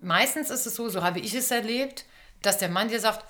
Meistens 0.00 0.50
ist 0.50 0.66
es 0.66 0.74
so, 0.74 0.88
so 0.88 1.02
habe 1.02 1.20
ich 1.20 1.34
es 1.34 1.50
erlebt, 1.50 2.04
dass 2.42 2.58
der 2.58 2.68
Mann 2.68 2.88
dir 2.88 3.00
sagt, 3.00 3.24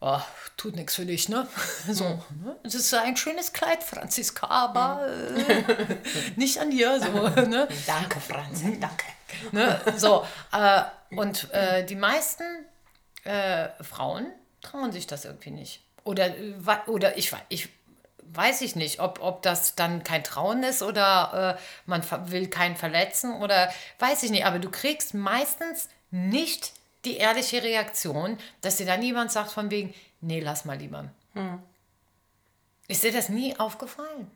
oh, 0.00 0.20
tut 0.56 0.76
nichts 0.76 0.94
für 0.94 1.06
dich, 1.06 1.28
ne? 1.28 1.46
So, 1.90 2.04
ne? 2.04 2.56
Es 2.62 2.74
ist 2.74 2.92
ein 2.94 3.16
schönes 3.16 3.52
Kleid, 3.52 3.82
Franziska, 3.82 4.46
aber 4.46 5.06
äh, 5.08 5.96
nicht 6.36 6.58
an 6.58 6.70
dir, 6.70 7.00
so, 7.00 7.28
ne? 7.46 7.68
Danke, 7.86 8.20
Franzi, 8.20 8.78
danke. 8.78 9.06
ne? 9.52 9.80
So, 9.96 10.26
äh, 10.52 10.82
und 11.10 11.52
äh, 11.52 11.84
die 11.84 11.96
meisten 11.96 12.44
äh, 13.24 13.68
Frauen 13.82 14.26
trauen 14.60 14.92
sich 14.92 15.06
das 15.06 15.24
irgendwie 15.24 15.50
nicht. 15.50 15.82
Oder, 16.04 16.36
äh, 16.36 16.54
oder 16.86 17.16
ich, 17.16 17.32
ich 17.48 17.68
weiß 18.32 18.60
ich 18.62 18.76
nicht, 18.76 19.00
ob, 19.00 19.20
ob 19.20 19.42
das 19.42 19.74
dann 19.74 20.04
kein 20.04 20.24
Trauen 20.24 20.62
ist 20.62 20.82
oder 20.82 21.56
äh, 21.58 21.62
man 21.86 22.02
will 22.30 22.48
keinen 22.48 22.76
verletzen 22.76 23.40
oder 23.42 23.72
weiß 23.98 24.22
ich 24.22 24.30
nicht. 24.30 24.46
Aber 24.46 24.58
du 24.58 24.70
kriegst 24.70 25.14
meistens 25.14 25.88
nicht 26.10 26.72
die 27.04 27.16
ehrliche 27.16 27.62
Reaktion, 27.62 28.38
dass 28.60 28.76
dir 28.76 28.86
dann 28.86 29.02
jemand 29.02 29.32
sagt 29.32 29.50
von 29.52 29.70
wegen, 29.70 29.94
nee, 30.20 30.40
lass 30.40 30.64
mal 30.64 30.76
lieber. 30.78 31.10
Ist 32.88 33.04
dir 33.04 33.12
das 33.12 33.28
nie 33.28 33.56
aufgefallen? 33.58 34.30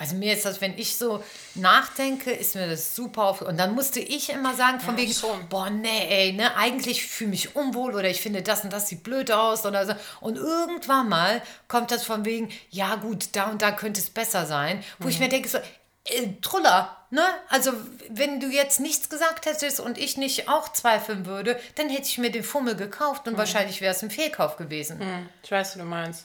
Also 0.00 0.16
mir 0.16 0.32
ist 0.32 0.46
das, 0.46 0.62
wenn 0.62 0.78
ich 0.78 0.96
so 0.96 1.22
nachdenke, 1.54 2.30
ist 2.30 2.54
mir 2.54 2.66
das 2.66 2.96
super 2.96 3.24
auf. 3.24 3.42
Und 3.42 3.58
dann 3.58 3.74
musste 3.74 4.00
ich 4.00 4.30
immer 4.30 4.54
sagen, 4.54 4.80
von 4.80 4.94
Ja, 4.96 5.02
wegen, 5.02 5.12
schon. 5.12 5.46
boah, 5.50 5.68
nee, 5.68 6.06
ey, 6.08 6.32
ne, 6.32 6.56
eigentlich 6.56 7.04
fühle 7.06 7.34
ich 7.34 7.48
mich 7.48 7.56
unwohl 7.56 7.94
oder 7.94 8.08
ich 8.08 8.22
finde 8.22 8.40
das 8.40 8.64
und 8.64 8.72
das 8.72 8.88
sieht 8.88 9.02
blöd 9.02 9.30
aus 9.30 9.66
oder 9.66 9.84
so. 9.84 9.92
Und 10.22 10.36
irgendwann 10.38 11.10
mal 11.10 11.42
kommt 11.68 11.90
das 11.90 12.02
von 12.02 12.24
wegen, 12.24 12.50
ja 12.70 12.94
gut, 12.94 13.28
da 13.36 13.50
und 13.50 13.60
da 13.60 13.72
könnte 13.72 14.00
es 14.00 14.08
besser 14.08 14.46
sein, 14.46 14.82
wo 15.00 15.08
ich 15.08 15.18
mir 15.18 15.28
denke 15.28 15.50
so, 15.50 15.58
äh, 15.58 16.28
Truller, 16.40 16.96
ne? 17.10 17.22
Also 17.50 17.72
wenn 18.08 18.40
du 18.40 18.46
jetzt 18.46 18.80
nichts 18.80 19.10
gesagt 19.10 19.44
hättest 19.44 19.80
und 19.80 19.98
ich 19.98 20.16
nicht 20.16 20.48
auch 20.48 20.72
zweifeln 20.72 21.26
würde, 21.26 21.60
dann 21.74 21.90
hätte 21.90 22.06
ich 22.08 22.16
mir 22.16 22.30
den 22.30 22.42
Fummel 22.42 22.74
gekauft 22.74 23.28
und 23.28 23.36
wahrscheinlich 23.36 23.82
wäre 23.82 23.94
es 23.94 24.02
ein 24.02 24.10
Fehlkauf 24.10 24.56
gewesen. 24.56 24.98
Ich 25.42 25.50
weiß, 25.50 25.72
was 25.72 25.76
du 25.76 25.84
meinst. 25.84 26.24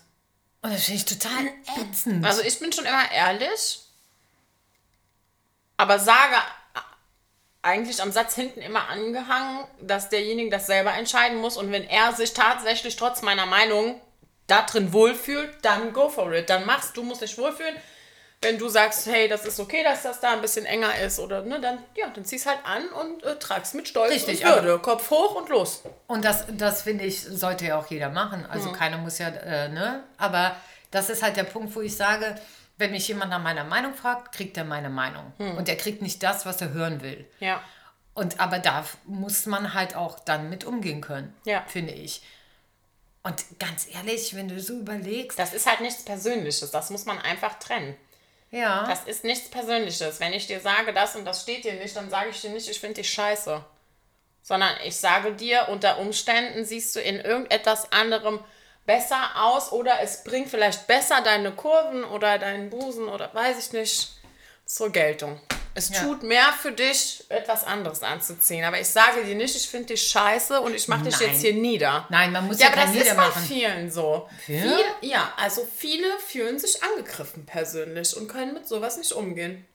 Und 0.65 0.73
das 0.73 0.85
finde 0.85 0.97
ich 0.97 1.05
total 1.05 1.47
ätzend. 1.79 2.25
Also 2.25 2.41
ich 2.41 2.57
bin 2.57 2.73
schon 2.73 2.85
immer 2.85 3.11
ehrlich, 3.11 3.81
aber 5.77 5.99
sage 5.99 6.37
eigentlich 7.61 8.01
am 8.01 8.11
Satz 8.11 8.33
hinten 8.33 8.61
immer 8.61 8.89
angehangen, 8.89 9.67
dass 9.79 10.09
derjenige 10.09 10.49
das 10.49 10.65
selber 10.65 10.91
entscheiden 10.93 11.37
muss 11.37 11.55
und 11.55 11.71
wenn 11.71 11.87
er 11.87 12.13
sich 12.13 12.33
tatsächlich 12.33 12.95
trotz 12.95 13.21
meiner 13.21 13.45
Meinung 13.45 14.01
da 14.47 14.63
drin 14.63 14.91
wohlfühlt, 14.91 15.53
dann 15.61 15.93
go 15.93 16.09
for 16.09 16.33
it. 16.33 16.49
Dann 16.49 16.65
machst 16.65 16.97
du, 16.97 17.03
musst 17.03 17.21
dich 17.21 17.37
wohlfühlen. 17.37 17.75
Wenn 18.41 18.59
du 18.59 18.69
sagst, 18.69 19.07
hey, 19.07 19.27
das 19.27 19.45
ist 19.45 19.59
okay, 19.59 19.83
dass 19.83 20.03
das 20.03 20.19
da 20.19 20.33
ein 20.33 20.41
bisschen 20.41 20.65
enger 20.65 20.99
ist 20.99 21.19
oder 21.19 21.41
ne, 21.41 21.59
dann 21.59 21.79
ja, 21.95 22.07
dann 22.09 22.25
zieh's 22.25 22.45
halt 22.45 22.59
an 22.63 22.87
und 22.89 23.23
äh, 23.23 23.39
trag's 23.39 23.73
mit 23.73 23.87
Stolz 23.87 24.11
Richtig, 24.11 24.45
und 24.45 24.51
Würde, 24.51 24.77
Kopf 24.79 25.09
hoch 25.09 25.35
und 25.35 25.49
los. 25.49 25.81
Und 26.07 26.23
das, 26.23 26.45
das 26.51 26.83
finde 26.83 27.05
ich, 27.05 27.21
sollte 27.21 27.65
ja 27.65 27.79
auch 27.79 27.87
jeder 27.87 28.09
machen. 28.09 28.45
Also 28.45 28.71
keiner 28.71 28.97
muss 28.97 29.17
ja, 29.17 29.29
äh, 29.29 29.69
ne? 29.69 30.03
Aber 30.17 30.55
das 30.91 31.09
ist 31.09 31.23
halt 31.23 31.37
der 31.37 31.43
Punkt, 31.45 31.75
wo 31.75 31.81
ich 31.81 31.95
sage, 31.95 32.35
wenn 32.77 32.91
mich 32.91 33.07
jemand 33.07 33.31
nach 33.31 33.41
meiner 33.41 33.63
Meinung 33.63 33.95
fragt, 33.95 34.35
kriegt 34.35 34.57
er 34.57 34.65
meine 34.65 34.89
Meinung. 34.89 35.31
Und 35.37 35.67
er 35.69 35.77
kriegt 35.77 36.01
nicht 36.01 36.21
das, 36.21 36.45
was 36.45 36.61
er 36.61 36.71
hören 36.73 37.01
will. 37.01 37.25
Ja. 37.39 37.61
Und 38.13 38.39
aber 38.39 38.59
da 38.59 38.85
muss 39.05 39.45
man 39.45 39.73
halt 39.73 39.95
auch 39.95 40.19
dann 40.19 40.49
mit 40.49 40.63
umgehen 40.65 41.01
können, 41.01 41.33
Ja. 41.45 41.63
finde 41.67 41.93
ich. 41.93 42.21
Und 43.23 43.43
ganz 43.59 43.87
ehrlich, 43.91 44.35
wenn 44.35 44.47
du 44.47 44.59
so 44.61 44.73
überlegst, 44.79 45.39
Das 45.39 45.53
ist 45.53 45.67
halt 45.67 45.81
nichts 45.81 46.05
Persönliches, 46.05 46.69
das 46.69 46.91
muss 46.91 47.05
man 47.05 47.17
einfach 47.19 47.57
trennen. 47.59 47.97
Ja, 48.55 48.87
Das 48.87 49.03
ist 49.03 49.25
nichts 49.25 49.49
Persönliches. 49.49 50.19
Wenn 50.19 50.31
ich 50.31 50.47
dir 50.47 50.61
sage, 50.61 50.93
das 50.93 51.15
und 51.15 51.25
das 51.25 51.41
steht 51.41 51.65
dir 51.65 51.73
nicht, 51.73 51.95
dann 51.95 52.09
sage 52.09 52.29
ich 52.29 52.39
dir 52.39 52.51
nicht, 52.51 52.69
ich 52.69 52.79
finde 52.79 53.01
dich 53.01 53.09
scheiße. 53.09 53.63
Sondern 54.41 54.71
ich 54.85 54.95
sage 54.95 55.33
dir, 55.33 55.67
unter 55.69 55.97
Umständen 55.97 56.63
siehst 56.63 56.95
du 56.95 57.01
in 57.01 57.19
irgendetwas 57.19 57.91
anderem 57.91 58.39
besser 58.85 59.31
aus 59.35 59.71
oder 59.71 59.99
es 60.01 60.23
bringt 60.23 60.49
vielleicht 60.49 60.87
besser 60.87 61.21
deine 61.21 61.51
Kurven 61.51 62.03
oder 62.05 62.37
deinen 62.37 62.69
Busen 62.69 63.09
oder 63.09 63.33
weiß 63.33 63.57
ich 63.59 63.73
nicht 63.73 64.09
zur 64.65 64.91
Geltung. 64.91 65.41
Es 65.77 65.91
tut 65.91 66.23
mehr 66.23 66.53
für 66.53 66.71
dich, 66.71 67.25
etwas 67.27 67.65
anderes 67.65 68.01
anzuziehen. 68.01 68.63
Aber 68.63 68.79
ich 68.79 68.87
sage 68.87 69.25
dir 69.25 69.35
nicht, 69.35 69.55
ich 69.55 69.67
finde 69.67 69.87
dich 69.87 70.07
scheiße 70.07 70.61
und 70.61 70.73
ich 70.73 70.87
mache 70.87 71.03
dich 71.03 71.19
jetzt 71.19 71.41
hier 71.41 71.53
nieder. 71.53 72.07
Nein, 72.09 72.31
man 72.31 72.47
muss 72.47 72.59
Ja, 72.59 72.67
ja, 72.67 72.73
aber 72.73 72.93
das 72.93 72.95
ist 72.95 73.15
bei 73.15 73.31
vielen 73.31 73.91
so. 73.91 74.29
Ja? 74.47 74.61
Viel, 74.61 74.85
ja, 75.01 75.33
also 75.35 75.67
viele 75.75 76.07
fühlen 76.25 76.57
sich 76.57 76.81
angegriffen 76.81 77.45
persönlich 77.45 78.15
und 78.15 78.29
können 78.29 78.53
mit 78.53 78.67
sowas 78.67 78.97
nicht 78.97 79.11
umgehen. 79.11 79.65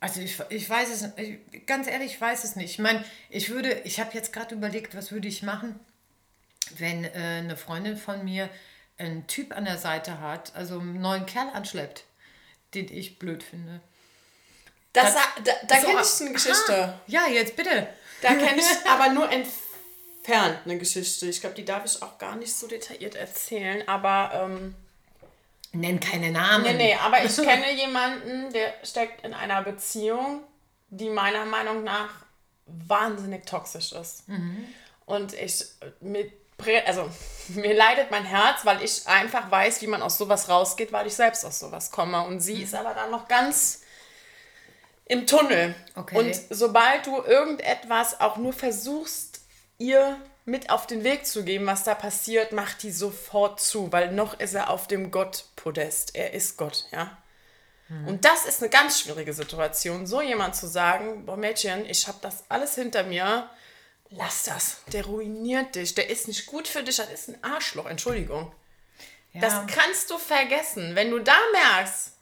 Also 0.00 0.20
ich, 0.20 0.38
ich 0.50 0.68
weiß 0.68 0.90
es, 0.90 1.08
ich, 1.16 1.66
ganz 1.66 1.86
ehrlich, 1.86 2.12
ich 2.12 2.20
weiß 2.20 2.44
es 2.44 2.56
nicht. 2.56 2.70
Ich 2.72 2.78
meine, 2.78 3.04
ich 3.30 3.48
würde, 3.48 3.72
ich 3.84 4.00
habe 4.00 4.10
jetzt 4.12 4.32
gerade 4.32 4.54
überlegt, 4.54 4.94
was 4.94 5.12
würde 5.12 5.28
ich 5.28 5.42
machen, 5.42 5.80
wenn 6.76 7.04
äh, 7.04 7.10
eine 7.14 7.56
Freundin 7.56 7.96
von 7.96 8.22
mir 8.24 8.50
einen 8.98 9.26
Typ 9.26 9.56
an 9.56 9.64
der 9.64 9.78
Seite 9.78 10.20
hat, 10.20 10.54
also 10.54 10.78
einen 10.78 11.00
neuen 11.00 11.26
Kerl 11.26 11.48
anschleppt, 11.54 12.04
den 12.74 12.92
ich 12.92 13.18
blöd 13.18 13.42
finde. 13.42 13.80
Das, 14.92 15.14
Das- 15.14 15.22
da 15.44 15.52
da 15.66 15.80
So, 15.80 15.86
kenne 15.88 16.02
ich 16.02 16.20
eine 16.20 16.32
Geschichte. 16.32 16.82
aha, 16.84 17.00
Ja, 17.06 17.26
jetzt 17.28 17.56
bitte. 17.56 17.88
Da 18.22 18.28
kenne 18.34 18.56
ich 18.60 18.66
aber 18.88 19.08
nur 19.12 19.30
entfernt 19.30 20.58
eine 20.64 20.78
Geschichte. 20.78 21.26
Ich 21.26 21.40
glaube, 21.40 21.54
die 21.56 21.64
darf 21.64 21.84
ich 21.84 22.02
auch 22.02 22.18
gar 22.18 22.36
nicht 22.36 22.54
so 22.54 22.66
detailliert 22.66 23.14
erzählen. 23.14 23.86
Aber 23.88 24.30
ähm, 24.34 24.74
Nenn 25.72 26.00
keine 26.00 26.30
Namen. 26.32 26.64
nee, 26.64 26.72
nee, 26.72 26.94
aber 26.94 27.24
ich 27.24 27.36
kenne 27.42 27.72
jemanden, 27.74 28.52
der 28.52 28.74
steckt 28.82 29.24
in 29.24 29.32
einer 29.34 29.62
Beziehung, 29.62 30.42
die 30.88 31.08
meiner 31.08 31.44
Meinung 31.44 31.84
nach 31.84 32.10
wahnsinnig 32.66 33.46
toxisch 33.46 33.92
ist. 33.92 34.24
Und 35.06 35.32
ich 35.34 35.64
mit 36.00 36.32
also 36.86 37.08
mir 37.48 37.74
leidet 37.74 38.10
mein 38.10 38.24
Herz, 38.24 38.64
weil 38.64 38.82
ich 38.82 39.06
einfach 39.06 39.50
weiß, 39.50 39.82
wie 39.82 39.86
man 39.86 40.02
aus 40.02 40.18
sowas 40.18 40.48
rausgeht, 40.48 40.92
weil 40.92 41.06
ich 41.06 41.14
selbst 41.14 41.44
aus 41.44 41.58
sowas 41.58 41.90
komme. 41.90 42.22
Und 42.22 42.40
sie 42.40 42.62
ist 42.62 42.74
aber 42.74 42.94
dann 42.94 43.10
noch 43.10 43.28
ganz 43.28 43.82
im 45.06 45.26
Tunnel. 45.26 45.74
Okay. 45.96 46.18
Und 46.18 46.40
sobald 46.50 47.06
du 47.06 47.22
irgendetwas 47.22 48.20
auch 48.20 48.36
nur 48.36 48.52
versuchst, 48.52 49.40
ihr 49.78 50.16
mit 50.44 50.70
auf 50.70 50.86
den 50.86 51.04
Weg 51.04 51.26
zu 51.26 51.44
geben, 51.44 51.66
was 51.66 51.84
da 51.84 51.94
passiert, 51.94 52.52
macht 52.52 52.82
die 52.82 52.90
sofort 52.90 53.60
zu, 53.60 53.92
weil 53.92 54.12
noch 54.12 54.38
ist 54.38 54.54
er 54.54 54.70
auf 54.70 54.86
dem 54.86 55.10
Gott-Podest. 55.10 56.14
Er 56.14 56.32
ist 56.32 56.56
Gott, 56.56 56.86
ja. 56.92 57.16
Und 58.06 58.24
das 58.24 58.46
ist 58.46 58.62
eine 58.62 58.70
ganz 58.70 59.00
schwierige 59.00 59.32
Situation, 59.32 60.06
so 60.06 60.20
jemand 60.20 60.54
zu 60.54 60.68
sagen, 60.68 61.26
boah 61.26 61.36
Mädchen, 61.36 61.84
ich 61.86 62.06
habe 62.06 62.18
das 62.22 62.44
alles 62.48 62.76
hinter 62.76 63.02
mir, 63.02 63.50
lass 64.10 64.44
das, 64.44 64.78
der 64.92 65.04
ruiniert 65.04 65.74
dich, 65.74 65.94
der 65.94 66.10
ist 66.10 66.28
nicht 66.28 66.46
gut 66.46 66.68
für 66.68 66.82
dich, 66.82 66.96
das 66.96 67.10
ist 67.10 67.28
ein 67.28 67.42
Arschloch, 67.42 67.86
Entschuldigung. 67.86 68.52
Ja. 69.32 69.40
Das 69.40 69.66
kannst 69.68 70.10
du 70.10 70.18
vergessen. 70.18 70.96
Wenn 70.96 71.10
du 71.10 71.20
da 71.20 71.36
merkst, 71.52 72.12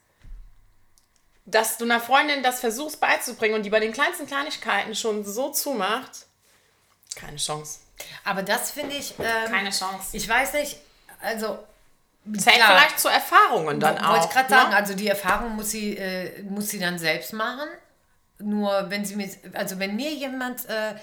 dass 1.46 1.79
du 1.79 1.85
einer 1.85 2.01
Freundin 2.01 2.42
das 2.42 2.61
versuchst 2.61 3.01
beizubringen 3.01 3.55
und 3.55 3.62
die 3.62 3.70
bei 3.70 3.81
den 3.81 3.92
kleinsten 3.92 4.27
Kleinigkeiten 4.27 4.94
schon 4.94 5.24
so 5.24 5.51
zumacht, 5.51 6.27
keine 7.16 7.37
Chance. 7.37 7.81
Aber 8.24 8.42
das 8.42 8.70
finde 8.70 8.96
ich. 8.96 9.14
Ähm, 9.18 9.51
Keine 9.51 9.70
Chance. 9.70 10.16
Ich 10.16 10.29
weiß 10.29 10.55
nicht, 10.55 10.77
also. 11.20 11.59
Zählt 12.37 12.57
klar, 12.57 12.77
vielleicht 12.77 13.01
zu 13.01 13.09
Erfahrungen 13.09 13.81
dann 13.81 13.96
auch. 13.98 14.11
Wollte 14.11 14.27
ich 14.27 14.33
gerade 14.33 14.51
ne? 14.53 14.61
sagen, 14.61 14.74
also 14.74 14.94
die 14.94 15.09
Erfahrung 15.09 15.57
muss 15.57 15.70
sie, 15.70 15.96
äh, 15.96 16.42
muss 16.42 16.68
sie 16.68 16.79
dann 16.79 16.98
selbst 16.98 17.33
machen. 17.33 17.68
Nur 18.38 18.90
wenn 18.90 19.05
sie 19.05 19.16
mir, 19.16 19.31
also 19.55 19.79
wenn 19.79 19.96
mir 19.96 20.12
jemand 20.12 20.66
äh, 20.66 20.94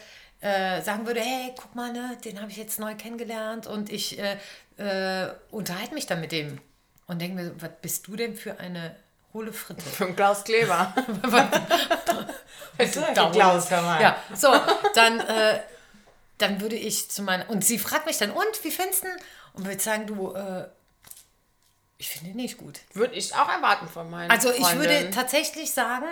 äh, 0.41 0.81
sagen 0.81 1.07
würde, 1.07 1.21
hey, 1.21 1.53
guck 1.59 1.75
mal, 1.75 1.91
ne, 1.91 2.17
den 2.23 2.39
habe 2.41 2.51
ich 2.51 2.57
jetzt 2.57 2.79
neu 2.79 2.95
kennengelernt 2.95 3.67
und 3.67 3.91
ich 3.91 4.19
äh, 4.19 4.37
äh, 4.77 5.33
unterhalte 5.51 5.93
mich 5.93 6.05
dann 6.05 6.21
mit 6.21 6.31
dem 6.31 6.59
und 7.07 7.21
denke 7.21 7.35
mir, 7.35 7.61
was 7.61 7.69
bist 7.81 8.07
du 8.07 8.15
denn 8.15 8.35
für 8.35 8.59
eine 8.59 8.95
hohle 9.33 9.53
Fritte? 9.53 9.81
Für 9.81 10.05
einen 10.05 10.15
Klaus 10.15 10.43
Kleber. 10.43 10.93
Klaus, 13.31 13.69
Ja, 14.01 14.17
so, 14.33 14.53
dann, 14.95 15.19
äh, 15.19 15.59
dann 16.37 16.61
würde 16.61 16.75
ich 16.75 17.09
zu 17.09 17.21
meiner, 17.21 17.49
und 17.49 17.63
sie 17.63 17.79
fragt 17.79 18.05
mich 18.05 18.17
dann, 18.17 18.31
und, 18.31 18.63
wie 18.63 18.71
findest 18.71 19.03
du? 19.03 19.07
Und 19.53 19.65
würde 19.65 19.79
sagen, 19.79 20.07
du, 20.07 20.33
äh, 20.33 20.65
ich 21.97 22.09
finde 22.09 22.31
ihn 22.31 22.35
nicht 22.35 22.57
gut. 22.57 22.79
Würde 22.93 23.15
ich 23.15 23.33
auch 23.33 23.47
erwarten 23.47 23.87
von 23.87 24.09
meinen 24.09 24.29
Also 24.29 24.51
ich 24.51 24.57
Freundinnen. 24.57 25.03
würde 25.05 25.09
tatsächlich 25.11 25.71
sagen, 25.71 26.05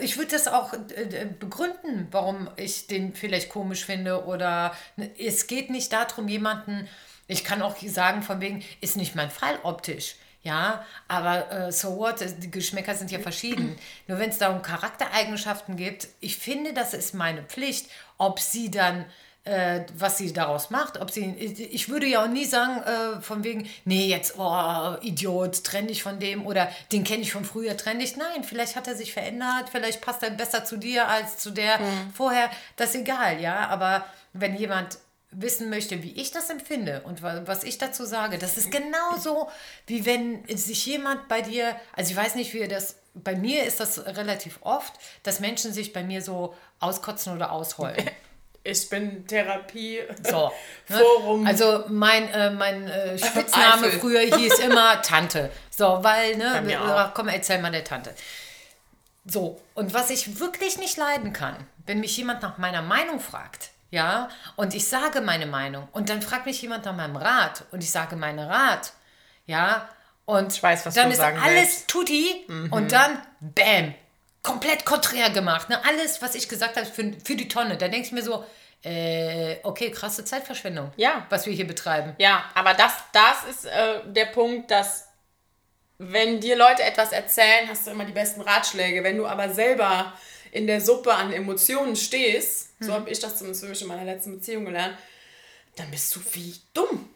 ich 0.00 0.16
würde 0.16 0.30
das 0.30 0.48
auch 0.48 0.72
äh, 0.72 1.26
begründen, 1.38 2.08
warum 2.10 2.48
ich 2.56 2.86
den 2.86 3.14
vielleicht 3.14 3.50
komisch 3.50 3.84
finde 3.84 4.24
oder 4.24 4.74
ne, 4.96 5.10
es 5.18 5.46
geht 5.46 5.70
nicht 5.70 5.92
darum, 5.92 6.28
jemanden, 6.28 6.88
ich 7.28 7.44
kann 7.44 7.62
auch 7.62 7.76
sagen 7.82 8.22
von 8.22 8.40
wegen, 8.40 8.64
ist 8.80 8.96
nicht 8.96 9.14
mein 9.14 9.30
Fall 9.30 9.58
optisch. 9.62 10.16
Ja, 10.42 10.86
aber 11.08 11.50
äh, 11.50 11.72
so 11.72 11.96
what, 11.96 12.24
die 12.38 12.50
Geschmäcker 12.52 12.94
sind 12.94 13.10
ja 13.10 13.18
verschieden. 13.18 13.76
Nur 14.06 14.20
wenn 14.20 14.30
es 14.30 14.38
da 14.38 14.50
um 14.50 14.62
Charaktereigenschaften 14.62 15.76
geht, 15.76 16.06
ich 16.20 16.38
finde, 16.38 16.72
das 16.72 16.94
ist 16.94 17.14
meine 17.14 17.42
Pflicht, 17.42 17.90
ob 18.16 18.38
sie 18.38 18.70
dann 18.70 19.06
äh, 19.46 19.84
was 19.96 20.18
sie 20.18 20.32
daraus 20.32 20.70
macht. 20.70 21.00
Ob 21.00 21.10
sie, 21.10 21.24
ich 21.24 21.88
würde 21.88 22.06
ja 22.06 22.22
auch 22.24 22.28
nie 22.28 22.44
sagen, 22.44 22.82
äh, 22.82 23.20
von 23.22 23.42
wegen, 23.44 23.68
nee, 23.84 24.06
jetzt, 24.06 24.34
oh, 24.38 24.96
Idiot, 25.00 25.64
trenn 25.64 25.86
dich 25.86 26.02
von 26.02 26.18
dem 26.18 26.44
oder 26.46 26.68
den 26.92 27.04
kenne 27.04 27.22
ich 27.22 27.32
von 27.32 27.44
früher, 27.44 27.76
trenn 27.76 27.98
dich. 28.00 28.16
Nein, 28.16 28.44
vielleicht 28.44 28.76
hat 28.76 28.86
er 28.88 28.94
sich 28.96 29.12
verändert, 29.12 29.68
vielleicht 29.70 30.00
passt 30.00 30.22
er 30.22 30.30
besser 30.30 30.64
zu 30.64 30.76
dir 30.76 31.08
als 31.08 31.38
zu 31.38 31.50
der 31.50 31.78
vorher. 32.14 32.50
Das 32.76 32.90
ist 32.90 33.00
egal, 33.02 33.40
ja. 33.40 33.68
Aber 33.68 34.04
wenn 34.32 34.56
jemand 34.56 34.98
wissen 35.30 35.70
möchte, 35.70 36.02
wie 36.02 36.12
ich 36.12 36.30
das 36.30 36.50
empfinde 36.50 37.02
und 37.04 37.22
wa- 37.22 37.42
was 37.46 37.62
ich 37.64 37.78
dazu 37.78 38.04
sage, 38.04 38.38
das 38.38 38.56
ist 38.56 38.70
genauso, 38.70 39.48
wie 39.86 40.06
wenn 40.06 40.44
sich 40.56 40.86
jemand 40.86 41.28
bei 41.28 41.42
dir, 41.42 41.76
also 41.94 42.10
ich 42.10 42.16
weiß 42.16 42.36
nicht, 42.36 42.54
wie 42.54 42.66
das, 42.68 42.96
bei 43.14 43.34
mir 43.36 43.64
ist 43.64 43.80
das 43.80 44.04
relativ 44.06 44.58
oft, 44.62 44.94
dass 45.24 45.40
Menschen 45.40 45.72
sich 45.72 45.92
bei 45.92 46.02
mir 46.02 46.22
so 46.22 46.54
auskotzen 46.80 47.34
oder 47.34 47.52
ausheulen. 47.52 48.08
Ich 48.66 48.88
bin 48.88 49.26
Therapie. 49.26 50.00
So. 50.22 50.52
Ne? 50.88 50.98
Forum. 50.98 51.44
Also 51.44 51.84
mein, 51.88 52.28
äh, 52.28 52.50
mein 52.50 52.86
äh, 52.86 53.18
Spitzname 53.24 53.90
früher 53.90 54.20
hieß 54.20 54.58
immer 54.60 55.02
Tante. 55.02 55.50
So, 55.68 55.98
weil, 56.02 56.36
ne, 56.36 56.78
ach, 56.80 57.12
komm, 57.12 57.26
erzähl 57.26 57.58
mal 57.60 57.72
der 57.72 57.82
Tante. 57.82 58.14
So, 59.24 59.60
und 59.74 59.92
was 59.92 60.10
ich 60.10 60.38
wirklich 60.38 60.78
nicht 60.78 60.96
leiden 60.96 61.32
kann, 61.32 61.56
wenn 61.86 61.98
mich 61.98 62.16
jemand 62.16 62.42
nach 62.42 62.58
meiner 62.58 62.82
Meinung 62.82 63.18
fragt, 63.18 63.70
ja, 63.90 64.28
und 64.54 64.74
ich 64.76 64.86
sage 64.86 65.20
meine 65.20 65.46
Meinung, 65.46 65.88
und 65.90 66.08
dann 66.08 66.22
fragt 66.22 66.46
mich 66.46 66.62
jemand 66.62 66.84
nach 66.84 66.94
meinem 66.94 67.16
Rat, 67.16 67.64
und 67.72 67.82
ich 67.82 67.90
sage 67.90 68.14
meinen 68.14 68.38
Rat, 68.38 68.92
ja, 69.46 69.88
und 70.24 70.52
Ich 70.52 70.62
weiß, 70.62 70.86
was 70.86 70.94
dann 70.94 71.06
du 71.06 71.12
ist 71.14 71.18
sagen 71.18 71.38
alles 71.42 71.54
willst. 71.56 71.88
tutti, 71.88 72.46
und 72.70 72.92
dann, 72.92 73.20
bam, 73.40 73.92
komplett 74.46 74.84
konträr 74.84 75.30
gemacht, 75.30 75.68
ne, 75.68 75.84
alles, 75.84 76.22
was 76.22 76.34
ich 76.34 76.48
gesagt 76.48 76.76
habe, 76.76 76.86
für, 76.86 77.12
für 77.24 77.34
die 77.36 77.48
Tonne, 77.48 77.76
da 77.76 77.88
denke 77.88 78.06
ich 78.06 78.12
mir 78.12 78.22
so, 78.22 78.44
äh, 78.84 79.56
okay, 79.64 79.90
krasse 79.90 80.24
Zeitverschwendung, 80.24 80.92
Ja. 80.96 81.26
was 81.28 81.44
wir 81.46 81.52
hier 81.52 81.66
betreiben. 81.66 82.14
Ja, 82.18 82.44
aber 82.54 82.72
das, 82.74 82.92
das 83.12 83.44
ist 83.50 83.64
äh, 83.66 84.00
der 84.06 84.26
Punkt, 84.26 84.70
dass 84.70 85.08
wenn 85.98 86.40
dir 86.40 86.56
Leute 86.56 86.82
etwas 86.84 87.10
erzählen, 87.12 87.68
hast 87.68 87.86
du 87.86 87.90
immer 87.90 88.04
die 88.04 88.12
besten 88.12 88.42
Ratschläge. 88.42 89.02
Wenn 89.02 89.16
du 89.16 89.26
aber 89.26 89.48
selber 89.52 90.12
in 90.52 90.66
der 90.66 90.80
Suppe 90.80 91.12
an 91.12 91.32
Emotionen 91.32 91.96
stehst, 91.96 92.68
so 92.80 92.92
habe 92.92 93.08
ich 93.10 93.18
das 93.18 93.38
zumindest 93.38 93.82
in 93.82 93.88
meiner 93.88 94.04
letzten 94.04 94.32
Beziehung 94.36 94.66
gelernt, 94.66 94.96
dann 95.76 95.90
bist 95.90 96.14
du 96.14 96.20
wie 96.32 96.54
dumm. 96.74 97.08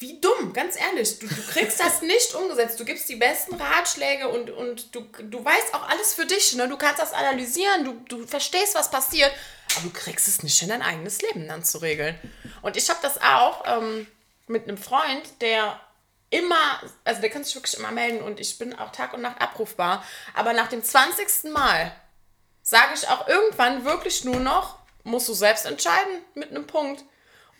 Wie 0.00 0.18
dumm, 0.18 0.54
ganz 0.54 0.76
ehrlich. 0.80 1.18
Du, 1.18 1.28
du 1.28 1.42
kriegst 1.52 1.78
das 1.78 2.00
nicht 2.02 2.34
umgesetzt. 2.34 2.80
Du 2.80 2.86
gibst 2.86 3.08
die 3.10 3.16
besten 3.16 3.54
Ratschläge 3.54 4.28
und, 4.28 4.50
und 4.50 4.94
du, 4.94 5.02
du 5.02 5.44
weißt 5.44 5.74
auch 5.74 5.86
alles 5.88 6.14
für 6.14 6.24
dich. 6.24 6.54
Ne? 6.56 6.66
Du 6.68 6.78
kannst 6.78 7.00
das 7.00 7.12
analysieren, 7.12 7.84
du, 7.84 7.92
du 8.08 8.26
verstehst, 8.26 8.74
was 8.74 8.90
passiert, 8.90 9.30
aber 9.76 9.84
du 9.84 9.90
kriegst 9.90 10.26
es 10.26 10.42
nicht 10.42 10.60
in 10.62 10.70
dein 10.70 10.80
eigenes 10.80 11.20
Leben 11.20 11.46
dann 11.46 11.62
zu 11.62 11.78
regeln. 11.78 12.18
Und 12.62 12.78
ich 12.78 12.88
habe 12.88 12.98
das 13.02 13.20
auch 13.20 13.62
ähm, 13.66 14.06
mit 14.46 14.64
einem 14.64 14.78
Freund, 14.78 15.22
der 15.42 15.78
immer, 16.30 16.80
also 17.04 17.20
der 17.20 17.28
kann 17.28 17.44
sich 17.44 17.54
wirklich 17.54 17.76
immer 17.76 17.90
melden 17.90 18.22
und 18.22 18.40
ich 18.40 18.58
bin 18.58 18.78
auch 18.78 18.92
Tag 18.92 19.12
und 19.12 19.20
Nacht 19.20 19.40
abrufbar. 19.40 20.02
Aber 20.34 20.54
nach 20.54 20.68
dem 20.68 20.82
20. 20.82 21.52
Mal 21.52 21.94
sage 22.62 22.94
ich 22.94 23.06
auch 23.08 23.28
irgendwann 23.28 23.84
wirklich 23.84 24.24
nur 24.24 24.40
noch, 24.40 24.78
musst 25.02 25.28
du 25.28 25.34
selbst 25.34 25.66
entscheiden 25.66 26.22
mit 26.34 26.50
einem 26.50 26.66
Punkt. 26.66 27.04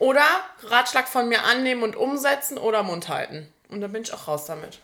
Oder 0.00 0.24
Ratschlag 0.64 1.06
von 1.06 1.28
mir 1.28 1.44
annehmen 1.44 1.82
und 1.84 1.94
umsetzen 1.94 2.58
oder 2.58 2.82
Mund 2.82 3.08
halten. 3.08 3.52
Und 3.68 3.80
dann 3.82 3.92
bin 3.92 4.02
ich 4.02 4.12
auch 4.12 4.26
raus 4.26 4.46
damit. 4.46 4.80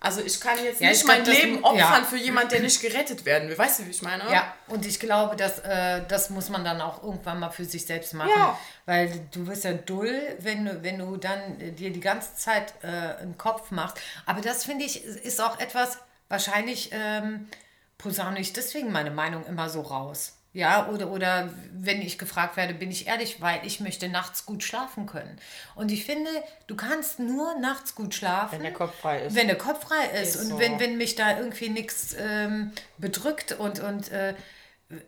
Also 0.00 0.20
ich 0.20 0.38
kann 0.40 0.62
jetzt 0.62 0.80
Ja, 0.82 0.88
nicht 0.88 0.98
ich 0.98 1.04
glaub, 1.04 1.16
mein 1.16 1.24
das- 1.24 1.34
Leben 1.34 1.62
ja. 1.62 1.70
opfern 1.70 2.04
für 2.04 2.16
jemanden, 2.16 2.50
der 2.50 2.60
nicht 2.60 2.80
gerettet 2.82 3.24
werden 3.24 3.48
will. 3.48 3.56
Weißt 3.56 3.78
du, 3.80 3.86
wie 3.86 3.90
ich 3.90 4.02
meine? 4.02 4.30
Ja, 4.30 4.52
und 4.68 4.84
ich 4.84 4.98
glaube, 5.00 5.34
dass, 5.36 5.60
äh, 5.60 6.02
das 6.08 6.28
muss 6.30 6.48
man 6.50 6.62
dann 6.64 6.80
auch 6.82 7.02
irgendwann 7.02 7.40
mal 7.40 7.48
für 7.50 7.64
sich 7.64 7.86
selbst 7.86 8.12
machen. 8.14 8.28
Ja. 8.36 8.58
Weil 8.84 9.12
du 9.32 9.46
wirst 9.46 9.64
ja 9.64 9.72
dull, 9.72 10.20
wenn 10.40 10.64
du, 10.66 10.82
wenn 10.82 10.98
du 10.98 11.16
dann 11.16 11.58
äh, 11.60 11.70
dir 11.72 11.90
die 11.90 12.00
ganze 12.00 12.34
Zeit 12.36 12.74
äh, 12.82 12.86
einen 12.88 13.38
Kopf 13.38 13.70
machst. 13.70 13.98
Aber 14.26 14.40
das 14.42 14.64
finde 14.64 14.84
ich, 14.84 15.04
ist 15.04 15.40
auch 15.40 15.58
etwas, 15.58 15.98
wahrscheinlich 16.28 16.90
ähm, 16.92 17.48
posaune 17.96 18.40
ich 18.40 18.52
deswegen 18.52 18.92
meine 18.92 19.10
Meinung 19.10 19.46
immer 19.46 19.68
so 19.70 19.80
raus. 19.80 20.33
Ja, 20.54 20.88
oder, 20.88 21.10
oder 21.10 21.50
wenn 21.72 22.00
ich 22.00 22.16
gefragt 22.16 22.56
werde, 22.56 22.74
bin 22.74 22.88
ich 22.88 23.08
ehrlich, 23.08 23.40
weil 23.40 23.66
ich 23.66 23.80
möchte 23.80 24.08
nachts 24.08 24.46
gut 24.46 24.62
schlafen 24.62 25.06
können. 25.06 25.36
Und 25.74 25.90
ich 25.90 26.04
finde, 26.04 26.30
du 26.68 26.76
kannst 26.76 27.18
nur 27.18 27.58
nachts 27.58 27.96
gut 27.96 28.14
schlafen. 28.14 28.52
Wenn 28.52 28.62
der 28.62 28.72
Kopf 28.72 28.94
frei 29.00 29.22
ist. 29.22 29.34
Wenn 29.34 29.48
der 29.48 29.58
Kopf 29.58 29.82
frei 29.82 30.20
ist. 30.22 30.36
Ist 30.36 30.42
und 30.42 30.48
so. 30.50 30.58
wenn, 30.60 30.78
wenn 30.78 30.96
mich 30.96 31.16
da 31.16 31.36
irgendwie 31.36 31.70
nichts 31.70 32.14
ähm, 32.16 32.70
bedrückt 32.98 33.50
und, 33.58 33.80
und 33.80 34.12
äh, 34.12 34.34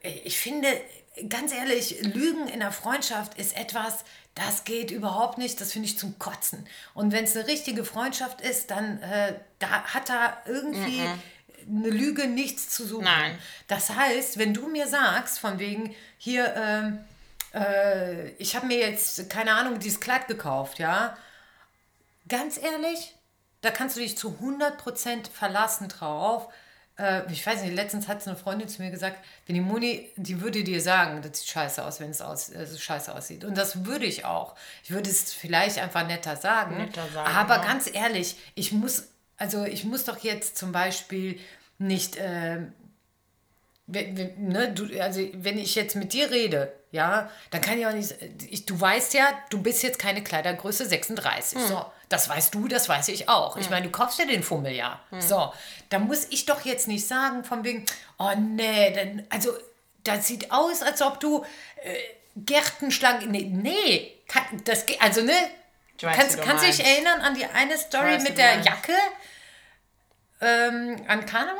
ich 0.02 0.36
finde, 0.40 0.66
ganz 1.28 1.54
ehrlich, 1.54 2.02
Lügen 2.02 2.48
in 2.48 2.58
der 2.58 2.72
Freundschaft 2.72 3.38
ist 3.38 3.56
etwas, 3.56 4.04
das 4.34 4.64
geht 4.64 4.90
überhaupt 4.90 5.38
nicht. 5.38 5.60
Das 5.60 5.72
finde 5.72 5.86
ich 5.86 5.96
zum 5.96 6.18
Kotzen. 6.18 6.66
Und 6.92 7.12
wenn 7.12 7.22
es 7.22 7.36
eine 7.36 7.46
richtige 7.46 7.84
Freundschaft 7.84 8.40
ist, 8.40 8.72
dann 8.72 9.00
äh, 9.00 9.34
da 9.60 9.84
hat 9.84 10.08
da 10.08 10.38
irgendwie 10.46 11.02
eine 11.68 11.90
Lüge 11.90 12.28
nichts 12.28 12.68
zu 12.70 12.86
suchen. 12.86 13.04
Nein. 13.04 13.38
Das 13.68 13.90
heißt, 13.90 14.38
wenn 14.38 14.54
du 14.54 14.68
mir 14.68 14.86
sagst, 14.86 15.38
von 15.38 15.58
wegen 15.58 15.94
hier, 16.18 16.54
ähm, 16.56 16.98
äh, 17.54 18.30
ich 18.32 18.56
habe 18.56 18.66
mir 18.66 18.78
jetzt, 18.78 19.28
keine 19.30 19.52
Ahnung, 19.54 19.78
dieses 19.78 20.00
Kleid 20.00 20.28
gekauft, 20.28 20.78
ja, 20.78 21.16
ganz 22.28 22.58
ehrlich, 22.58 23.14
da 23.62 23.70
kannst 23.70 23.96
du 23.96 24.00
dich 24.00 24.16
zu 24.16 24.38
100% 24.40 25.30
verlassen 25.30 25.88
drauf. 25.88 26.48
Äh, 26.98 27.30
ich 27.32 27.46
weiß 27.46 27.62
nicht, 27.62 27.74
letztens 27.74 28.08
hat 28.08 28.26
eine 28.26 28.36
Freundin 28.36 28.68
zu 28.68 28.82
mir 28.82 28.90
gesagt, 28.90 29.18
wenn 29.46 29.54
die 29.54 29.60
Moni, 29.60 30.10
die 30.16 30.40
würde 30.40 30.62
dir 30.62 30.80
sagen, 30.80 31.22
das 31.22 31.40
sieht 31.40 31.48
scheiße 31.48 31.84
aus, 31.84 32.00
wenn 32.00 32.10
es 32.10 32.20
aus, 32.20 32.50
äh, 32.50 32.66
so 32.66 32.78
scheiße 32.78 33.14
aussieht. 33.14 33.44
Und 33.44 33.56
das 33.56 33.84
würde 33.84 34.06
ich 34.06 34.24
auch. 34.24 34.54
Ich 34.84 34.90
würde 34.90 35.10
es 35.10 35.32
vielleicht 35.32 35.78
einfach 35.78 36.06
netter 36.06 36.36
sagen. 36.36 36.76
Netter 36.76 37.06
sagen, 37.12 37.34
aber 37.34 37.56
ja. 37.56 37.64
ganz 37.64 37.90
ehrlich, 37.92 38.36
ich 38.54 38.72
muss, 38.72 39.08
also 39.36 39.64
ich 39.64 39.84
muss 39.84 40.04
doch 40.04 40.18
jetzt 40.18 40.56
zum 40.56 40.72
Beispiel 40.72 41.40
nicht, 41.78 42.16
wenn, 43.88 44.16
wenn, 44.16 44.48
ne, 44.48 44.72
du, 44.72 45.00
also 45.00 45.20
wenn 45.34 45.58
ich 45.58 45.74
jetzt 45.76 45.94
mit 45.94 46.12
dir 46.12 46.30
rede, 46.30 46.72
ja, 46.90 47.30
dann 47.50 47.60
kann 47.60 47.78
ich 47.78 47.86
auch 47.86 47.92
nicht, 47.92 48.14
ich, 48.50 48.66
du 48.66 48.80
weißt 48.80 49.14
ja, 49.14 49.26
du 49.50 49.62
bist 49.62 49.82
jetzt 49.82 49.98
keine 49.98 50.24
Kleidergröße 50.24 50.86
36. 50.86 51.58
Hm. 51.60 51.66
So, 51.68 51.86
das 52.08 52.28
weißt 52.28 52.54
du, 52.54 52.66
das 52.66 52.88
weiß 52.88 53.08
ich 53.08 53.28
auch. 53.28 53.56
Ich 53.56 53.70
meine, 53.70 53.86
du 53.86 53.92
kaufst 53.92 54.18
ja 54.18 54.24
den 54.24 54.42
Fummel 54.42 54.72
ja. 54.72 54.98
Hm. 55.10 55.20
So, 55.20 55.52
da 55.88 55.98
muss 56.00 56.26
ich 56.30 56.46
doch 56.46 56.64
jetzt 56.64 56.88
nicht 56.88 57.06
sagen, 57.06 57.44
von 57.44 57.62
wegen, 57.64 57.84
oh 58.18 58.32
nee, 58.38 58.92
dann, 58.92 59.24
also 59.30 59.50
das 60.02 60.26
sieht 60.26 60.50
aus, 60.50 60.82
als 60.82 61.00
ob 61.02 61.20
du 61.20 61.44
äh, 61.82 61.94
Gärtenschlange, 62.36 63.26
nee, 63.26 63.42
nee, 63.52 64.12
kann, 64.26 64.42
das, 64.64 64.86
geht- 64.86 65.00
also 65.00 65.20
ne, 65.22 65.32
kannst, 66.00 66.38
du 66.38 66.42
kannst 66.42 66.64
dich 66.64 66.84
erinnern 66.84 67.20
an 67.20 67.34
die 67.34 67.44
eine 67.46 67.78
Story 67.78 68.18
mit 68.18 68.36
der 68.36 68.54
meinst. 68.54 68.68
Jacke? 68.68 68.92
Ähm, 70.40 70.96
an 71.08 71.24
Karneval? 71.26 71.56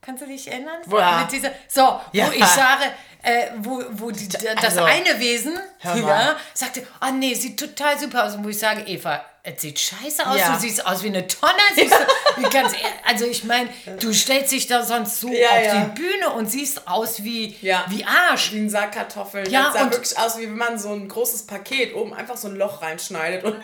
Kannst 0.00 0.22
du 0.22 0.26
dich 0.26 0.48
erinnern? 0.50 0.80
Ja. 0.90 1.20
Mit 1.20 1.32
dieser, 1.32 1.50
so, 1.68 2.00
Ja. 2.12 2.26
wo 2.26 2.32
ich 2.32 2.44
sage, 2.44 2.84
äh, 3.22 3.46
wo, 3.58 3.82
wo 3.92 4.10
die, 4.10 4.28
das 4.28 4.44
also, 4.64 4.82
eine 4.82 5.20
Wesen 5.20 5.56
ja, 5.84 6.36
sagte, 6.54 6.84
oh 7.00 7.12
nee, 7.12 7.34
sieht 7.34 7.58
total 7.60 7.96
super 7.98 8.24
aus. 8.26 8.34
Und 8.34 8.44
wo 8.44 8.48
ich 8.48 8.58
sage, 8.58 8.82
Eva, 8.82 9.24
es 9.44 9.62
sieht 9.62 9.78
scheiße 9.78 10.26
aus, 10.26 10.38
Ja. 10.38 10.52
du 10.54 10.58
siehst 10.60 10.84
aus 10.84 11.04
wie 11.04 11.08
eine 11.08 11.24
Tonne. 11.28 11.52
Siehst 11.76 11.94
du, 12.36 12.50
ganz, 12.50 12.72
also 13.06 13.24
ich 13.26 13.44
meine, 13.44 13.68
du 14.00 14.12
stellst 14.12 14.50
dich 14.50 14.66
da 14.66 14.82
sonst 14.82 15.20
so 15.20 15.28
Ja, 15.28 15.50
auf 15.50 15.64
ja. 15.64 15.84
die 15.84 16.00
Bühne 16.00 16.30
und 16.30 16.50
siehst 16.50 16.88
aus 16.88 17.22
wie, 17.22 17.56
wie 17.60 18.04
Arsch. 18.04 18.52
Wie 18.52 18.58
ein 18.58 18.70
Sack 18.70 18.92
Kartoffeln. 18.92 19.48
Ja, 19.50 19.64
das 19.64 19.74
sah 19.74 19.82
und- 19.82 19.92
wirklich 19.92 20.18
aus, 20.18 20.38
wie 20.38 20.42
wenn 20.44 20.56
man 20.56 20.78
so 20.80 20.92
ein 20.92 21.06
großes 21.08 21.46
Paket 21.46 21.94
oben 21.94 22.12
einfach 22.14 22.36
so 22.36 22.48
ein 22.48 22.56
Loch 22.56 22.82
reinschneidet 22.82 23.44
und, 23.44 23.54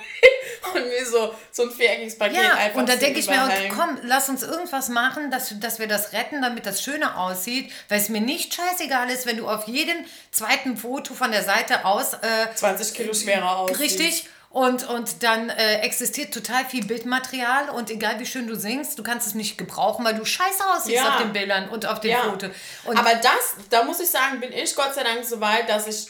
und 0.74 0.88
mir 0.88 1.04
so, 1.06 1.34
so 1.52 1.62
ein 1.64 1.70
viereckiges 1.70 2.18
Paket 2.18 2.36
Ja, 2.42 2.54
einfach 2.54 2.78
und 2.78 2.88
da 2.88 2.96
denke 2.96 3.18
ich 3.20 3.28
mir, 3.28 3.36
überhängt. 3.44 3.74
komm, 3.74 3.98
lass 4.02 4.28
uns 4.28 4.42
irgendwas 4.42 4.88
machen, 4.88 5.30
dass, 5.30 5.52
dass 5.60 5.78
wir 5.78 5.86
das 5.88 6.12
retten, 6.12 6.42
damit 6.42 6.66
das 6.66 6.82
schöner 6.82 7.18
aussieht, 7.18 7.70
weil 7.88 8.00
es 8.00 8.08
mir 8.08 8.20
nicht 8.20 8.54
scheißegal 8.54 9.08
ist, 9.10 9.26
wenn 9.26 9.36
du 9.38 9.48
auf 9.48 9.66
jedem 9.66 9.96
zweiten 10.30 10.76
Foto 10.76 11.14
von 11.14 11.30
der 11.32 11.42
Seite 11.42 11.84
aus 11.84 12.14
äh, 12.14 12.18
20 12.54 12.94
Kilo 12.94 13.14
schwerer 13.14 13.56
aus. 13.58 13.78
richtig 13.78 14.28
und, 14.50 14.88
und 14.88 15.22
dann 15.22 15.50
äh, 15.50 15.80
existiert 15.80 16.32
total 16.32 16.64
viel 16.64 16.82
Bildmaterial 16.86 17.68
und 17.68 17.90
egal 17.90 18.18
wie 18.18 18.24
schön 18.24 18.46
du 18.46 18.54
singst, 18.56 18.98
du 18.98 19.02
kannst 19.02 19.26
es 19.26 19.34
nicht 19.34 19.58
gebrauchen, 19.58 20.04
weil 20.06 20.14
du 20.14 20.24
scheiße 20.24 20.64
aussiehst 20.74 20.96
Ja. 21.04 21.10
auf 21.16 21.22
den 21.22 21.32
Bildern 21.34 21.68
und 21.68 21.84
auf 21.84 22.00
dem 22.00 22.12
Ja. 22.12 22.22
Foto. 22.22 22.46
Und 22.84 22.96
Aber 22.96 23.14
das, 23.16 23.56
da 23.68 23.84
muss 23.84 24.00
ich 24.00 24.08
sagen, 24.08 24.40
bin 24.40 24.50
ich 24.52 24.74
Gott 24.74 24.94
sei 24.94 25.04
Dank 25.04 25.22
so 25.24 25.38
weit, 25.42 25.68
dass 25.68 25.86
ich, 25.86 26.06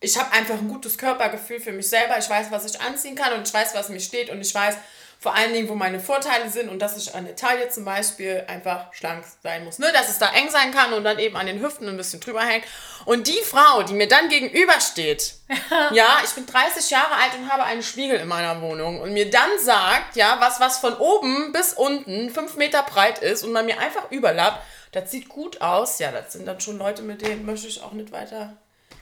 ich 0.00 0.16
habe 0.18 0.32
einfach 0.32 0.54
ein 0.54 0.68
gutes 0.68 0.96
Körpergefühl 0.96 1.60
für 1.60 1.72
mich 1.72 1.88
selber. 1.88 2.18
Ich 2.18 2.30
weiß, 2.30 2.50
was 2.50 2.64
ich 2.64 2.80
anziehen 2.80 3.16
kann 3.16 3.32
und 3.32 3.46
ich 3.46 3.54
weiß, 3.54 3.74
was 3.74 3.88
mir 3.88 4.00
steht 4.00 4.30
und 4.30 4.40
ich 4.40 4.54
weiß 4.54 4.76
vor 5.20 5.34
allen 5.34 5.52
Dingen, 5.52 5.68
wo 5.68 5.74
meine 5.74 5.98
Vorteile 5.98 6.48
sind 6.48 6.68
und 6.68 6.80
dass 6.80 6.96
ich 6.96 7.12
an 7.12 7.24
der 7.24 7.34
Taille 7.34 7.68
zum 7.70 7.84
Beispiel 7.84 8.44
einfach 8.46 8.92
schlank 8.94 9.24
sein 9.42 9.64
muss. 9.64 9.80
Ne? 9.80 9.90
Dass 9.92 10.08
es 10.08 10.18
da 10.18 10.32
eng 10.32 10.48
sein 10.48 10.70
kann 10.70 10.92
und 10.92 11.02
dann 11.02 11.18
eben 11.18 11.36
an 11.36 11.46
den 11.46 11.60
Hüften 11.60 11.88
ein 11.88 11.96
bisschen 11.96 12.20
drüber 12.20 12.42
hängt. 12.42 12.64
Und 13.04 13.26
die 13.26 13.40
Frau, 13.44 13.82
die 13.82 13.94
mir 13.94 14.06
dann 14.06 14.28
gegenübersteht, 14.28 15.34
ja, 15.92 16.20
ich 16.22 16.30
bin 16.30 16.46
30 16.46 16.88
Jahre 16.90 17.14
alt 17.14 17.32
und 17.36 17.50
habe 17.50 17.64
einen 17.64 17.82
Spiegel 17.82 18.20
in 18.20 18.28
meiner 18.28 18.62
Wohnung 18.62 19.00
und 19.00 19.12
mir 19.12 19.28
dann 19.28 19.50
sagt, 19.58 20.14
ja, 20.14 20.36
was, 20.38 20.60
was 20.60 20.78
von 20.78 20.94
oben 20.96 21.50
bis 21.50 21.72
unten 21.72 22.30
fünf 22.30 22.54
Meter 22.54 22.84
breit 22.84 23.18
ist 23.18 23.42
und 23.42 23.50
man 23.50 23.66
mir 23.66 23.80
einfach 23.80 24.12
überlappt, 24.12 24.64
das 24.92 25.10
sieht 25.10 25.28
gut 25.28 25.60
aus. 25.60 25.98
Ja, 25.98 26.12
das 26.12 26.32
sind 26.32 26.46
dann 26.46 26.60
schon 26.60 26.78
Leute, 26.78 27.02
mit 27.02 27.22
denen 27.22 27.44
möchte 27.44 27.66
ich 27.66 27.82
auch 27.82 27.92
nicht 27.92 28.12
weiter. 28.12 28.56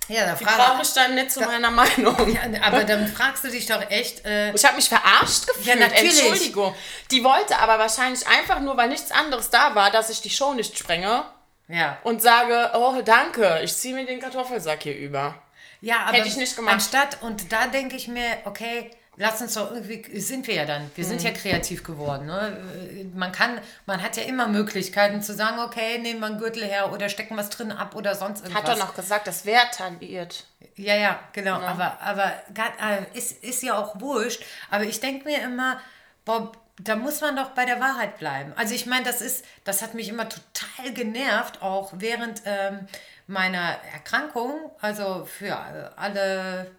Ja, 0.08 0.26
da 0.26 0.36
frage 0.36 0.82
ich 0.82 0.92
dann 0.92 1.14
nicht 1.14 1.32
zu 1.32 1.40
meiner 1.40 1.70
Meinung. 1.70 2.16
ja, 2.32 2.62
aber 2.62 2.84
dann 2.84 3.08
fragst 3.08 3.44
du 3.44 3.48
dich 3.48 3.66
doch 3.66 3.90
echt, 3.90 4.24
äh, 4.24 4.52
Ich 4.54 4.64
habe 4.64 4.76
mich 4.76 4.88
verarscht 4.88 5.46
gefühlt. 5.46 5.66
Ja, 5.66 5.76
natürlich. 5.76 6.20
Entschuldigung. 6.20 6.74
Die 7.10 7.24
wollte 7.24 7.58
aber 7.58 7.78
wahrscheinlich 7.78 8.26
einfach 8.26 8.60
nur, 8.60 8.76
weil 8.76 8.88
nichts 8.88 9.10
anderes 9.10 9.50
da 9.50 9.74
war, 9.74 9.90
dass 9.90 10.10
ich 10.10 10.20
die 10.20 10.30
Show 10.30 10.54
nicht 10.54 10.78
sprenge 10.78 11.24
ja. 11.68 11.98
und 12.04 12.22
sage, 12.22 12.70
oh 12.74 13.00
danke, 13.04 13.60
ich 13.62 13.74
ziehe 13.74 13.94
mir 13.94 14.06
den 14.06 14.20
Kartoffelsack 14.20 14.82
hier 14.82 14.96
über. 14.96 15.34
Ja, 15.80 16.06
aber 16.06 16.18
Hätte 16.18 16.28
ich 16.28 16.36
nicht 16.36 16.56
gemacht. 16.56 16.74
anstatt, 16.74 17.18
und 17.22 17.52
da 17.52 17.66
denke 17.66 17.96
ich 17.96 18.08
mir, 18.08 18.38
okay, 18.44 18.90
lass 19.16 19.40
uns 19.40 19.54
doch 19.54 19.72
irgendwie, 19.72 20.18
sind 20.20 20.46
wir 20.46 20.54
ja 20.54 20.64
dann, 20.66 20.90
wir 20.94 21.04
Mhm. 21.04 21.08
sind 21.08 21.22
ja 21.22 21.30
kreativ 21.30 21.82
geworden. 21.84 22.26
Ne? 22.26 23.10
Man 23.14 23.32
kann, 23.32 23.60
man 23.86 24.02
hat 24.02 24.16
ja 24.16 24.22
immer 24.24 24.46
Möglichkeiten 24.48 25.22
zu 25.22 25.34
sagen, 25.34 25.58
okay, 25.60 25.98
nehmen 25.98 26.20
wir 26.20 26.26
einen 26.26 26.38
Gürtel 26.38 26.64
her 26.64 26.92
oder 26.92 27.08
stecken 27.08 27.36
was 27.36 27.48
drin 27.50 27.72
ab 27.72 27.94
oder 27.96 28.14
sonst 28.14 28.42
irgendwas. 28.42 28.62
Hat 28.62 28.68
er 28.70 28.76
noch 28.84 28.94
gesagt, 28.94 29.26
das 29.26 29.44
wäre 29.46 29.64
tailliert. 29.72 30.44
Ja, 30.76 30.94
ja, 30.94 31.18
genau. 31.32 31.54
Aber, 31.60 31.98
aber 32.02 32.32
gar- 32.54 32.74
äh, 32.80 33.04
ist, 33.18 33.42
ist 33.42 33.62
ja 33.62 33.78
auch 33.78 34.00
wurscht. 34.00 34.44
Aber 34.70 34.84
ich 34.84 35.00
denke 35.00 35.24
mir 35.24 35.40
immer, 35.42 35.80
boah, 36.24 36.52
da 36.78 36.94
muss 36.96 37.22
man 37.22 37.34
doch 37.36 37.50
bei 37.50 37.64
der 37.64 37.80
Wahrheit 37.80 38.18
bleiben. 38.18 38.52
Also 38.56 38.74
ich 38.74 38.84
meine, 38.84 39.04
das 39.04 39.22
ist, 39.22 39.46
das 39.64 39.80
hat 39.80 39.94
mich 39.94 40.10
immer 40.10 40.28
total 40.28 40.92
genervt, 40.92 41.62
auch 41.62 41.92
während 41.96 42.42
ähm, 42.44 42.86
meiner 43.26 43.78
Erkrankung. 43.94 44.70
Also 44.82 45.24
für 45.24 45.56
alle, 45.96 46.70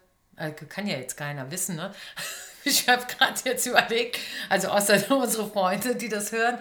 kann 0.70 0.88
ja 0.88 0.98
jetzt 0.98 1.18
keiner 1.18 1.50
wissen, 1.52 1.76
ne? 1.76 1.94
Ich 2.64 2.90
habe 2.90 3.06
gerade 3.06 3.40
jetzt 3.46 3.66
überlegt, 3.66 4.20
also 4.50 4.68
außer 4.68 5.10
unsere 5.16 5.50
Freunde, 5.50 5.96
die 5.96 6.10
das 6.10 6.34
hören. 6.34 6.58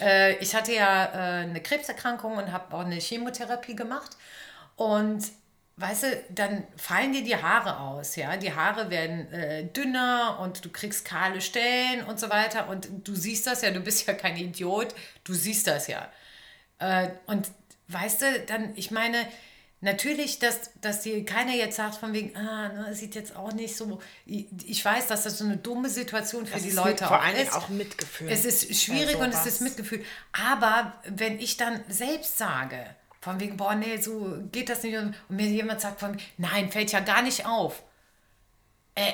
Äh, 0.00 0.36
ich 0.38 0.54
hatte 0.54 0.72
ja 0.72 1.04
äh, 1.04 1.44
eine 1.44 1.60
Krebserkrankung 1.60 2.36
und 2.36 2.50
habe 2.50 2.74
auch 2.74 2.84
eine 2.84 2.96
Chemotherapie 2.96 3.76
gemacht. 3.76 4.16
Und 4.74 5.24
weißt 5.76 6.02
du, 6.02 6.06
dann 6.30 6.64
fallen 6.76 7.12
dir 7.12 7.22
die 7.22 7.36
Haare 7.36 7.78
aus, 7.78 8.16
ja. 8.16 8.36
Die 8.36 8.52
Haare 8.52 8.90
werden 8.90 9.32
äh, 9.32 9.64
dünner 9.64 10.38
und 10.40 10.64
du 10.64 10.70
kriegst 10.70 11.04
kahle 11.04 11.40
Stellen 11.40 12.04
und 12.04 12.18
so 12.18 12.30
weiter. 12.30 12.68
Und 12.68 12.88
du 13.06 13.14
siehst 13.14 13.46
das 13.46 13.62
ja, 13.62 13.70
du 13.70 13.80
bist 13.80 14.06
ja 14.06 14.14
kein 14.14 14.36
Idiot, 14.36 14.94
du 15.24 15.34
siehst 15.34 15.66
das 15.66 15.86
ja. 15.86 16.10
Äh, 16.78 17.10
und 17.26 17.48
weißt 17.88 18.22
du, 18.22 18.40
dann, 18.46 18.72
ich 18.76 18.90
meine, 18.90 19.18
natürlich, 19.84 20.40
dass, 20.40 20.70
dass 20.80 21.02
dir 21.02 21.24
keiner 21.24 21.52
jetzt 21.54 21.76
sagt, 21.76 21.94
von 21.96 22.12
wegen, 22.12 22.36
ah, 22.36 22.68
ne, 22.70 22.94
sieht 22.94 23.14
jetzt 23.14 23.36
auch 23.36 23.52
nicht 23.52 23.76
so. 23.76 24.00
Ich, 24.26 24.46
ich 24.66 24.84
weiß, 24.84 25.06
dass 25.06 25.22
das 25.22 25.38
so 25.38 25.44
eine 25.44 25.56
dumme 25.58 25.88
Situation 25.88 26.46
für 26.46 26.58
die 26.58 26.68
ist 26.68 26.74
Leute 26.74 27.04
vor 27.06 27.18
auch 27.18 27.22
allen 27.22 27.36
Dingen 27.36 27.46
ist. 27.48 27.54
auch 27.54 27.68
Mitgefühl 27.68 28.28
Es 28.30 28.44
ist 28.44 28.74
schwierig 28.82 29.16
bei 29.18 29.24
und 29.24 29.32
es 29.32 29.46
ist 29.46 29.60
Mitgefühl. 29.60 30.04
Aber 30.32 30.94
wenn 31.06 31.38
ich 31.38 31.56
dann 31.56 31.84
selbst 31.88 32.36
sage, 32.38 32.84
von 33.20 33.40
wegen, 33.40 33.56
boah, 33.56 33.74
nee, 33.74 33.96
so 33.98 34.36
geht 34.52 34.68
das 34.68 34.82
nicht. 34.82 34.96
Und 34.98 35.14
mir 35.28 35.46
jemand 35.46 35.80
sagt 35.80 36.00
von, 36.00 36.18
nein, 36.36 36.70
fällt 36.70 36.92
ja 36.92 37.00
gar 37.00 37.22
nicht 37.22 37.46
auf. 37.46 37.82
Äh, 38.94 39.12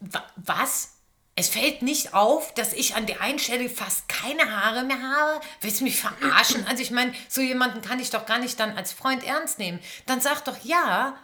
wa- 0.00 0.26
was? 0.36 0.92
Es 1.36 1.48
fällt 1.48 1.82
nicht 1.82 2.12
auf, 2.12 2.52
dass 2.54 2.72
ich 2.72 2.96
an 2.96 3.06
der 3.06 3.20
einen 3.20 3.38
Stelle 3.38 3.68
fast 3.68 4.08
keine 4.08 4.50
Haare 4.50 4.84
mehr 4.84 5.00
habe? 5.00 5.40
Willst 5.60 5.80
du 5.80 5.84
mich 5.84 6.00
verarschen? 6.00 6.66
Also 6.66 6.82
ich 6.82 6.90
meine, 6.90 7.14
so 7.28 7.40
jemanden 7.40 7.80
kann 7.80 8.00
ich 8.00 8.10
doch 8.10 8.26
gar 8.26 8.38
nicht 8.38 8.60
dann 8.60 8.76
als 8.76 8.92
Freund 8.92 9.24
ernst 9.24 9.58
nehmen. 9.58 9.80
Dann 10.06 10.20
sag 10.20 10.44
doch 10.44 10.58
ja, 10.64 11.16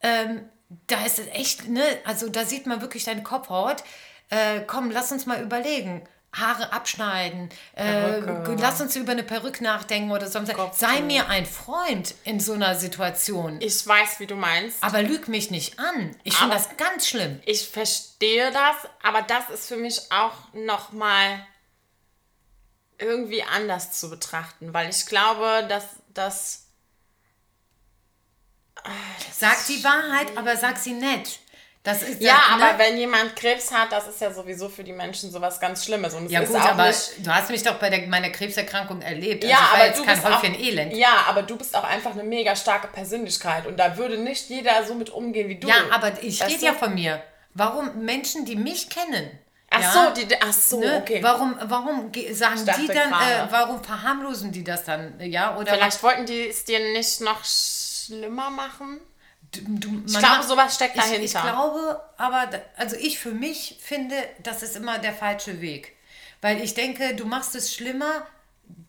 ähm, 0.00 0.48
da 0.86 1.04
ist 1.04 1.18
es 1.18 1.26
echt, 1.28 1.68
ne, 1.68 1.82
also 2.04 2.28
da 2.28 2.44
sieht 2.44 2.66
man 2.66 2.80
wirklich 2.80 3.04
deine 3.04 3.22
Kopfhaut. 3.22 3.82
Äh, 4.30 4.60
komm, 4.66 4.90
lass 4.90 5.12
uns 5.12 5.26
mal 5.26 5.42
überlegen. 5.42 6.08
Haare 6.32 6.72
abschneiden, 6.72 7.48
äh, 7.74 8.20
lass 8.20 8.80
uns 8.80 8.94
über 8.94 9.12
eine 9.12 9.24
Perücke 9.24 9.64
nachdenken 9.64 10.12
oder 10.12 10.28
sonst. 10.28 10.52
Sei 10.74 11.00
mir 11.00 11.28
ein 11.28 11.44
Freund 11.44 12.14
in 12.24 12.38
so 12.38 12.52
einer 12.52 12.76
Situation. 12.76 13.60
Ich 13.60 13.84
weiß, 13.84 14.20
wie 14.20 14.26
du 14.26 14.36
meinst. 14.36 14.82
Aber 14.82 15.02
lüg 15.02 15.26
mich 15.26 15.50
nicht 15.50 15.78
an. 15.80 16.14
Ich 16.22 16.36
finde 16.36 16.54
das 16.54 16.76
ganz 16.76 17.08
schlimm. 17.08 17.40
Ich 17.46 17.68
verstehe 17.68 18.52
das, 18.52 18.76
aber 19.02 19.22
das 19.22 19.50
ist 19.50 19.66
für 19.66 19.76
mich 19.76 20.00
auch 20.12 20.34
nochmal 20.52 21.44
irgendwie 22.98 23.42
anders 23.42 23.92
zu 23.92 24.08
betrachten, 24.08 24.72
weil 24.72 24.90
ich 24.90 25.06
glaube, 25.06 25.66
dass, 25.68 25.84
dass 26.14 26.66
Sag 29.32 29.66
die 29.66 29.82
Wahrheit, 29.84 30.36
aber 30.36 30.56
sag 30.56 30.78
sie 30.78 30.92
nett. 30.92 31.40
Das 31.82 32.02
ist 32.02 32.20
Ja, 32.20 32.34
ne? 32.58 32.64
aber 32.68 32.78
wenn 32.78 32.98
jemand 32.98 33.34
Krebs 33.36 33.72
hat, 33.72 33.90
das 33.90 34.06
ist 34.06 34.20
ja 34.20 34.30
sowieso 34.32 34.68
für 34.68 34.84
die 34.84 34.92
Menschen 34.92 35.30
sowas 35.30 35.58
ganz 35.60 35.82
Schlimmes. 35.84 36.12
Und 36.12 36.26
es 36.26 36.32
Ja 36.32 36.40
ist 36.40 36.48
gut, 36.52 36.60
auch 36.60 36.68
aber 36.68 36.88
nicht, 36.88 37.12
du 37.26 37.30
hast 37.34 37.48
mich 37.48 37.62
doch 37.62 37.76
bei 37.76 37.88
der, 37.88 38.06
meiner 38.06 38.28
Krebserkrankung 38.28 39.00
erlebt. 39.00 39.44
ja, 39.44 39.56
also 39.58 39.74
aber 39.76 39.86
jetzt 39.86 39.98
du 39.98 40.04
kein 40.04 40.14
bist 40.16 40.26
auch, 40.26 40.42
Häufchen 40.42 40.54
Elend. 40.60 40.92
Ja, 40.92 41.24
aber 41.26 41.42
du 41.42 41.56
bist 41.56 41.74
auch 41.74 41.84
einfach 41.84 42.10
eine 42.10 42.22
mega 42.22 42.54
starke 42.54 42.88
Persönlichkeit 42.88 43.66
und 43.66 43.78
da 43.78 43.96
würde 43.96 44.18
nicht 44.18 44.50
jeder 44.50 44.84
so 44.84 44.94
mit 44.94 45.08
umgehen 45.08 45.48
wie 45.48 45.58
du. 45.58 45.68
Ja, 45.68 45.76
aber 45.90 46.12
ich 46.22 46.42
rede 46.44 46.66
ja 46.66 46.74
von 46.74 46.94
mir. 46.94 47.22
Warum 47.54 48.04
Menschen, 48.04 48.44
die 48.44 48.56
mich 48.56 48.90
kennen, 48.90 49.38
Ach 49.70 49.80
ja, 49.80 49.92
so, 50.14 50.20
die, 50.22 50.26
ach 50.40 50.52
so, 50.52 50.80
ne, 50.80 50.98
okay. 51.00 51.22
warum, 51.22 51.56
warum 51.62 52.10
ge- 52.12 52.32
sagen 52.32 52.56
die 52.78 52.86
dann, 52.88 53.12
äh, 53.12 53.46
warum 53.50 53.82
verharmlosen 53.82 54.50
die 54.52 54.64
das 54.64 54.84
dann, 54.84 55.14
ja? 55.20 55.56
Oder 55.56 55.72
Vielleicht 55.74 56.02
wollten 56.02 56.26
die 56.26 56.48
es 56.48 56.64
dir 56.64 56.80
nicht 56.92 57.20
noch 57.20 57.42
schlimmer 57.44 58.50
machen. 58.50 59.00
Du, 59.52 59.60
du, 59.66 60.02
Ich 60.06 60.18
glaube, 60.18 60.44
sowas 60.44 60.74
steckt 60.74 60.96
ich, 60.96 61.02
dahinter. 61.02 61.24
Ich 61.24 61.32
glaube, 61.32 62.00
aber, 62.16 62.50
also 62.76 62.96
ich 62.96 63.18
für 63.18 63.32
mich 63.32 63.78
finde, 63.80 64.16
das 64.42 64.62
ist 64.62 64.76
immer 64.76 64.98
der 64.98 65.12
falsche 65.12 65.60
Weg. 65.60 65.96
Weil 66.40 66.62
ich 66.62 66.74
denke, 66.74 67.14
du 67.14 67.26
machst 67.26 67.54
es 67.54 67.74
schlimmer, 67.74 68.26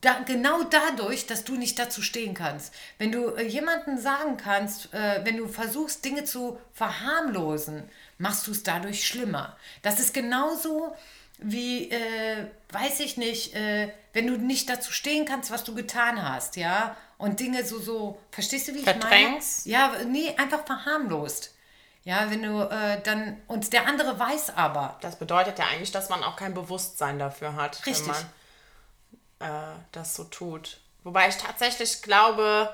da, 0.02 0.20
genau 0.26 0.64
dadurch, 0.64 1.28
dass 1.28 1.44
du 1.44 1.56
nicht 1.56 1.78
dazu 1.80 2.02
stehen 2.02 2.34
kannst. 2.34 2.74
Wenn 2.98 3.12
du 3.12 3.30
äh, 3.36 3.46
jemandem 3.46 3.98
sagen 3.98 4.38
kannst, 4.38 4.94
äh, 4.94 5.22
wenn 5.24 5.38
du 5.38 5.48
versuchst, 5.48 6.04
Dinge 6.06 6.24
zu 6.24 6.60
verharmlosen, 6.74 7.90
machst 8.18 8.48
du 8.48 8.52
es 8.52 8.64
dadurch 8.64 9.06
schlimmer. 9.06 9.58
Das 9.82 10.00
ist 10.00 10.14
genauso 10.14 10.96
wie, 11.40 11.90
äh, 11.90 12.46
weiß 12.70 13.00
ich 13.00 13.18
nicht, 13.18 13.56
äh, 13.56 13.92
wenn 14.14 14.28
du 14.28 14.38
nicht 14.38 14.70
dazu 14.70 14.92
stehen 14.92 15.26
kannst, 15.26 15.52
was 15.52 15.64
du 15.64 15.74
getan 15.74 16.22
hast, 16.22 16.56
ja, 16.56 16.96
und 17.22 17.40
Dinge 17.40 17.64
so, 17.64 17.80
so, 17.80 18.20
verstehst 18.32 18.68
du, 18.68 18.74
wie 18.74 18.80
ich 18.80 18.86
meine? 18.86 19.00
Verdrängst? 19.00 19.66
Ja, 19.68 19.94
nee, 20.08 20.36
einfach 20.38 20.66
verharmlost. 20.66 21.54
Ja, 22.04 22.32
wenn 22.32 22.42
du 22.42 22.62
äh, 22.62 23.00
dann, 23.04 23.40
und 23.48 23.72
der 23.74 23.88
andere 23.88 24.18
weiß 24.18 24.58
aber, 24.58 24.98
Das 25.02 25.20
bedeutet 25.20 25.60
ja 25.60 25.66
eigentlich, 25.66 25.92
dass 25.92 26.10
man 26.10 26.24
auch 26.24 26.36
kein 26.36 26.56
Bewusstsein 26.56 27.20
dafür 27.20 27.56
hat, 27.56 27.86
Richtig. 27.86 28.08
wenn 29.40 29.48
man 29.48 29.76
äh, 29.76 29.80
das 29.92 30.16
so 30.16 30.24
tut. 30.24 30.80
Wobei 31.04 31.28
ich 31.28 31.38
tatsächlich 31.38 32.02
glaube, 32.02 32.74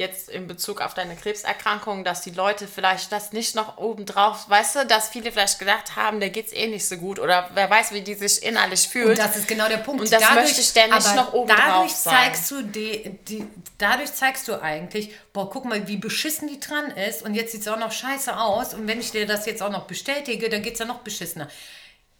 jetzt 0.00 0.30
in 0.30 0.46
Bezug 0.46 0.80
auf 0.80 0.94
deine 0.94 1.14
Krebserkrankung, 1.14 2.04
dass 2.04 2.22
die 2.22 2.30
Leute 2.30 2.66
vielleicht 2.66 3.12
das 3.12 3.32
nicht 3.32 3.54
noch 3.54 3.76
obendrauf, 3.76 4.48
weißt 4.48 4.76
du, 4.76 4.86
dass 4.86 5.10
viele 5.10 5.30
vielleicht 5.30 5.58
gedacht 5.58 5.94
haben, 5.94 6.20
der 6.20 6.30
geht's 6.30 6.52
eh 6.54 6.66
nicht 6.66 6.88
so 6.88 6.96
gut 6.96 7.18
oder 7.18 7.50
wer 7.52 7.68
weiß, 7.68 7.92
wie 7.92 8.00
die 8.00 8.14
sich 8.14 8.42
innerlich 8.42 8.88
fühlt. 8.88 9.10
Und 9.10 9.18
das 9.18 9.36
ist 9.36 9.46
genau 9.46 9.68
der 9.68 9.76
Punkt. 9.76 10.00
Und 10.00 10.10
das 10.10 10.34
möchte 10.34 10.62
ich 10.62 10.66
ständig 10.66 11.06
aber 11.06 11.14
noch 11.14 11.32
oben 11.34 11.48
drauf 11.48 11.60
dadurch 11.66 11.92
sein. 11.92 12.14
zeigst 12.14 12.50
du 12.50 12.62
die, 12.62 13.18
die, 13.28 13.46
dadurch 13.76 14.12
zeigst 14.14 14.48
du 14.48 14.60
eigentlich, 14.60 15.14
boah, 15.34 15.50
guck 15.50 15.66
mal, 15.66 15.86
wie 15.86 15.98
beschissen 15.98 16.48
die 16.48 16.58
dran 16.58 16.90
ist 16.92 17.22
und 17.22 17.34
jetzt 17.34 17.52
sieht 17.52 17.60
es 17.60 17.68
auch 17.68 17.78
noch 17.78 17.92
scheiße 17.92 18.34
aus 18.36 18.72
und 18.72 18.88
wenn 18.88 19.00
ich 19.00 19.10
dir 19.10 19.26
das 19.26 19.44
jetzt 19.44 19.62
auch 19.62 19.70
noch 19.70 19.86
bestätige, 19.86 20.48
dann 20.48 20.62
geht 20.62 20.72
es 20.72 20.78
ja 20.80 20.86
noch 20.86 21.00
beschissener. 21.00 21.48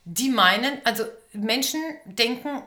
Die 0.04 0.28
meinen, 0.28 0.82
also 0.84 1.04
Menschen 1.32 1.80
denken, 2.04 2.62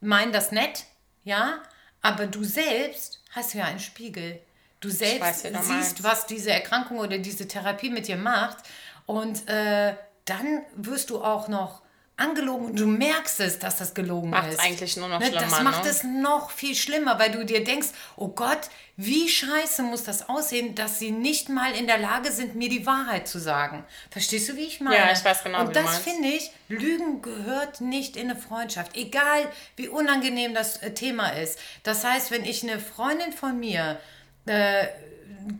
meinen 0.00 0.32
das 0.32 0.50
nett, 0.50 0.84
ja, 1.22 1.62
aber 2.02 2.26
du 2.26 2.42
selbst 2.42 3.19
hast 3.30 3.54
ja 3.54 3.64
einen 3.64 3.80
Spiegel. 3.80 4.40
Du 4.80 4.88
selbst 4.88 5.20
weiß, 5.20 5.42
du 5.42 5.62
siehst, 5.62 6.02
was 6.02 6.26
diese 6.26 6.50
Erkrankung 6.50 6.98
oder 6.98 7.18
diese 7.18 7.46
Therapie 7.46 7.90
mit 7.90 8.08
dir 8.08 8.16
macht. 8.16 8.58
Und 9.06 9.48
äh, 9.48 9.94
dann 10.24 10.62
wirst 10.76 11.10
du 11.10 11.22
auch 11.22 11.48
noch 11.48 11.82
angelogen 12.20 12.66
und 12.66 12.78
du 12.78 12.86
merkst 12.86 13.40
es, 13.40 13.58
dass 13.58 13.76
das 13.78 13.94
gelogen 13.94 14.30
Macht's 14.30 14.54
ist. 14.54 14.60
eigentlich 14.60 14.96
nur 14.96 15.08
noch 15.08 15.18
ne, 15.20 15.30
Das 15.30 15.42
schlimmer, 15.54 15.62
macht 15.70 15.84
ne? 15.84 15.90
es 15.90 16.04
noch 16.04 16.50
viel 16.50 16.74
schlimmer, 16.74 17.18
weil 17.18 17.30
du 17.30 17.44
dir 17.44 17.64
denkst, 17.64 17.88
oh 18.16 18.28
Gott, 18.28 18.60
wie 18.96 19.28
scheiße 19.28 19.82
muss 19.82 20.04
das 20.04 20.28
aussehen, 20.28 20.74
dass 20.74 20.98
sie 20.98 21.10
nicht 21.10 21.48
mal 21.48 21.72
in 21.72 21.86
der 21.86 21.98
Lage 21.98 22.30
sind, 22.30 22.54
mir 22.54 22.68
die 22.68 22.84
Wahrheit 22.86 23.26
zu 23.26 23.38
sagen. 23.38 23.84
Verstehst 24.10 24.48
du, 24.50 24.56
wie 24.56 24.66
ich 24.66 24.80
meine? 24.80 24.96
Ja, 24.96 25.10
ich 25.12 25.24
weiß 25.24 25.42
genau, 25.42 25.60
Und 25.60 25.70
wie 25.70 25.72
das 25.72 25.98
finde 25.98 26.28
ich, 26.28 26.50
Lügen 26.68 27.22
gehört 27.22 27.80
nicht 27.80 28.16
in 28.16 28.30
eine 28.30 28.38
Freundschaft. 28.38 28.96
Egal, 28.96 29.50
wie 29.76 29.88
unangenehm 29.88 30.54
das 30.54 30.76
äh, 30.78 30.92
Thema 30.92 31.30
ist. 31.30 31.58
Das 31.82 32.04
heißt, 32.04 32.30
wenn 32.30 32.44
ich 32.44 32.62
eine 32.62 32.78
Freundin 32.78 33.32
von 33.32 33.58
mir 33.58 33.98
äh, 34.46 34.86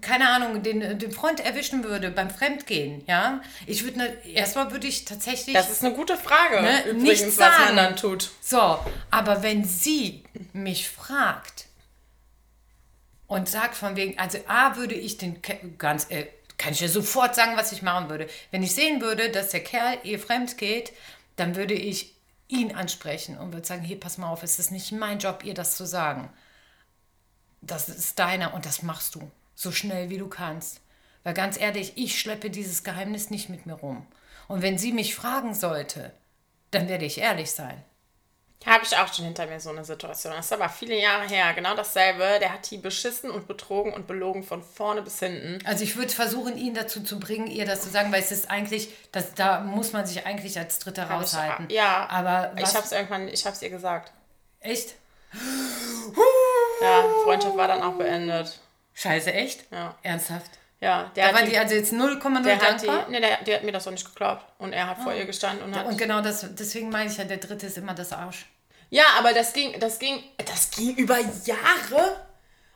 keine 0.02 0.28
Ahnung, 0.28 0.62
den, 0.62 0.98
den 0.98 1.10
Freund 1.12 1.40
erwischen 1.40 1.84
würde 1.84 2.10
beim 2.10 2.28
Fremdgehen, 2.30 3.02
ja, 3.06 3.40
ich 3.66 3.82
würde, 3.84 3.98
ne, 3.98 4.26
erstmal 4.26 4.70
würde 4.72 4.86
ich 4.86 5.04
tatsächlich, 5.06 5.54
das 5.54 5.70
ist 5.70 5.82
eine 5.84 5.94
gute 5.94 6.16
Frage, 6.16 6.60
Ne, 6.60 6.80
übrigens, 6.82 7.02
nichts 7.02 7.38
was 7.38 7.56
sagen. 7.56 7.64
man 7.64 7.76
dann 7.76 7.96
tut. 7.96 8.30
so, 8.42 8.78
aber 9.10 9.42
wenn 9.42 9.64
sie 9.64 10.22
mich 10.52 10.88
fragt 10.88 11.66
und 13.26 13.48
sagt 13.48 13.74
von 13.76 13.96
wegen, 13.96 14.18
also 14.18 14.38
A, 14.48 14.76
würde 14.76 14.94
ich 14.94 15.16
den, 15.18 15.40
ganz, 15.78 16.10
äh, 16.10 16.26
kann 16.58 16.72
ich 16.72 16.80
ja 16.80 16.88
sofort 16.88 17.34
sagen, 17.34 17.56
was 17.56 17.72
ich 17.72 17.80
machen 17.80 18.10
würde. 18.10 18.28
Wenn 18.50 18.62
ich 18.62 18.74
sehen 18.74 19.00
würde, 19.00 19.30
dass 19.30 19.48
der 19.48 19.60
Kerl 19.64 19.96
ihr 20.02 20.18
fremd 20.18 20.58
geht, 20.58 20.92
dann 21.36 21.56
würde 21.56 21.74
ich 21.74 22.14
ihn 22.48 22.74
ansprechen 22.74 23.38
und 23.38 23.52
würde 23.54 23.66
sagen, 23.66 23.82
hier, 23.82 23.98
pass 23.98 24.18
mal 24.18 24.28
auf, 24.28 24.42
es 24.42 24.58
ist 24.58 24.72
nicht 24.72 24.92
mein 24.92 25.20
Job, 25.20 25.42
ihr 25.44 25.54
das 25.54 25.76
zu 25.76 25.86
sagen. 25.86 26.28
Das 27.62 27.88
ist 27.88 28.18
deiner 28.18 28.54
und 28.54 28.66
das 28.66 28.82
machst 28.82 29.14
du 29.14 29.30
so 29.54 29.72
schnell 29.72 30.08
wie 30.10 30.18
du 30.18 30.28
kannst. 30.28 30.80
Weil 31.22 31.34
ganz 31.34 31.58
ehrlich, 31.60 31.92
ich 31.96 32.18
schleppe 32.18 32.48
dieses 32.50 32.82
Geheimnis 32.82 33.28
nicht 33.30 33.50
mit 33.50 33.66
mir 33.66 33.74
rum. 33.74 34.06
Und 34.48 34.62
wenn 34.62 34.78
sie 34.78 34.92
mich 34.92 35.14
fragen 35.14 35.54
sollte, 35.54 36.12
dann 36.70 36.88
werde 36.88 37.04
ich 37.04 37.18
ehrlich 37.18 37.50
sein. 37.50 37.84
Habe 38.66 38.84
ich 38.84 38.94
auch 38.96 39.12
schon 39.12 39.24
hinter 39.24 39.46
mir 39.46 39.58
so 39.58 39.70
eine 39.70 39.84
Situation. 39.84 40.34
Das 40.34 40.46
ist 40.46 40.52
aber 40.52 40.68
viele 40.68 40.98
Jahre 41.00 41.26
her. 41.26 41.54
Genau 41.54 41.74
dasselbe. 41.74 42.38
Der 42.40 42.52
hat 42.52 42.70
die 42.70 42.76
beschissen 42.76 43.30
und 43.30 43.46
betrogen 43.48 43.92
und 43.94 44.06
belogen 44.06 44.42
von 44.42 44.62
vorne 44.62 45.00
bis 45.00 45.18
hinten. 45.18 45.58
Also 45.66 45.82
ich 45.84 45.96
würde 45.96 46.12
versuchen, 46.12 46.58
ihn 46.58 46.74
dazu 46.74 47.02
zu 47.02 47.18
bringen, 47.18 47.46
ihr 47.46 47.64
das 47.64 47.82
zu 47.82 47.88
sagen, 47.90 48.12
weil 48.12 48.20
es 48.20 48.32
ist 48.32 48.50
eigentlich, 48.50 48.90
das, 49.12 49.32
da 49.34 49.60
muss 49.60 49.92
man 49.94 50.04
sich 50.04 50.26
eigentlich 50.26 50.58
als 50.58 50.78
Dritter 50.78 51.02
Hab 51.08 51.10
ich- 51.10 51.16
raushalten. 51.34 51.68
Ja, 51.70 52.06
aber 52.10 52.52
ich 52.56 52.62
was, 52.62 52.74
habe 52.74 52.84
es 52.84 52.92
irgendwann, 52.92 53.28
ich 53.28 53.46
habe 53.46 53.56
es 53.56 53.62
ihr 53.62 53.70
gesagt. 53.70 54.12
echt? 54.60 54.94
Ja, 56.82 57.04
Freundschaft 57.24 57.56
war 57.56 57.68
dann 57.68 57.82
auch 57.82 57.94
beendet. 57.94 58.58
Scheiße, 58.94 59.32
echt? 59.32 59.64
Ja. 59.70 59.94
Ernsthaft? 60.02 60.50
Ja, 60.80 61.10
der 61.14 61.24
Da 61.24 61.28
hat 61.28 61.36
waren 61.42 61.50
die, 61.50 61.58
also 61.58 61.74
jetzt 61.74 61.92
0,0 61.92 62.42
der 62.42 62.58
hat 62.58 62.82
die, 62.82 62.86
dankbar? 62.86 63.06
nee, 63.10 63.20
der, 63.20 63.42
der 63.42 63.56
hat 63.56 63.64
mir 63.64 63.72
das 63.72 63.86
auch 63.86 63.92
nicht 63.92 64.06
geglaubt. 64.06 64.42
Und 64.58 64.72
er 64.72 64.86
hat 64.86 64.98
vor 64.98 65.12
ihr 65.12 65.26
gestanden 65.26 65.62
und 65.64 65.76
hat. 65.76 65.86
Und 65.86 65.98
genau 65.98 66.22
das, 66.22 66.46
deswegen 66.54 66.88
meine 66.88 67.10
ich 67.10 67.18
ja, 67.18 67.24
der 67.24 67.36
Dritte 67.36 67.66
ist 67.66 67.76
immer 67.76 67.92
das 67.94 68.12
Arsch. 68.12 68.46
Ja, 68.88 69.04
aber 69.18 69.34
das 69.34 69.52
ging, 69.52 69.78
das 69.78 69.98
ging, 69.98 70.22
das 70.38 70.70
ging 70.70 70.96
über 70.96 71.18
Jahre. 71.18 72.16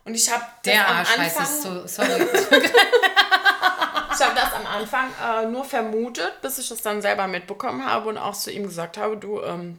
Und 0.04 0.14
ich 0.14 0.30
habe 0.30 0.44
Der 0.66 0.86
am 0.86 0.96
Arsch 0.98 1.16
heißt 1.16 1.38
Anfang, 1.38 1.54
es 1.54 1.62
so, 1.62 1.86
sorry. 1.86 2.22
ich 4.14 4.20
habe 4.20 4.34
das 4.34 4.52
am 4.52 4.66
Anfang 4.66 5.10
äh, 5.22 5.46
nur 5.46 5.64
vermutet, 5.64 6.42
bis 6.42 6.58
ich 6.58 6.70
es 6.70 6.82
dann 6.82 7.00
selber 7.00 7.26
mitbekommen 7.26 7.86
habe 7.86 8.10
und 8.10 8.18
auch 8.18 8.34
zu 8.34 8.50
ihm 8.52 8.64
gesagt 8.64 8.98
habe, 8.98 9.16
du, 9.16 9.40
ähm, 9.42 9.78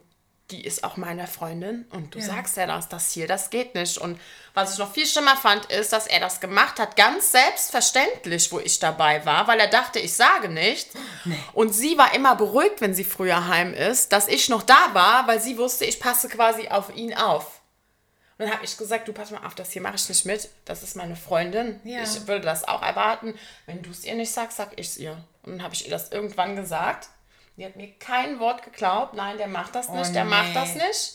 die 0.51 0.63
ist 0.63 0.83
auch 0.83 0.95
meine 0.95 1.25
Freundin 1.25 1.85
und 1.91 2.13
du 2.13 2.21
sagst 2.21 2.55
ja 2.55 2.67
das, 2.67 2.87
das 2.87 3.11
hier, 3.11 3.27
das 3.27 3.49
geht 3.49 3.73
nicht. 3.73 3.97
Und 3.97 4.19
was 4.53 4.73
ich 4.73 4.79
noch 4.79 4.93
viel 4.93 5.07
schlimmer 5.07 5.35
fand, 5.35 5.65
ist, 5.65 5.91
dass 5.91 6.05
er 6.05 6.19
das 6.19 6.39
gemacht 6.39 6.79
hat, 6.79 6.95
ganz 6.95 7.31
selbstverständlich, 7.31 8.51
wo 8.51 8.59
ich 8.59 8.77
dabei 8.77 9.25
war, 9.25 9.47
weil 9.47 9.59
er 9.59 9.67
dachte, 9.67 9.97
ich 9.99 10.13
sage 10.13 10.49
nichts. 10.49 10.93
Und 11.53 11.73
sie 11.73 11.97
war 11.97 12.13
immer 12.13 12.35
beruhigt, 12.35 12.79
wenn 12.79 12.93
sie 12.93 13.03
früher 13.03 13.47
heim 13.47 13.73
ist, 13.73 14.11
dass 14.11 14.27
ich 14.27 14.47
noch 14.47 14.61
da 14.61 14.93
war, 14.93 15.27
weil 15.27 15.41
sie 15.41 15.57
wusste, 15.57 15.85
ich 15.85 15.99
passe 15.99 16.29
quasi 16.29 16.67
auf 16.67 16.95
ihn 16.95 17.15
auf. 17.15 17.61
Und 18.37 18.45
dann 18.45 18.53
habe 18.53 18.65
ich 18.65 18.77
gesagt, 18.77 19.07
du 19.07 19.13
pass 19.13 19.31
mal 19.31 19.45
auf, 19.45 19.55
das 19.55 19.71
hier 19.71 19.81
mache 19.81 19.95
ich 19.95 20.09
nicht 20.09 20.25
mit. 20.25 20.49
Das 20.65 20.83
ist 20.83 20.95
meine 20.95 21.15
Freundin. 21.15 21.79
Ja. 21.85 22.03
Ich 22.03 22.27
würde 22.27 22.45
das 22.45 22.67
auch 22.67 22.81
erwarten. 22.81 23.33
Wenn 23.65 23.81
du 23.81 23.89
es 23.89 24.03
ihr 24.03 24.15
nicht 24.15 24.31
sagst, 24.31 24.57
sag 24.57 24.73
ich 24.75 24.87
es 24.87 24.97
ihr. 24.97 25.23
Und 25.43 25.53
dann 25.53 25.63
habe 25.63 25.73
ich 25.73 25.85
ihr 25.85 25.91
das 25.91 26.11
irgendwann 26.11 26.57
gesagt. 26.57 27.07
Die 27.57 27.65
hat 27.65 27.75
mir 27.75 27.91
kein 27.99 28.39
Wort 28.39 28.63
geglaubt. 28.63 29.13
Nein, 29.13 29.37
der 29.37 29.47
macht 29.47 29.75
das 29.75 29.89
nicht, 29.89 30.13
der 30.13 30.23
nee. 30.25 30.29
macht 30.29 30.55
das 30.55 30.75
nicht. 30.75 31.13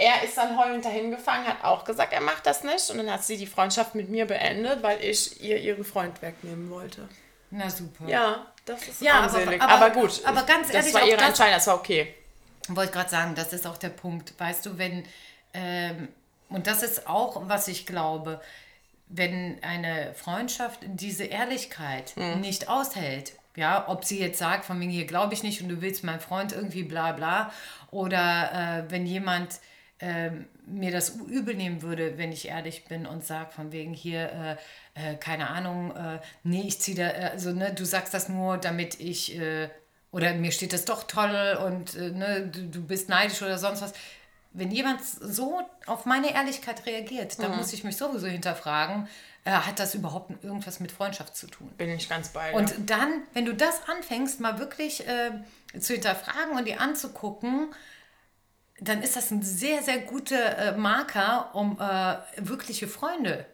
Er 0.00 0.22
ist 0.22 0.36
dann 0.36 0.56
heulend 0.56 0.84
dahin 0.84 1.10
gefangen, 1.10 1.46
hat 1.48 1.64
auch 1.64 1.84
gesagt, 1.84 2.12
er 2.12 2.20
macht 2.20 2.46
das 2.46 2.62
nicht. 2.62 2.88
Und 2.90 2.98
dann 2.98 3.10
hat 3.12 3.24
sie 3.24 3.36
die 3.36 3.46
Freundschaft 3.48 3.96
mit 3.96 4.08
mir 4.08 4.26
beendet, 4.26 4.82
weil 4.84 5.02
ich 5.02 5.40
ihr 5.42 5.58
ihren 5.58 5.84
Freund 5.84 6.22
wegnehmen 6.22 6.70
wollte. 6.70 7.08
Na 7.50 7.68
super. 7.68 8.06
Ja, 8.06 8.46
das 8.64 8.86
ist 8.86 9.00
Ja, 9.00 9.14
aber- 9.14 9.22
armselig. 9.36 9.60
aber- 9.60 9.72
Aber, 9.86 9.90
gut, 9.90 10.20
aber 10.24 10.42
ganz 10.44 10.72
ehrlich, 10.72 10.92
das 10.92 11.00
war 11.02 11.08
ihre 11.08 11.16
das- 11.16 11.28
Entscheidung, 11.30 11.54
das 11.54 11.66
war 11.66 11.74
okay. 11.76 12.14
Wollte 12.68 12.92
gerade 12.92 13.10
sagen, 13.10 13.34
das 13.34 13.52
ist 13.52 13.66
auch 13.66 13.78
der 13.78 13.88
Punkt. 13.88 14.38
Weißt 14.38 14.64
du, 14.66 14.78
wenn, 14.78 15.04
ähm, 15.54 16.08
und 16.50 16.66
das 16.68 16.82
ist 16.84 17.08
auch, 17.08 17.48
was 17.48 17.66
ich 17.66 17.84
glaube, 17.86 18.40
wenn 19.08 19.58
eine 19.64 20.14
Freundschaft 20.14 20.80
diese 20.84 21.24
Ehrlichkeit 21.24 22.14
Hm. 22.14 22.40
nicht 22.42 22.68
aushält, 22.68 23.32
ja, 23.58 23.88
ob 23.88 24.04
sie 24.04 24.20
jetzt 24.20 24.38
sagt, 24.38 24.64
von 24.64 24.78
mir 24.78 24.88
hier 24.88 25.06
glaube 25.06 25.34
ich 25.34 25.42
nicht 25.42 25.60
und 25.60 25.68
du 25.68 25.82
willst 25.82 26.04
mein 26.04 26.20
Freund 26.20 26.52
irgendwie 26.52 26.84
bla 26.84 27.12
bla, 27.12 27.52
oder 27.90 28.84
äh, 28.86 28.90
wenn 28.90 29.04
jemand 29.04 29.60
ähm, 30.00 30.46
mir 30.64 30.92
das 30.92 31.16
übel 31.16 31.56
nehmen 31.56 31.82
würde, 31.82 32.18
wenn 32.18 32.30
ich 32.30 32.46
ehrlich 32.46 32.84
bin 32.84 33.04
und 33.04 33.24
sage 33.24 33.50
von 33.50 33.72
wegen 33.72 33.94
hier, 33.94 34.56
äh, 34.94 35.12
äh, 35.12 35.16
keine 35.16 35.50
Ahnung, 35.50 35.90
äh, 35.96 36.20
nee, 36.44 36.62
ich 36.68 36.80
ziehe 36.80 36.96
da, 36.96 37.08
äh, 37.08 37.30
also 37.32 37.50
ne, 37.50 37.74
du 37.74 37.84
sagst 37.84 38.14
das 38.14 38.28
nur, 38.28 38.58
damit 38.58 39.00
ich, 39.00 39.36
äh, 39.36 39.68
oder 40.12 40.34
mir 40.34 40.52
steht 40.52 40.72
das 40.72 40.84
doch 40.84 41.02
toll 41.02 41.58
und 41.66 41.96
äh, 41.96 42.10
ne, 42.10 42.46
du, 42.46 42.68
du 42.68 42.86
bist 42.86 43.08
neidisch 43.08 43.42
oder 43.42 43.58
sonst 43.58 43.82
was. 43.82 43.92
Wenn 44.52 44.70
jemand 44.70 45.04
so 45.04 45.60
auf 45.86 46.06
meine 46.06 46.32
Ehrlichkeit 46.32 46.86
reagiert, 46.86 47.38
dann 47.42 47.56
muss 47.56 47.72
ich 47.72 47.84
mich 47.84 47.96
sowieso 47.96 48.26
hinterfragen, 48.28 49.08
äh, 49.48 49.52
hat 49.52 49.78
das 49.78 49.94
überhaupt 49.94 50.30
irgendwas 50.44 50.78
mit 50.78 50.92
Freundschaft 50.92 51.34
zu 51.34 51.46
tun? 51.46 51.70
Bin 51.78 51.88
ich 51.88 52.08
ganz 52.08 52.28
bei 52.28 52.50
dir. 52.50 52.56
Und 52.56 52.74
dann, 52.84 53.22
wenn 53.32 53.46
du 53.46 53.54
das 53.54 53.88
anfängst, 53.88 54.40
mal 54.40 54.58
wirklich 54.58 55.08
äh, 55.08 55.30
zu 55.80 55.94
hinterfragen 55.94 56.56
und 56.56 56.66
dir 56.66 56.80
anzugucken, 56.82 57.74
dann 58.78 59.02
ist 59.02 59.16
das 59.16 59.30
ein 59.30 59.42
sehr, 59.42 59.82
sehr 59.82 60.00
guter 60.00 60.58
äh, 60.58 60.76
Marker, 60.76 61.54
um 61.54 61.78
äh, 61.80 62.16
wirkliche 62.36 62.88
Freunde 62.88 63.46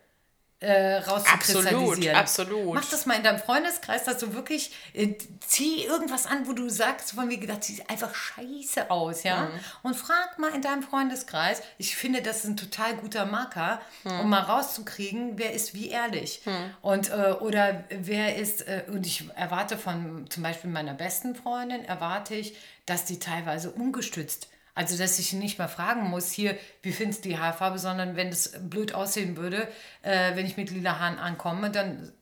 äh, 0.61 0.97
rauszukristallisieren. 0.97 2.17
Absolut, 2.17 2.17
absolut. 2.17 2.75
Mach 2.75 2.85
das 2.91 3.07
mal 3.07 3.15
in 3.15 3.23
deinem 3.23 3.39
Freundeskreis, 3.39 4.05
dass 4.05 4.19
du 4.19 4.35
wirklich 4.35 4.73
äh, 4.93 5.15
zieh 5.47 5.85
irgendwas 5.85 6.27
an, 6.27 6.47
wo 6.47 6.53
du 6.53 6.69
sagst, 6.69 7.13
von 7.13 7.29
mir 7.29 7.39
gedacht, 7.39 7.65
sieht 7.65 7.89
einfach 7.91 8.15
scheiße 8.15 8.91
aus, 8.91 9.23
ja. 9.25 9.43
Mhm. 9.43 9.51
Und 9.83 9.97
frag 9.97 10.39
mal 10.39 10.55
in 10.55 10.63
deinem 10.63 10.83
Freundeskreis. 10.83 11.63
Ich 11.79 11.97
finde, 11.97 12.23
das 12.23 12.39
ist 12.39 12.45
ein 12.45 12.57
total 12.57 12.97
guter 12.97 13.27
Marker, 13.27 13.81
um 14.05 14.31
mal 14.31 14.41
rauszukriegen, 14.41 15.39
wer 15.39 15.53
ist 15.53 15.75
wie 15.75 15.89
ehrlich. 15.89 16.43
Und 16.83 17.11
äh, 17.11 17.33
oder 17.41 17.85
wer 17.91 18.37
ist, 18.37 18.63
äh, 18.63 18.85
und 18.89 19.07
ich 19.07 19.29
erwarte 19.35 19.77
von 19.77 20.27
zum 20.31 20.43
Beispiel 20.43 20.71
meiner 20.71 20.95
besten 20.95 21.35
Freundin, 21.35 21.85
erwarte 21.85 22.35
ich, 22.35 22.57
dass 22.87 23.05
die 23.05 23.19
teilweise 23.19 23.71
ungestützt 23.71 24.49
also, 24.75 24.97
dass 24.99 25.19
ich 25.19 25.33
nicht 25.33 25.59
mal 25.59 25.69
fragen 25.69 26.03
muss, 26.11 26.33
hier, 26.33 26.57
wie 26.83 26.93
findest 26.93 27.25
du 27.25 27.29
die 27.29 27.39
Haarfarbe, 27.39 27.79
sondern 27.79 28.17
wenn 28.17 28.29
es 28.29 28.53
blöd 28.59 28.93
aussehen 28.95 29.37
würde, 29.37 29.69
äh, 30.03 30.35
wenn 30.37 30.47
ich 30.47 30.57
mit 30.57 30.71
lila 30.71 30.99
Haaren 30.99 31.19
ankomme, 31.19 31.71
dann 31.71 32.13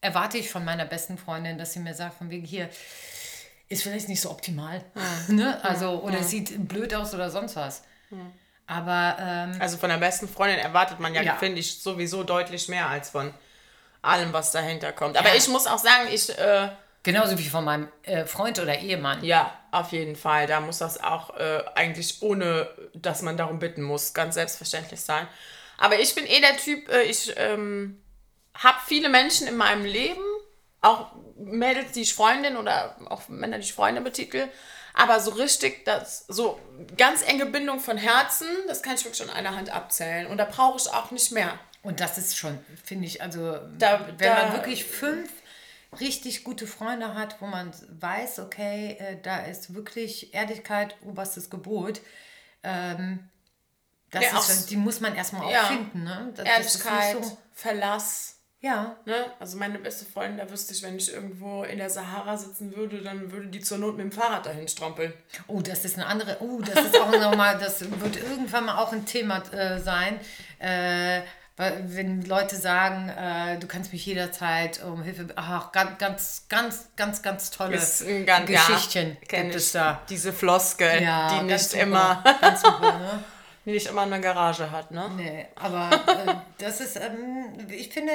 erwarte 0.00 0.38
ich 0.38 0.50
von 0.50 0.64
meiner 0.64 0.84
besten 0.84 1.18
Freundin, 1.18 1.58
dass 1.58 1.72
sie 1.72 1.80
mir 1.80 1.94
sagt, 1.94 2.14
von 2.18 2.30
wegen 2.30 2.46
hier, 2.46 2.68
ist 3.68 3.82
vielleicht 3.82 4.08
nicht 4.08 4.20
so 4.20 4.30
optimal. 4.30 4.84
Ne? 5.28 5.58
Also, 5.64 6.00
oder 6.02 6.22
sieht 6.22 6.68
blöd 6.68 6.94
aus 6.94 7.12
oder 7.14 7.30
sonst 7.30 7.56
was. 7.56 7.82
Aber 8.68 9.16
ähm, 9.20 9.56
Also 9.60 9.76
von 9.76 9.90
der 9.90 9.96
besten 9.98 10.28
Freundin 10.28 10.58
erwartet 10.58 11.00
man 11.00 11.14
ja, 11.14 11.22
Ja. 11.22 11.36
finde 11.36 11.58
ich, 11.60 11.80
sowieso 11.82 12.22
deutlich 12.24 12.68
mehr 12.68 12.88
als 12.88 13.10
von 13.10 13.32
allem, 14.02 14.32
was 14.32 14.52
dahinter 14.52 14.92
kommt. 14.92 15.16
Aber 15.16 15.28
Ja. 15.30 15.34
ich 15.36 15.48
muss 15.48 15.66
auch 15.66 15.78
sagen, 15.78 16.08
ich, 16.12 16.36
äh, 16.38 16.68
genauso 17.02 17.38
wie 17.38 17.48
von 17.48 17.64
meinem 17.64 17.88
äh, 18.04 18.24
Freund 18.26 18.58
oder 18.60 18.76
Ehemann. 18.78 19.24
ja, 19.24 19.52
auf 19.76 19.92
jeden 19.92 20.16
Fall, 20.16 20.46
da 20.46 20.60
muss 20.60 20.78
das 20.78 21.02
auch 21.02 21.36
äh, 21.38 21.62
eigentlich 21.74 22.22
ohne, 22.22 22.68
dass 22.94 23.22
man 23.22 23.36
darum 23.36 23.58
bitten 23.58 23.82
muss, 23.82 24.14
ganz 24.14 24.34
selbstverständlich 24.34 25.00
sein. 25.00 25.26
Aber 25.78 25.98
ich 26.00 26.14
bin 26.14 26.26
eh 26.26 26.40
der 26.40 26.56
Typ, 26.56 26.88
äh, 26.88 27.02
ich 27.02 27.32
ähm, 27.36 28.00
habe 28.56 28.78
viele 28.86 29.08
Menschen 29.08 29.46
in 29.46 29.56
meinem 29.56 29.84
Leben, 29.84 30.22
auch 30.80 31.12
Mädels, 31.38 31.92
die 31.92 32.02
ich 32.02 32.14
Freundin 32.14 32.56
oder 32.56 32.96
auch 33.10 33.28
Männer, 33.28 33.58
die 33.58 33.64
ich 33.64 33.74
Freunde 33.74 34.00
betitel. 34.00 34.48
Aber 34.94 35.20
so 35.20 35.32
richtig, 35.32 35.84
das, 35.84 36.24
so 36.28 36.58
ganz 36.96 37.22
enge 37.22 37.44
Bindung 37.44 37.80
von 37.80 37.98
Herzen, 37.98 38.46
das 38.68 38.82
kann 38.82 38.94
ich 38.94 39.04
wirklich 39.04 39.22
an 39.22 39.28
einer 39.30 39.54
Hand 39.54 39.68
abzählen. 39.68 40.26
Und 40.28 40.38
da 40.38 40.46
brauche 40.46 40.78
ich 40.78 40.88
auch 40.90 41.10
nicht 41.10 41.32
mehr. 41.32 41.58
Und 41.82 42.00
das 42.00 42.16
ist 42.16 42.36
schon, 42.38 42.58
finde 42.82 43.06
ich, 43.06 43.20
also 43.20 43.58
Da- 43.78 44.06
wenn 44.16 44.16
da- 44.18 44.42
man 44.44 44.52
wirklich 44.54 44.84
fünf 44.84 45.30
richtig 46.00 46.44
gute 46.44 46.66
Freunde 46.66 47.14
hat, 47.14 47.36
wo 47.40 47.46
man 47.46 47.72
weiß, 48.00 48.40
okay, 48.40 48.96
äh, 48.98 49.16
da 49.22 49.38
ist 49.44 49.74
wirklich 49.74 50.34
Ehrlichkeit 50.34 50.96
oberstes 51.04 51.50
Gebot, 51.50 52.00
ähm, 52.62 53.28
das 54.10 54.22
Ja, 54.24 54.38
ist, 54.38 54.62
auch 54.64 54.66
die 54.68 54.76
muss 54.76 55.00
man 55.00 55.14
erstmal 55.16 55.50
Ja. 55.50 55.64
auch 55.64 55.68
finden. 55.68 56.04
Ne? 56.04 56.32
Das, 56.34 56.46
Ehrlichkeit, 56.46 57.24
so- 57.24 57.38
Verlass. 57.52 58.36
ja, 58.60 58.96
Ne? 59.04 59.14
Also 59.40 59.56
meine 59.58 59.78
beste 59.78 60.04
Freundin, 60.06 60.38
da 60.38 60.50
wüsste 60.50 60.72
ich, 60.74 60.82
wenn 60.82 60.96
ich 60.96 61.12
irgendwo 61.12 61.64
in 61.64 61.78
der 61.78 61.90
Sahara 61.90 62.36
sitzen 62.36 62.74
würde, 62.76 63.02
dann 63.02 63.30
würde 63.32 63.48
die 63.48 63.60
zur 63.60 63.78
Not 63.78 63.96
mit 63.96 64.04
dem 64.04 64.12
Fahrrad 64.12 64.46
dahin 64.46 64.68
strampeln. 64.68 65.12
Oh, 65.48 65.60
das 65.60 65.84
ist 65.84 65.96
eine 65.96 66.06
andere. 66.06 66.38
Oh, 66.40 66.60
das 66.60 66.84
ist 66.86 66.98
auch 67.00 67.10
nochmal, 67.10 67.58
das 67.58 67.80
wird 67.80 68.16
irgendwann 68.16 68.66
mal 68.66 68.78
auch 68.78 68.92
ein 68.92 69.04
Thema 69.06 69.38
äh, 69.52 69.80
sein. 69.80 70.18
Äh, 70.58 71.22
wenn 71.56 72.22
Leute 72.22 72.54
sagen, 72.56 73.08
äh, 73.08 73.58
du 73.58 73.66
kannst 73.66 73.92
mich 73.92 74.04
jederzeit 74.04 74.82
um 74.84 75.02
Hilfe. 75.02 75.28
Ach, 75.36 75.72
ganz, 75.72 75.98
ganz, 75.98 76.44
ganz, 76.48 76.88
ganz, 76.96 77.22
ganz 77.22 77.50
tolle 77.50 77.76
ganz, 77.76 78.04
Geschichten 78.46 79.16
ja, 79.30 79.42
gibt 79.42 79.54
es 79.54 79.72
da. 79.72 80.02
Diese 80.10 80.34
Floskel, 80.34 81.02
Ja, 81.02 81.38
die 81.38 81.46
nicht 81.46 81.70
super, 81.70 81.82
immer, 81.82 82.24
super, 82.56 82.98
ne? 82.98 83.24
die 83.64 83.70
nicht 83.70 83.86
immer 83.86 84.02
eine 84.02 84.20
Garage 84.20 84.70
hat, 84.70 84.90
ne? 84.90 85.10
Nee, 85.16 85.46
aber 85.54 85.90
äh, 85.92 86.34
das 86.58 86.80
ist, 86.80 86.96
ähm, 86.96 87.66
ich 87.70 87.88
finde, 87.88 88.12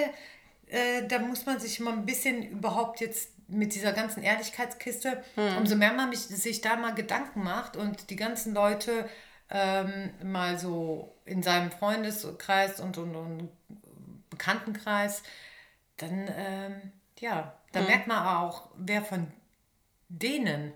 äh, 0.68 1.08
da 1.08 1.18
muss 1.18 1.44
man 1.48 1.60
sich 1.60 1.80
mal 1.80 1.94
ein 1.94 2.06
bisschen 2.06 2.44
überhaupt 2.44 3.02
jetzt 3.02 3.30
mit 3.48 3.74
dieser 3.74 3.92
ganzen 3.92 4.24
Ehrlichkeitskiste, 4.24 5.22
umso 5.58 5.76
mehr 5.76 5.92
man 5.92 6.10
mich, 6.10 6.20
sich 6.20 6.62
da 6.62 6.78
mal 6.78 6.94
Gedanken 6.94 7.44
macht 7.44 7.76
und 7.76 8.10
die 8.10 8.16
ganzen 8.16 8.54
Leute 8.54 9.10
ähm, 9.52 10.12
mal 10.24 10.58
so 10.58 11.14
in 11.26 11.44
seinem 11.44 11.72
Freundeskreis 11.72 12.80
und, 12.80 12.98
und, 12.98 13.16
und 13.16 13.50
Bekanntenkreis, 14.30 15.24
dann, 15.98 16.30
ähm, 16.36 16.92
ja, 17.20 17.54
da 17.74 17.82
merkt 17.82 18.08
man 18.08 18.26
auch, 18.26 18.70
wer 18.76 19.04
von 19.04 19.28
denen 20.10 20.74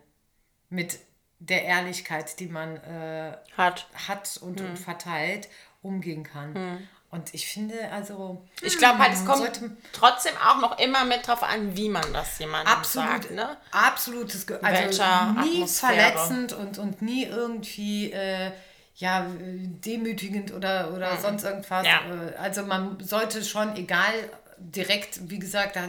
mit 0.69 0.99
der 1.39 1.63
Ehrlichkeit, 1.63 2.39
die 2.39 2.47
man 2.47 2.77
äh, 2.77 3.37
Hat. 3.57 3.87
hat 4.07 4.37
und, 4.41 4.61
und 4.61 4.77
verteilt, 4.77 5.49
umgehen 5.81 6.23
kann. 6.23 6.87
Und 7.15 7.33
ich 7.33 7.47
finde, 7.47 7.89
also. 7.91 8.45
Ich 8.61 8.77
glaube 8.77 8.99
halt, 8.99 9.13
es 9.13 9.25
kommt 9.25 9.49
trotzdem 9.93 10.33
auch 10.45 10.59
noch 10.59 10.77
immer 10.79 11.05
mit 11.05 11.25
drauf 11.27 11.43
an, 11.43 11.75
wie 11.77 11.89
man 11.89 12.03
das 12.13 12.37
jemandem 12.39 12.73
Absolut, 12.73 13.07
sagt, 13.09 13.31
ne? 13.31 13.57
absolutes, 13.71 14.45
Ge- 14.45 14.59
also 14.61 14.81
Welcher 14.83 15.31
nie 15.43 15.55
Atmosphäre. 15.63 15.93
verletzend 15.93 16.53
und, 16.53 16.77
und 16.77 17.01
nie 17.01 17.23
irgendwie 17.25 18.11
äh, 18.11 18.51
ja, 18.97 19.25
demütigend 19.29 20.53
oder, 20.53 20.93
oder 20.93 21.17
sonst 21.17 21.43
irgendwas. 21.43 21.83
Mhm. 21.83 21.89
Ja. 21.89 22.27
Äh, 22.29 22.35
Also 22.37 22.63
man 22.63 22.97
sollte 23.01 23.43
schon, 23.43 23.75
egal, 23.75 24.13
direkt, 24.57 25.29
wie 25.29 25.39
gesagt, 25.39 25.75
da- 25.75 25.87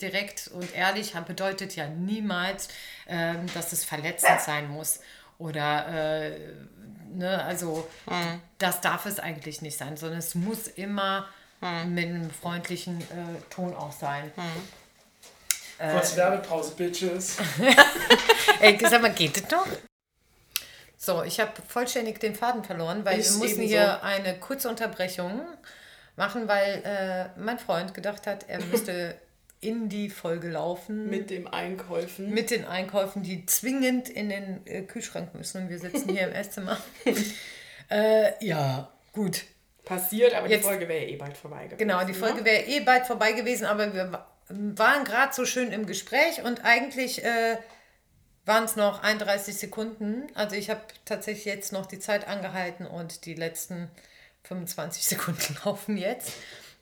direkt 0.00 0.48
und 0.48 0.74
ehrlich 0.74 1.12
bedeutet 1.14 1.74
ja 1.76 1.86
niemals, 1.88 2.68
ähm, 3.08 3.46
dass 3.54 3.72
es 3.72 3.84
verletzend 3.84 4.40
sein 4.40 4.68
muss. 4.68 5.00
Oder, 5.38 5.88
äh, 5.88 6.36
ne, 7.14 7.42
also 7.44 7.86
Mhm. 8.06 8.40
das 8.58 8.80
darf 8.80 9.06
es 9.06 9.18
eigentlich 9.20 9.62
nicht 9.62 9.76
sein, 9.78 9.96
sondern 9.96 10.18
es 10.18 10.34
muss 10.34 10.66
immer 10.68 11.26
Mhm. 11.60 11.94
mit 11.94 12.04
einem 12.06 12.30
freundlichen 12.30 13.00
äh, 13.00 13.40
Ton 13.50 13.74
auch 13.74 13.92
sein. 13.92 14.30
Kurz 15.78 16.16
Werbepause, 16.16 16.72
Bitches. 16.74 17.36
Ey, 18.60 18.78
sag 18.88 19.02
mal, 19.02 19.12
geht 19.12 19.36
das 19.42 19.50
noch? 19.50 19.66
So, 20.98 21.22
ich 21.22 21.38
habe 21.40 21.52
vollständig 21.68 22.18
den 22.20 22.34
Faden 22.34 22.64
verloren, 22.64 23.04
weil 23.04 23.18
Ist 23.20 23.34
wir 23.40 23.46
mussten 23.46 23.62
hier 23.62 24.02
eine 24.02 24.38
kurze 24.38 24.68
Unterbrechung 24.68 25.42
machen, 26.16 26.48
weil 26.48 26.82
äh, 26.84 27.38
mein 27.38 27.58
Freund 27.58 27.92
gedacht 27.94 28.26
hat, 28.26 28.48
er 28.48 28.60
müsste 28.62 29.18
in 29.60 29.88
die 29.88 30.10
Folge 30.10 30.48
laufen 30.50 31.08
Mit 31.08 31.30
dem 31.30 31.46
Einkäufen. 31.48 32.32
mit 32.32 32.50
den 32.50 32.64
Einkäufen, 32.64 33.22
die 33.22 33.46
zwingend 33.46 34.08
in 34.08 34.28
den 34.28 34.66
äh, 34.66 34.82
Kühlschrank 34.82 35.34
müssen. 35.34 35.62
Und 35.62 35.68
wir 35.70 35.78
sitzen 35.78 36.10
hier 36.10 36.28
im 36.28 36.32
Esszimmer. 36.34 36.78
äh, 37.90 38.44
ja, 38.44 38.90
gut. 39.12 39.42
Passiert, 39.84 40.34
aber 40.34 40.48
Jetzt- 40.48 40.62
die 40.64 40.68
Folge 40.68 40.88
wäre 40.88 41.04
ja 41.04 41.10
eh 41.10 41.16
bald 41.16 41.36
vorbei 41.36 41.64
gewesen. 41.64 41.78
Genau, 41.78 42.04
die 42.04 42.14
Folge 42.14 42.44
wäre 42.44 42.64
eh 42.64 42.80
bald 42.80 43.06
vorbei 43.06 43.32
gewesen, 43.32 43.64
aber 43.66 43.94
wir 43.94 44.12
wa- 44.12 44.26
waren 44.48 45.04
gerade 45.04 45.32
so 45.32 45.44
schön 45.44 45.72
im 45.72 45.86
Gespräch 45.86 46.42
und 46.42 46.64
eigentlich 46.64 47.24
äh, 47.24 47.56
waren 48.44 48.64
es 48.64 48.74
noch 48.76 49.02
31 49.02 49.56
Sekunden. 49.56 50.26
Also 50.34 50.56
ich 50.56 50.70
habe 50.70 50.80
tatsächlich 51.04 51.44
jetzt 51.44 51.72
noch 51.72 51.86
die 51.86 51.98
Zeit 52.00 52.26
angehalten 52.28 52.84
und 52.86 53.24
die 53.26 53.34
letzten 53.34 53.88
25 54.44 55.04
Sekunden 55.06 55.56
laufen 55.64 55.96
jetzt. 55.96 56.32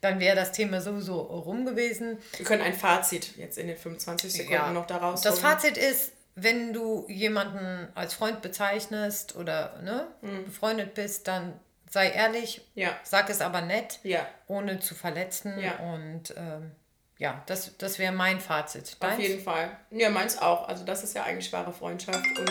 Dann 0.05 0.21
wäre 0.21 0.37
das 0.37 0.53
Thema 0.53 0.81
sowieso 0.83 1.19
rum 1.21 1.65
gewesen. 1.65 2.19
Wir 2.37 2.45
können 2.45 2.61
ein 2.63 2.75
Fazit 2.75 3.37
jetzt 3.39 3.57
in 3.57 3.69
den 3.69 3.77
25 3.79 4.33
Sekunden 4.33 4.75
noch 4.75 4.87
daraus 4.87 5.23
Das. 5.23 5.39
Fazit 5.39 5.77
ist, 5.79 6.13
wenn 6.35 6.73
du 6.75 7.07
jemanden 7.09 7.89
als 7.95 8.13
Freund 8.13 8.43
bezeichnest 8.43 9.35
oder 9.37 9.81
ne, 9.83 10.07
befreundet 10.45 10.93
bist, 10.95 11.27
dann 11.27 11.59
sei 11.89 12.11
ehrlich, 12.11 12.59
Mhm. 12.75 12.83
Ja. 12.83 12.97
sag 13.03 13.31
es 13.31 13.41
aber 13.41 13.61
nett, 13.63 14.01
Ja. 14.03 14.27
ohne 14.47 14.79
zu 14.81 14.95
verletzen. 14.95 15.59
Ja. 15.59 15.77
Und 15.79 16.35
ähm, 16.37 16.73
ja, 17.19 17.43
das, 17.47 17.77
das 17.79 17.99
wäre 17.99 18.13
mein 18.13 18.41
Fazit. 18.41 18.97
Auf 19.01 19.09
Deins? 19.11 19.23
jeden 19.23 19.43
Fall. 19.43 19.77
Ja, 19.91 20.11
meins 20.11 20.37
auch. 20.37 20.69
Also 20.69 20.85
das 20.85 21.03
ist 21.05 21.15
ja 21.15 21.23
eigentlich 21.23 21.53
wahre 21.53 21.73
Freundschaft 21.73 22.27
und 22.39 22.51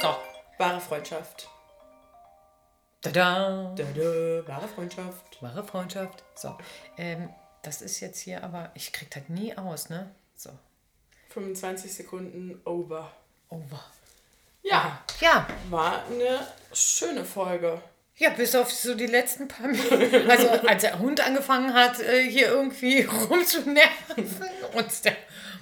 So. 0.00 0.14
wahre 0.58 0.80
Freundschaft. 0.80 1.48
Tada! 3.02 3.74
Dada, 3.76 4.46
wahre 4.46 4.68
Freundschaft. 4.68 5.42
Wahre 5.42 5.64
Freundschaft. 5.64 6.22
So. 6.36 6.56
Ähm, 6.96 7.28
das 7.62 7.82
ist 7.82 8.00
jetzt 8.00 8.20
hier 8.20 8.42
aber, 8.44 8.70
ich 8.74 8.92
krieg 8.92 9.10
das 9.10 9.24
nie 9.28 9.56
aus, 9.56 9.88
ne? 9.90 10.14
So. 10.36 10.50
25 11.30 11.92
Sekunden 11.92 12.60
over. 12.64 13.10
Over. 13.48 13.84
Ja, 14.62 15.02
Ja, 15.20 15.46
war 15.70 16.04
eine 16.06 16.46
schöne 16.72 17.24
Folge. 17.24 17.80
Ja, 18.16 18.30
bis 18.30 18.54
auf 18.54 18.70
so 18.70 18.94
die 18.94 19.06
letzten 19.06 19.48
paar 19.48 19.66
Minuten. 19.66 20.30
Also 20.30 20.48
als 20.48 20.82
der 20.82 20.98
Hund 20.98 21.20
angefangen 21.20 21.74
hat, 21.74 21.98
äh, 22.00 22.28
hier 22.28 22.48
irgendwie 22.48 23.02
rumzunerven 23.30 24.30
und 24.74 25.04
der 25.04 25.16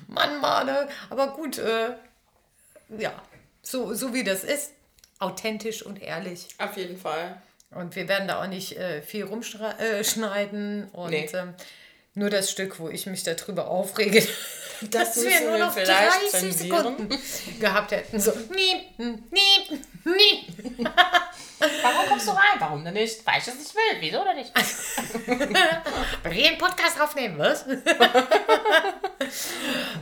Mann 0.08 0.40
mal, 0.40 0.64
ne? 0.64 0.88
Aber 1.08 1.28
gut, 1.34 1.58
äh, 1.58 1.94
ja, 2.98 3.12
so, 3.62 3.94
so 3.94 4.12
wie 4.12 4.24
das 4.24 4.44
ist, 4.44 4.72
authentisch 5.20 5.82
und 5.82 6.02
ehrlich. 6.02 6.48
Auf 6.58 6.76
jeden 6.76 6.98
Fall. 6.98 7.40
Und 7.70 7.94
wir 7.94 8.08
werden 8.08 8.26
da 8.26 8.42
auch 8.42 8.48
nicht 8.48 8.76
äh, 8.76 9.00
viel 9.02 9.24
rumschneiden. 9.24 10.88
Und 10.92 11.10
Nee. 11.10 11.30
ähm, 11.32 11.54
Nur 12.14 12.30
das 12.30 12.50
Stück, 12.50 12.80
wo 12.80 12.88
ich 12.88 13.06
mich 13.06 13.22
darüber 13.22 13.68
aufrege, 13.68 14.26
dass 14.90 15.14
müssen 15.16 15.30
wir 15.30 15.40
nur 15.50 15.58
noch 15.58 15.72
vielleicht 15.72 15.92
30 16.22 16.30
zensieren. 16.30 16.76
Sekunden 16.78 17.18
gehabt 17.60 17.92
hätten. 17.92 18.18
So, 18.18 18.32
niep, 18.32 18.98
niep, 18.98 19.80
niep. 20.04 20.88
Warum 21.82 22.06
kommst 22.08 22.26
du 22.26 22.30
rein? 22.32 22.56
Warum 22.58 22.82
denn 22.84 22.94
nicht? 22.94 23.24
Weil 23.26 23.38
ich 23.38 23.46
es 23.46 23.54
nicht 23.54 23.74
will. 23.74 24.00
Wieso 24.00 24.22
oder 24.22 24.34
nicht? 24.34 24.50
Weil 26.24 26.32
wir 26.32 26.48
einen 26.48 26.58
Podcast 26.58 26.98
aufnehmen, 27.00 27.38
was? 27.38 27.64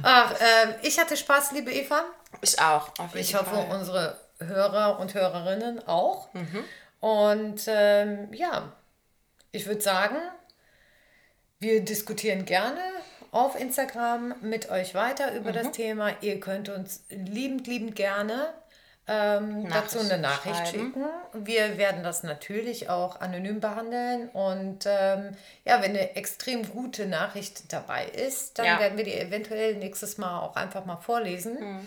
Ach, 0.03 0.35
ähm, 0.41 0.75
ich 0.83 0.99
hatte 0.99 1.17
Spaß, 1.17 1.53
liebe 1.53 1.73
Eva. 1.73 2.05
Ich 2.41 2.59
auch. 2.61 2.91
Ich 3.15 3.35
hoffe, 3.35 3.51
Fall. 3.51 3.69
unsere 3.77 4.19
Hörer 4.41 4.99
und 5.01 5.15
Hörerinnen 5.15 5.87
auch. 5.87 6.33
Mhm. 6.35 6.65
Und 7.01 7.63
ähm, 7.67 8.33
ja, 8.33 8.73
ich 9.53 9.67
würde 9.67 9.81
sagen, 9.81 10.17
wir 11.61 11.85
diskutieren 11.85 12.45
gerne 12.45 12.81
auf 13.31 13.59
Instagram 13.61 14.35
mit 14.41 14.71
euch 14.71 14.95
weiter 14.95 15.35
über 15.35 15.51
Mhm. 15.51 15.55
das 15.55 15.71
Thema. 15.73 16.11
Ihr 16.21 16.41
könnt 16.41 16.69
uns 16.69 17.03
liebend, 17.11 17.67
liebend 17.67 17.95
gerne 17.97 18.53
ähm, 19.11 19.67
dazu 19.71 19.99
eine 20.01 20.19
Nachricht 20.19 20.57
schreiben. 20.69 20.93
schicken. 20.93 21.05
Wir 21.33 21.79
werden 21.79 22.03
das 22.03 22.23
natürlich 22.25 22.91
auch 22.91 23.21
anonym 23.23 23.59
behandeln. 23.59 24.29
Und 24.29 24.85
ähm, 24.87 25.35
ja, 25.65 25.81
wenn 25.83 25.91
eine 25.93 26.15
extrem 26.15 26.69
gute 26.71 27.07
Nachricht 27.07 27.73
dabei 27.73 28.05
ist, 28.07 28.59
dann 28.59 28.67
Ja. 28.67 28.79
werden 28.79 28.99
wir 28.99 29.05
die 29.05 29.15
eventuell 29.19 29.77
nächstes 29.77 30.19
Mal 30.19 30.41
auch 30.41 30.57
einfach 30.57 30.85
mal 30.85 30.99
vorlesen. 30.99 31.87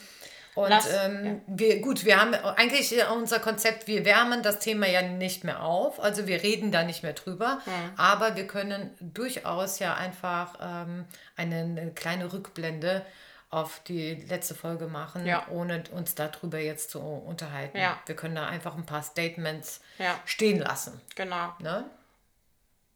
Und 0.56 0.70
Lass- 0.70 0.90
ähm, 1.06 1.42
wir, 1.48 1.80
gut, 1.82 2.04
wir 2.04 2.20
haben 2.20 2.34
eigentlich 2.34 2.94
unser 3.10 3.40
Konzept, 3.40 3.88
wir 3.88 4.04
wärmen 4.04 4.44
das 4.44 4.60
Thema 4.60 4.88
ja 4.88 5.02
nicht 5.02 5.44
mehr 5.46 5.64
auf, 5.64 6.00
also 6.02 6.28
wir 6.28 6.44
reden 6.44 6.72
da 6.72 6.84
nicht 6.84 7.04
mehr 7.04 7.14
drüber, 7.14 7.60
aber 7.96 8.36
wir 8.36 8.48
können 8.48 8.92
durchaus 9.00 9.80
ja 9.80 9.94
einfach 9.94 10.56
ähm, 10.62 11.06
eine, 11.38 11.56
eine 11.62 11.92
kleine 11.92 12.34
Rückblende 12.34 13.06
auf 13.50 13.82
die 13.88 14.16
letzte 14.16 14.56
Folge 14.56 14.88
machen, 14.88 15.26
Ja. 15.26 15.46
ohne 15.50 15.84
uns 15.92 16.16
darüber 16.16 16.58
jetzt 16.60 16.90
zu 16.92 17.00
unterhalten. 17.00 17.78
Ja. 17.78 17.98
Wir 18.06 18.16
können 18.16 18.36
da 18.36 18.48
einfach 18.48 18.76
ein 18.76 18.86
paar 18.86 19.04
Statements 19.04 19.82
Ja. 20.00 20.16
stehen 20.26 20.60
lassen. 20.60 21.00
Genau. 21.16 21.54
Ne? 21.60 21.86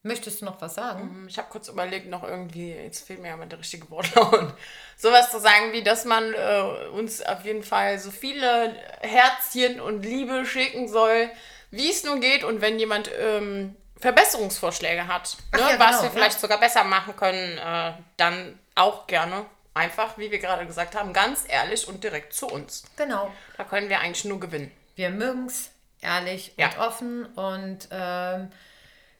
Möchtest 0.05 0.41
du 0.41 0.45
noch 0.45 0.61
was 0.61 0.75
sagen? 0.75 1.25
Ich 1.27 1.39
habe 1.39 1.47
kurz 1.49 1.67
überlegt, 1.67 2.07
noch 2.07 2.21
irgendwie, 2.23 2.71
jetzt 2.71 3.07
fehlt 3.07 3.23
mir 3.23 3.33
aber 3.33 3.47
der 3.47 3.57
richtige 3.57 3.89
Wortlaut, 3.89 4.53
sowas 4.97 5.31
zu 5.31 5.39
sagen, 5.39 5.71
wie 5.71 5.81
dass 5.81 6.05
man 6.05 6.31
äh, 6.31 6.87
uns 6.93 7.23
auf 7.23 7.43
jeden 7.43 7.63
Fall 7.63 7.97
so 7.97 8.11
viele 8.11 8.75
Herzchen 9.01 9.81
und 9.81 10.03
Liebe 10.03 10.45
schicken 10.45 10.87
soll, 10.87 11.31
wie 11.71 11.89
es 11.89 12.03
nur 12.03 12.19
geht. 12.19 12.43
Und 12.43 12.61
wenn 12.61 12.77
jemand 12.77 13.09
ähm, 13.19 13.75
Verbesserungsvorschläge 13.99 15.07
hat, 15.07 15.37
ne, 15.51 15.59
ja, 15.59 15.79
was 15.79 15.89
genau, 15.89 16.03
wir 16.03 16.11
vielleicht 16.11 16.35
ja. 16.35 16.39
sogar 16.39 16.59
besser 16.59 16.83
machen 16.83 17.15
können, 17.15 17.57
äh, 17.57 17.93
dann 18.17 18.59
auch 18.75 19.07
gerne. 19.07 19.47
Einfach, 19.73 20.19
wie 20.19 20.29
wir 20.29 20.37
gerade 20.37 20.67
gesagt 20.67 20.93
haben, 20.95 21.13
ganz 21.13 21.45
ehrlich 21.47 21.87
und 21.87 22.03
direkt 22.03 22.31
zu 22.31 22.45
uns. 22.45 22.83
Genau. 22.95 23.33
Da 23.57 23.63
können 23.63 23.89
wir 23.89 24.01
eigentlich 24.01 24.25
nur 24.25 24.39
gewinnen. 24.39 24.71
Wir 24.93 25.09
mögen 25.09 25.47
es 25.47 25.71
ehrlich 25.99 26.53
Ja. 26.57 26.67
und 26.67 26.77
offen 26.77 27.25
und 27.33 27.87
ähm, 27.89 28.51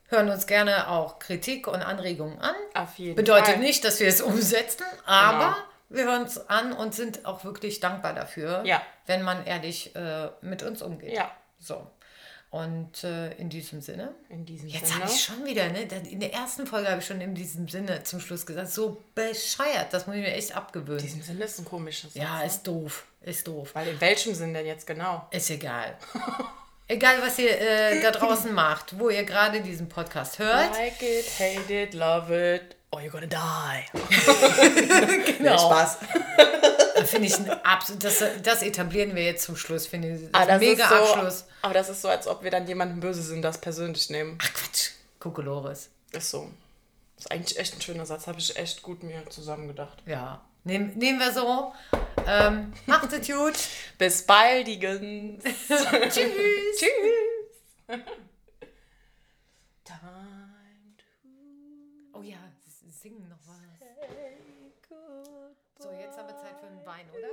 hören 0.08 0.30
uns 0.30 0.46
gerne 0.48 0.90
auch 0.90 1.20
Kritik 1.20 1.68
und 1.68 1.82
Anregungen 1.82 2.40
an. 2.40 2.56
Auf 2.74 2.98
jeden 2.98 3.16
Bedeutet 3.16 3.48
Fall. 3.56 3.58
nicht, 3.60 3.84
dass 3.84 4.00
wir 4.00 4.08
es 4.08 4.22
umsetzen, 4.22 4.86
aber 5.06 5.56
Genau. 5.56 5.56
wir 5.90 6.04
hören 6.06 6.24
es 6.24 6.50
an 6.50 6.74
und 6.74 6.94
sind 6.94 7.26
auch 7.26 7.44
wirklich 7.44 7.80
dankbar 7.80 8.14
dafür, 8.14 8.64
Ja. 8.66 8.82
wenn 9.08 9.22
man 9.24 9.46
ehrlich 9.46 9.96
äh, 9.96 10.30
mit 10.42 10.64
uns 10.64 10.82
umgeht. 10.82 11.14
Ja. 11.14 11.32
So. 11.60 11.88
Und 12.52 13.04
äh, 13.04 13.32
in 13.34 13.50
diesem 13.50 13.82
Sinne. 13.82 14.14
In 14.30 14.46
diesem 14.46 14.70
Jetzt 14.70 14.96
habe 14.96 15.06
ich 15.12 15.22
schon 15.24 15.44
wieder, 15.44 15.68
ne? 15.68 15.82
In 16.10 16.22
der 16.22 16.34
ersten 16.34 16.66
Folge 16.66 16.88
habe 16.90 17.02
ich 17.02 17.06
schon 17.08 17.20
in 17.20 17.36
diesem 17.36 17.68
Sinne 17.68 18.04
zum 18.04 18.22
Schluss 18.22 18.46
gesagt, 18.46 18.70
so 18.70 19.02
bescheuert, 19.14 19.92
das 19.92 20.08
muss 20.08 20.16
ich 20.16 20.22
mir 20.22 20.34
echt 20.34 20.52
In 20.52 20.56
abgewöhnen. 20.56 21.02
diesem 21.02 21.22
Sinne 21.22 21.44
ist 21.44 21.60
ein 21.60 21.66
komisches 21.66 22.14
Satz, 22.14 22.24
Ja, 22.24 22.40
ne? 22.40 22.46
ist 22.46 22.64
doof. 22.66 23.08
Ist 23.22 23.46
doof. 23.48 23.72
Weil 23.74 23.88
in 23.90 24.00
welchem 24.00 24.34
Sinn 24.36 24.54
denn 24.54 24.66
jetzt 24.66 24.88
genau? 24.88 25.28
Ist 25.32 25.50
egal. 25.50 25.98
egal, 26.88 27.22
was 27.22 27.38
ihr 27.40 27.60
äh, 27.60 28.02
da 28.02 28.12
draußen 28.12 28.54
macht, 28.54 28.98
wo 29.00 29.10
ihr 29.10 29.24
gerade 29.24 29.62
diesen 29.62 29.90
Podcast 29.90 30.40
hört. 30.40 30.72
Like 30.76 31.02
it, 31.02 31.26
hate 31.40 31.74
it, 31.84 31.94
love 31.94 32.56
it, 32.56 32.76
or 32.92 33.00
you're 33.02 33.10
gonna 33.10 33.28
die. 33.28 33.86
Genau. 35.38 35.58
Spaß. 35.58 35.98
Finde 37.06 37.28
ich 37.28 37.38
ein 37.38 37.50
absolut, 37.64 38.04
das, 38.04 38.24
das 38.42 38.62
etablieren 38.64 39.16
wir 39.16 39.24
jetzt 39.24 39.44
zum 39.44 39.58
Schluss, 39.58 39.86
finde 39.86 40.16
ich. 40.16 40.22
Das 40.22 40.30
Ah, 40.34 40.44
ist 40.44 40.50
ein 40.50 40.60
mega 40.60 40.88
so, 40.88 40.96
Abschluss. 40.96 41.46
Aber 41.62 41.74
das 41.74 41.90
ist 41.90 42.02
so, 42.02 42.08
als 42.08 42.26
ob 42.28 42.42
wir 42.44 42.52
dann 42.52 42.66
jemandem 42.68 43.00
böse 43.02 43.22
sind, 43.22 43.42
das 43.42 43.60
persönlich 43.60 44.10
nehmen. 44.10 44.38
Ach 44.42 44.54
Quatsch, 44.54 44.92
Kokolores. 45.20 45.90
Ist 46.12 46.30
so. 46.30 46.50
Ist 47.18 47.30
eigentlich 47.32 47.60
echt 47.60 47.76
ein 47.76 47.82
schöner 47.82 48.06
Satz, 48.06 48.28
habe 48.28 48.40
ich 48.40 48.56
echt 48.56 48.82
gut 48.82 49.04
mir 49.04 49.30
zusammengedacht. 49.30 50.04
Ja, 50.06 50.42
nehm, 50.66 50.94
nehmen 50.96 51.20
wir 51.20 51.32
so. 51.32 51.74
Ähm, 52.28 52.74
macht 52.86 53.14
es 53.14 53.28
gut. 53.28 53.54
Bis 53.98 54.26
baldigens. 54.26 55.44
Tschüss. 55.68 56.14
Tschüss. 56.78 58.00
Time 59.84 60.96
to 60.98 62.18
Oh 62.18 62.22
ja, 62.22 62.38
singen 62.90 63.30
noch 63.30 63.40
was. 63.46 63.56
So, 65.78 65.92
jetzt 65.92 66.18
haben 66.18 66.28
wir 66.28 66.38
Zeit 66.38 66.60
für 66.60 66.68
einen 66.68 66.86
Wein, 66.86 67.06
oder? 67.12 67.28